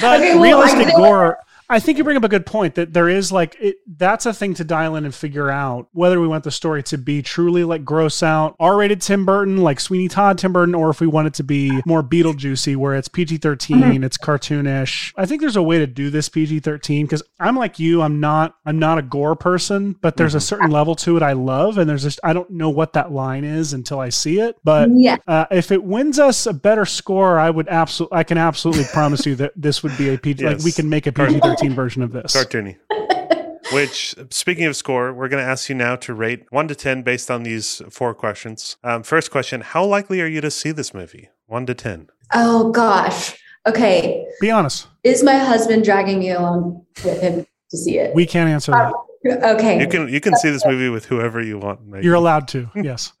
But 0.00 0.20
Okay, 0.20 0.34
well, 0.34 0.42
realistic 0.42 0.86
I 0.88 0.90
feel 0.90 0.98
gore. 0.98 1.38
I 1.70 1.80
think 1.80 1.98
you 1.98 2.04
bring 2.04 2.16
up 2.16 2.24
a 2.24 2.28
good 2.28 2.46
point 2.46 2.76
that 2.76 2.92
there 2.94 3.08
is 3.08 3.30
like 3.30 3.56
it, 3.60 3.76
that's 3.86 4.24
a 4.26 4.32
thing 4.32 4.54
to 4.54 4.64
dial 4.64 4.96
in 4.96 5.04
and 5.04 5.14
figure 5.14 5.50
out 5.50 5.88
whether 5.92 6.18
we 6.20 6.26
want 6.26 6.44
the 6.44 6.50
story 6.50 6.82
to 6.84 6.96
be 6.98 7.20
truly 7.22 7.62
like 7.64 7.84
gross 7.84 8.22
out 8.22 8.56
R-rated 8.58 9.00
Tim 9.02 9.26
Burton 9.26 9.58
like 9.58 9.78
Sweeney 9.80 10.08
Todd 10.08 10.38
Tim 10.38 10.52
Burton 10.52 10.74
or 10.74 10.88
if 10.90 11.00
we 11.00 11.06
want 11.06 11.26
it 11.26 11.34
to 11.34 11.42
be 11.44 11.80
more 11.84 12.02
Beetlejuicy 12.02 12.74
where 12.76 12.94
it's 12.94 13.08
PG-13 13.08 13.58
Mm-hmm. 13.78 14.04
it's 14.04 14.16
cartoonish. 14.16 15.12
I 15.16 15.26
think 15.26 15.40
there's 15.40 15.56
a 15.56 15.62
way 15.62 15.78
to 15.78 15.86
do 15.86 16.10
this 16.10 16.28
PG-13 16.28 17.08
cuz 17.08 17.22
I'm 17.38 17.56
like 17.56 17.78
you 17.78 18.02
I'm 18.02 18.18
not 18.20 18.54
I'm 18.64 18.78
not 18.78 18.98
a 18.98 19.02
gore 19.02 19.36
person 19.36 19.94
but 20.00 20.16
there's 20.16 20.28
Mm-hmm. 20.32 20.38
a 20.38 20.40
certain 20.40 20.70
level 20.70 20.94
to 20.96 21.16
it 21.16 21.22
I 21.22 21.32
love 21.32 21.78
and 21.78 21.88
there's 21.88 22.02
just 22.02 22.20
I 22.24 22.32
don't 22.32 22.50
know 22.50 22.70
what 22.70 22.92
that 22.94 23.12
line 23.12 23.44
is 23.44 23.72
until 23.72 24.00
I 24.00 24.08
see 24.08 24.40
it 24.40 24.56
but 24.64 24.88
yeah. 24.92 25.16
uh, 25.26 25.46
if 25.50 25.70
it 25.70 25.82
wins 25.84 26.18
us 26.18 26.46
a 26.46 26.52
better 26.52 26.84
score, 26.84 27.38
I 27.38 27.50
would 27.50 27.68
absolutely, 27.68 28.16
I 28.18 28.22
can 28.24 28.38
absolutely 28.38 28.84
promise 28.92 29.26
you 29.26 29.34
that 29.36 29.52
this 29.56 29.82
would 29.82 29.96
be 29.96 30.08
a 30.14 30.18
PG. 30.18 30.44
Like 30.44 30.58
we 30.60 30.72
can 30.72 30.88
make 30.88 31.06
a 31.06 31.12
PG 31.12 31.40
thirteen 31.58 31.74
version 31.74 32.02
of 32.02 32.12
this. 32.12 32.34
Cartoony. 32.34 32.76
Which, 33.72 34.14
speaking 34.30 34.64
of 34.64 34.76
score, 34.76 35.12
we're 35.12 35.28
going 35.28 35.44
to 35.44 35.48
ask 35.48 35.68
you 35.68 35.74
now 35.74 35.94
to 35.96 36.14
rate 36.14 36.46
1 36.50 36.68
to 36.68 36.74
10 36.74 37.02
based 37.02 37.30
on 37.30 37.42
these 37.42 37.82
four 37.90 38.14
questions. 38.14 38.78
Um, 38.82 39.02
first 39.02 39.30
question 39.30 39.60
How 39.60 39.84
likely 39.84 40.22
are 40.22 40.26
you 40.26 40.40
to 40.40 40.50
see 40.50 40.70
this 40.70 40.94
movie? 40.94 41.28
1 41.48 41.66
to 41.66 41.74
10. 41.74 42.08
Oh 42.32 42.70
gosh. 42.70 43.36
Okay. 43.66 44.24
Be 44.40 44.50
honest, 44.50 44.86
Is 45.04 45.22
my 45.22 45.36
husband 45.36 45.84
dragging 45.84 46.20
me 46.20 46.30
along 46.30 46.86
with 47.04 47.20
him 47.20 47.46
to 47.70 47.76
see 47.76 47.98
it? 47.98 48.14
we 48.14 48.24
can't 48.24 48.48
answer 48.48 48.72
that. 48.72 48.94
Okay. 49.26 49.80
You 49.80 49.88
can 49.88 50.08
you 50.08 50.20
can 50.20 50.34
see 50.36 50.48
this 50.48 50.64
movie 50.64 50.88
with 50.88 51.04
whoever 51.04 51.42
you 51.42 51.58
want. 51.58 51.84
Megan. 51.84 52.04
You're 52.04 52.14
allowed 52.14 52.48
to. 52.48 52.70
Yes. 52.74 53.12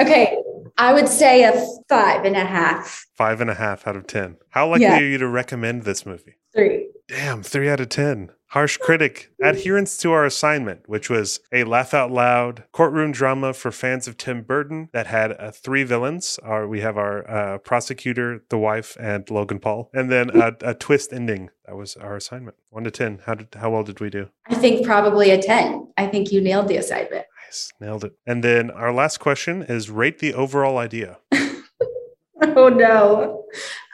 okay. 0.00 0.36
I 0.78 0.92
would 0.92 1.08
say 1.08 1.44
a 1.44 1.52
five 1.88 2.24
and 2.24 2.36
a 2.36 2.44
half. 2.44 3.06
Five 3.14 3.40
and 3.40 3.50
a 3.50 3.54
half 3.54 3.86
out 3.86 3.96
of 3.96 4.06
ten. 4.06 4.36
How 4.50 4.68
likely 4.68 4.86
Yeah. 4.86 4.98
are 4.98 5.04
you 5.04 5.18
to 5.18 5.28
recommend 5.28 5.82
this 5.82 6.04
movie? 6.06 6.36
Three. 6.54 6.88
Damn, 7.08 7.42
three 7.42 7.68
out 7.68 7.80
of 7.80 7.88
ten. 7.88 8.30
Harsh 8.48 8.76
critic. 8.76 9.30
Adherence 9.42 9.96
to 9.98 10.12
our 10.12 10.26
assignment, 10.26 10.86
which 10.86 11.08
was 11.08 11.40
a 11.52 11.64
laugh 11.64 11.94
out 11.94 12.10
loud 12.10 12.64
courtroom 12.72 13.10
drama 13.10 13.54
for 13.54 13.70
fans 13.70 14.06
of 14.06 14.18
Tim 14.18 14.42
Burton 14.42 14.90
that 14.92 15.06
had 15.06 15.32
uh, 15.32 15.50
three 15.50 15.84
villains. 15.84 16.38
Our, 16.42 16.68
we 16.68 16.80
have 16.80 16.98
our 16.98 17.28
uh, 17.30 17.58
prosecutor, 17.58 18.44
the 18.50 18.58
wife, 18.58 18.94
and 19.00 19.28
Logan 19.30 19.58
Paul, 19.58 19.90
and 19.94 20.10
then 20.10 20.30
a, 20.38 20.52
a 20.60 20.74
twist 20.74 21.12
ending. 21.14 21.48
That 21.66 21.76
was 21.76 21.96
our 21.96 22.16
assignment. 22.16 22.56
One 22.68 22.84
to 22.84 22.90
ten. 22.90 23.20
How 23.24 23.34
did 23.34 23.48
how 23.54 23.70
well 23.70 23.84
did 23.84 24.00
we 24.00 24.10
do? 24.10 24.28
I 24.46 24.54
think 24.54 24.84
probably 24.84 25.30
a 25.30 25.40
10. 25.40 25.88
I 25.96 26.06
think 26.06 26.30
you 26.30 26.40
nailed 26.42 26.68
the 26.68 26.76
assignment. 26.76 27.24
Nice, 27.52 27.72
nailed 27.80 28.04
it. 28.04 28.14
And 28.26 28.42
then 28.42 28.70
our 28.70 28.92
last 28.94 29.20
question 29.20 29.62
is 29.62 29.90
rate 29.90 30.20
the 30.20 30.32
overall 30.34 30.78
idea. 30.78 31.18
Oh 32.56 32.68
no. 32.68 33.44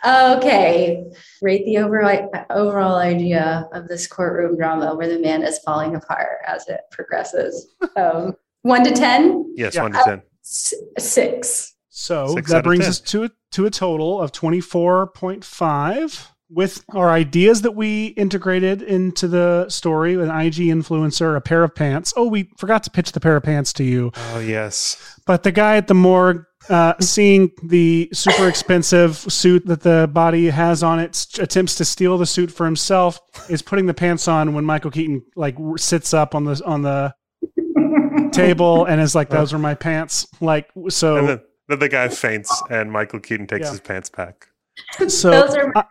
Okay. 0.07 1.05
Rate 1.43 1.67
the 1.67 1.77
overall 1.79 2.31
overall 2.49 2.97
idea 2.97 3.69
of 3.75 3.89
this 3.89 4.07
courtroom 4.07 4.57
drama 4.57 4.95
where 4.97 5.07
the 5.09 5.19
man 5.19 5.43
is 5.43 5.59
falling 5.59 5.95
apart 5.95 6.39
as 6.47 6.67
it 6.67 6.81
progresses. 6.91 7.69
Um, 7.95 8.35
one 8.63 8.83
to 8.85 8.91
ten. 8.91 9.53
Yes, 9.55 9.75
Yeah. 9.75 9.83
one 9.83 9.93
to 9.93 10.03
ten. 10.03 10.23
S- 10.43 10.73
six. 10.99 11.75
So 11.91 12.29
Six 12.29 12.51
that 12.51 12.65
brings 12.65 12.85
10. 12.85 12.89
us 12.89 13.01
to 13.01 13.25
a, 13.25 13.31
to 13.53 13.67
a 13.67 13.71
total 13.71 14.19
of 14.21 14.33
24.5 14.33 16.29
with 16.51 16.85
our 16.95 17.11
ideas 17.11 17.63
that 17.63 17.73
we 17.73 18.07
integrated 18.09 18.83
into 18.83 19.29
the 19.29 19.69
story 19.69 20.15
an 20.15 20.31
IG 20.31 20.57
influencer, 20.69 21.37
a 21.37 21.41
pair 21.41 21.63
of 21.63 21.75
pants. 21.75 22.13
Oh, 22.17 22.27
we 22.29 22.51
forgot 22.57 22.83
to 22.85 22.91
pitch 22.91 23.13
the 23.13 23.21
pair 23.21 23.37
of 23.37 23.43
pants 23.43 23.73
to 23.75 23.85
you. 23.85 24.13
Oh 24.33 24.39
yes. 24.41 25.19
But 25.27 25.43
the 25.43 25.53
guy 25.53 25.77
at 25.77 25.89
the 25.89 25.95
morgue 25.95 26.45
uh, 26.69 26.95
seeing 27.01 27.51
the 27.63 28.09
super 28.13 28.49
expensive 28.49 29.17
suit 29.17 29.65
that 29.67 29.81
the 29.81 30.09
body 30.13 30.49
has 30.51 30.83
on 30.83 30.99
it, 30.99 31.27
attempts 31.39 31.75
to 31.77 31.85
steal 31.85 32.19
the 32.19 32.27
suit 32.27 32.51
for 32.51 32.67
himself, 32.67 33.19
is 33.49 33.63
putting 33.63 33.87
the 33.87 33.95
pants 33.95 34.29
on 34.29 34.53
when 34.55 34.65
Michael 34.65 34.91
Keaton 34.91 35.23
like 35.37 35.57
sits 35.77 36.13
up 36.13 36.35
on 36.35 36.45
the 36.45 36.61
on 36.67 36.83
the 36.83 37.15
table 38.33 38.85
and 38.85 39.01
is 39.01 39.15
like, 39.15 39.31
"Those 39.31 39.53
are 39.55 39.59
my 39.59 39.75
pants." 39.75 40.27
Like 40.41 40.69
so. 40.89 41.17
And 41.17 41.29
then, 41.29 41.41
then 41.69 41.79
the 41.79 41.89
guy 41.89 42.09
faints, 42.09 42.63
and 42.71 42.91
Michael 42.91 43.21
Keaton 43.21 43.47
takes 43.47 43.67
Yeah. 43.67 43.71
his 43.71 43.81
pants 43.81 44.11
back. 44.11 44.49
So 45.09 45.31
Those 45.31 45.55
are 45.55 45.73
my 45.75 45.85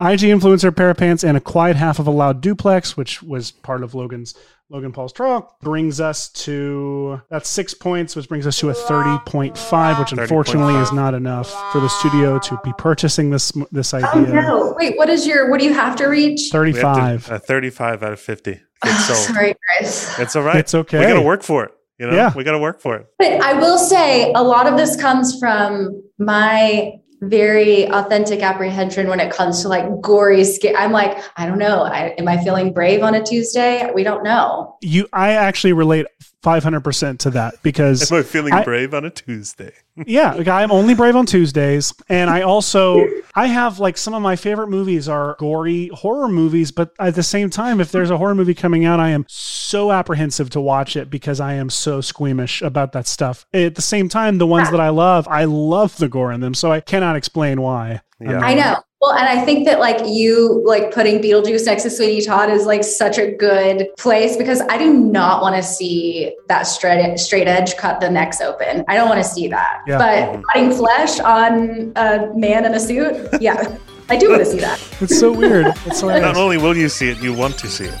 I- 0.00 0.12
IG 0.12 0.20
influencer 0.20 0.74
pair 0.74 0.90
of 0.90 0.96
pants 0.98 1.24
and 1.24 1.36
a 1.36 1.40
quiet 1.40 1.76
half 1.76 1.98
of 1.98 2.06
a 2.06 2.10
loud 2.10 2.40
duplex, 2.40 2.96
which 2.96 3.22
was 3.22 3.50
part 3.50 3.82
of 3.82 3.94
Logan's 3.94 4.34
Logan 4.68 4.92
Paul's 4.92 5.12
trial, 5.12 5.56
brings 5.62 6.00
us 6.00 6.28
to 6.28 7.20
that's 7.28 7.48
six 7.48 7.74
points, 7.74 8.14
which 8.14 8.28
brings 8.28 8.46
us 8.46 8.58
to 8.60 8.68
a 8.70 8.74
thirty 8.74 9.18
point 9.26 9.58
five, 9.58 9.98
which 9.98 10.10
30.5. 10.10 10.22
unfortunately 10.22 10.74
is 10.76 10.92
not 10.92 11.12
enough 11.14 11.50
for 11.72 11.80
the 11.80 11.88
studio 11.88 12.38
to 12.38 12.60
be 12.62 12.72
purchasing 12.78 13.30
this 13.30 13.50
this 13.72 13.92
Oh 13.94 13.98
idea. 13.98 14.34
no. 14.34 14.74
Wait, 14.78 14.96
what 14.96 15.08
is 15.08 15.26
your 15.26 15.50
what 15.50 15.58
do 15.58 15.66
you 15.66 15.74
have 15.74 15.96
to 15.96 16.06
reach? 16.06 16.50
Thirty 16.52 16.72
We 16.72 16.78
have 16.80 16.94
to- 16.96 17.00
five. 17.00 17.30
A 17.32 17.38
thirty-five 17.40 18.02
out 18.04 18.12
of 18.12 18.20
fifty. 18.20 18.60
Oh, 18.84 18.88
It's 18.90 19.04
sold. 19.06 19.18
sorry, 19.36 19.54
Chris. 19.78 20.18
It's 20.20 20.36
all 20.36 20.42
right. 20.44 20.56
It's 20.56 20.74
okay. 20.74 21.00
We 21.00 21.06
got 21.06 21.14
to 21.14 21.20
work 21.22 21.42
for 21.42 21.64
it. 21.64 21.72
You 21.98 22.06
know, 22.06 22.14
Yeah. 22.14 22.32
we 22.36 22.44
got 22.44 22.52
to 22.52 22.58
work 22.58 22.80
for 22.80 22.96
it. 22.96 23.06
But 23.18 23.42
I 23.42 23.54
will 23.54 23.76
say 23.78 24.32
a 24.34 24.42
lot 24.42 24.66
of 24.68 24.76
this 24.78 24.98
comes 25.00 25.38
from 25.40 26.02
my 26.18 26.92
very 27.20 27.86
authentic 27.90 28.42
apprehension 28.42 29.08
when 29.08 29.20
it 29.20 29.32
comes 29.32 29.62
to 29.62 29.68
like 29.68 29.84
gory 30.00 30.44
skin. 30.44 30.74
I'm 30.76 30.92
like, 30.92 31.18
I 31.36 31.46
don't 31.46 31.58
know. 31.58 31.82
I, 31.82 32.14
am 32.18 32.26
I 32.28 32.42
feeling 32.42 32.72
brave 32.72 33.02
on 33.02 33.14
a 33.14 33.22
Tuesday? 33.22 33.90
We 33.94 34.02
don't 34.02 34.22
know. 34.24 34.76
You, 34.80 35.06
I 35.12 35.32
actually 35.32 35.72
relate 35.72 36.06
five 36.42 36.62
hundred 36.62 36.80
percent 36.80 37.20
to 37.20 37.30
that 37.30 37.54
because 37.62 38.10
Am 38.10 38.18
I 38.18 38.22
feeling 38.22 38.52
I- 38.52 38.64
brave 38.64 38.94
on 38.94 39.04
a 39.04 39.10
Tuesday? 39.10 39.72
Yeah, 40.06 40.34
like, 40.34 40.48
I'm 40.48 40.70
only 40.70 40.94
brave 40.94 41.16
on 41.16 41.26
Tuesdays, 41.26 41.92
and 42.08 42.30
I 42.30 42.42
also 42.42 43.06
I 43.34 43.46
have 43.46 43.78
like 43.78 43.96
some 43.96 44.14
of 44.14 44.22
my 44.22 44.36
favorite 44.36 44.68
movies 44.68 45.08
are 45.08 45.36
gory 45.38 45.88
horror 45.88 46.28
movies, 46.28 46.70
but 46.70 46.92
at 46.98 47.14
the 47.14 47.22
same 47.22 47.50
time, 47.50 47.80
if 47.80 47.92
there's 47.92 48.10
a 48.10 48.18
horror 48.18 48.34
movie 48.34 48.54
coming 48.54 48.84
out, 48.84 49.00
I 49.00 49.10
am 49.10 49.24
so 49.28 49.92
apprehensive 49.92 50.50
to 50.50 50.60
watch 50.60 50.96
it 50.96 51.10
because 51.10 51.40
I 51.40 51.54
am 51.54 51.70
so 51.70 52.00
squeamish 52.00 52.62
about 52.62 52.92
that 52.92 53.06
stuff. 53.06 53.46
At 53.52 53.74
the 53.74 53.82
same 53.82 54.08
time, 54.08 54.38
the 54.38 54.46
ones 54.46 54.70
that 54.70 54.80
I 54.80 54.88
love, 54.88 55.28
I 55.28 55.44
love 55.44 55.96
the 55.96 56.08
gore 56.08 56.32
in 56.32 56.40
them, 56.40 56.54
so 56.54 56.72
I 56.72 56.80
cannot 56.80 57.16
explain 57.16 57.60
why. 57.60 58.00
Yeah. 58.20 58.40
I 58.40 58.54
know. 58.54 58.82
Well, 59.00 59.12
and 59.12 59.26
I 59.26 59.42
think 59.44 59.64
that 59.66 59.80
like 59.80 60.06
you 60.06 60.62
like 60.66 60.92
putting 60.92 61.22
Beetlejuice 61.22 61.64
next 61.64 61.84
to 61.84 61.90
Sweeney 61.90 62.20
Todd 62.20 62.50
is 62.50 62.66
like 62.66 62.84
such 62.84 63.16
a 63.16 63.32
good 63.32 63.88
place 63.96 64.36
because 64.36 64.60
I 64.68 64.76
do 64.76 64.92
not 64.92 65.40
want 65.40 65.56
to 65.56 65.62
see 65.62 66.36
that 66.48 66.64
straight 66.64 67.18
straight 67.18 67.48
edge 67.48 67.76
cut 67.76 68.00
the 68.00 68.10
necks 68.10 68.42
open. 68.42 68.84
I 68.88 68.96
don't 68.96 69.08
want 69.08 69.22
to 69.22 69.28
see 69.28 69.48
that. 69.48 69.80
Yeah. 69.86 69.96
But 69.98 70.42
cutting 70.52 70.72
flesh 70.72 71.18
on 71.20 71.92
a 71.96 72.30
man 72.34 72.66
in 72.66 72.74
a 72.74 72.80
suit, 72.80 73.28
yeah, 73.40 73.78
I 74.10 74.16
do 74.16 74.28
want 74.28 74.40
to 74.44 74.46
see 74.46 74.60
that. 74.60 74.78
It's 75.00 75.18
so 75.18 75.32
weird. 75.32 75.68
It's 75.86 76.00
hilarious. 76.00 76.22
Not 76.22 76.36
only 76.36 76.58
will 76.58 76.76
you 76.76 76.90
see 76.90 77.08
it, 77.08 77.22
you 77.22 77.32
want 77.32 77.56
to 77.58 77.68
see 77.68 77.86
it. 77.86 77.96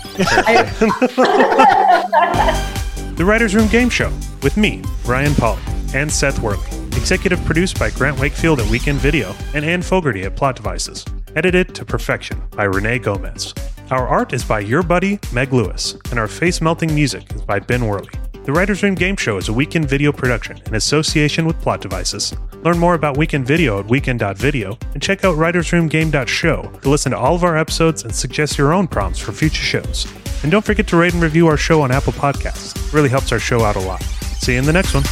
The 3.20 3.26
Writers 3.26 3.54
Room 3.54 3.68
Game 3.68 3.90
Show 3.90 4.10
with 4.42 4.56
me, 4.56 4.82
Ryan 5.04 5.34
Polly, 5.34 5.60
and 5.92 6.10
Seth 6.10 6.38
Worley. 6.38 6.79
Executive 7.00 7.42
produced 7.46 7.78
by 7.78 7.90
Grant 7.90 8.20
Wakefield 8.20 8.60
at 8.60 8.70
Weekend 8.70 8.98
Video 8.98 9.34
and 9.54 9.64
Anne 9.64 9.80
Fogerty 9.80 10.24
at 10.24 10.36
Plot 10.36 10.54
Devices. 10.54 11.04
Edited 11.34 11.74
to 11.74 11.84
perfection 11.84 12.40
by 12.50 12.64
Rene 12.64 12.98
Gomez. 12.98 13.54
Our 13.90 14.06
art 14.06 14.34
is 14.34 14.44
by 14.44 14.60
your 14.60 14.82
buddy, 14.82 15.18
Meg 15.32 15.52
Lewis, 15.52 15.96
and 16.10 16.18
our 16.18 16.28
face 16.28 16.60
melting 16.60 16.94
music 16.94 17.34
is 17.34 17.42
by 17.42 17.58
Ben 17.58 17.86
Worley. 17.86 18.12
The 18.44 18.52
Writers 18.52 18.82
Room 18.82 18.94
Game 18.94 19.16
Show 19.16 19.38
is 19.38 19.48
a 19.48 19.52
Weekend 19.52 19.88
Video 19.88 20.12
production 20.12 20.60
in 20.66 20.74
association 20.74 21.46
with 21.46 21.60
Plot 21.60 21.80
Devices. 21.80 22.34
Learn 22.62 22.78
more 22.78 22.94
about 22.94 23.16
Weekend 23.16 23.46
Video 23.46 23.80
at 23.80 23.86
weekend.video 23.86 24.78
and 24.92 25.02
check 25.02 25.24
out 25.24 25.36
writersroomgame.show 25.36 26.80
to 26.82 26.90
listen 26.90 27.12
to 27.12 27.18
all 27.18 27.34
of 27.34 27.44
our 27.44 27.56
episodes 27.56 28.04
and 28.04 28.14
suggest 28.14 28.58
your 28.58 28.74
own 28.74 28.86
prompts 28.86 29.18
for 29.18 29.32
future 29.32 29.62
shows. 29.62 30.06
And 30.42 30.52
don't 30.52 30.64
forget 30.64 30.86
to 30.88 30.98
rate 30.98 31.14
and 31.14 31.22
review 31.22 31.48
our 31.48 31.56
show 31.56 31.80
on 31.80 31.90
Apple 31.90 32.12
Podcasts. 32.12 32.76
It 32.76 32.92
really 32.92 33.08
helps 33.08 33.32
our 33.32 33.40
show 33.40 33.62
out 33.62 33.76
a 33.76 33.80
lot. 33.80 34.02
See 34.02 34.52
you 34.52 34.58
in 34.58 34.66
the 34.66 34.72
next 34.72 34.94
one. 34.94 35.04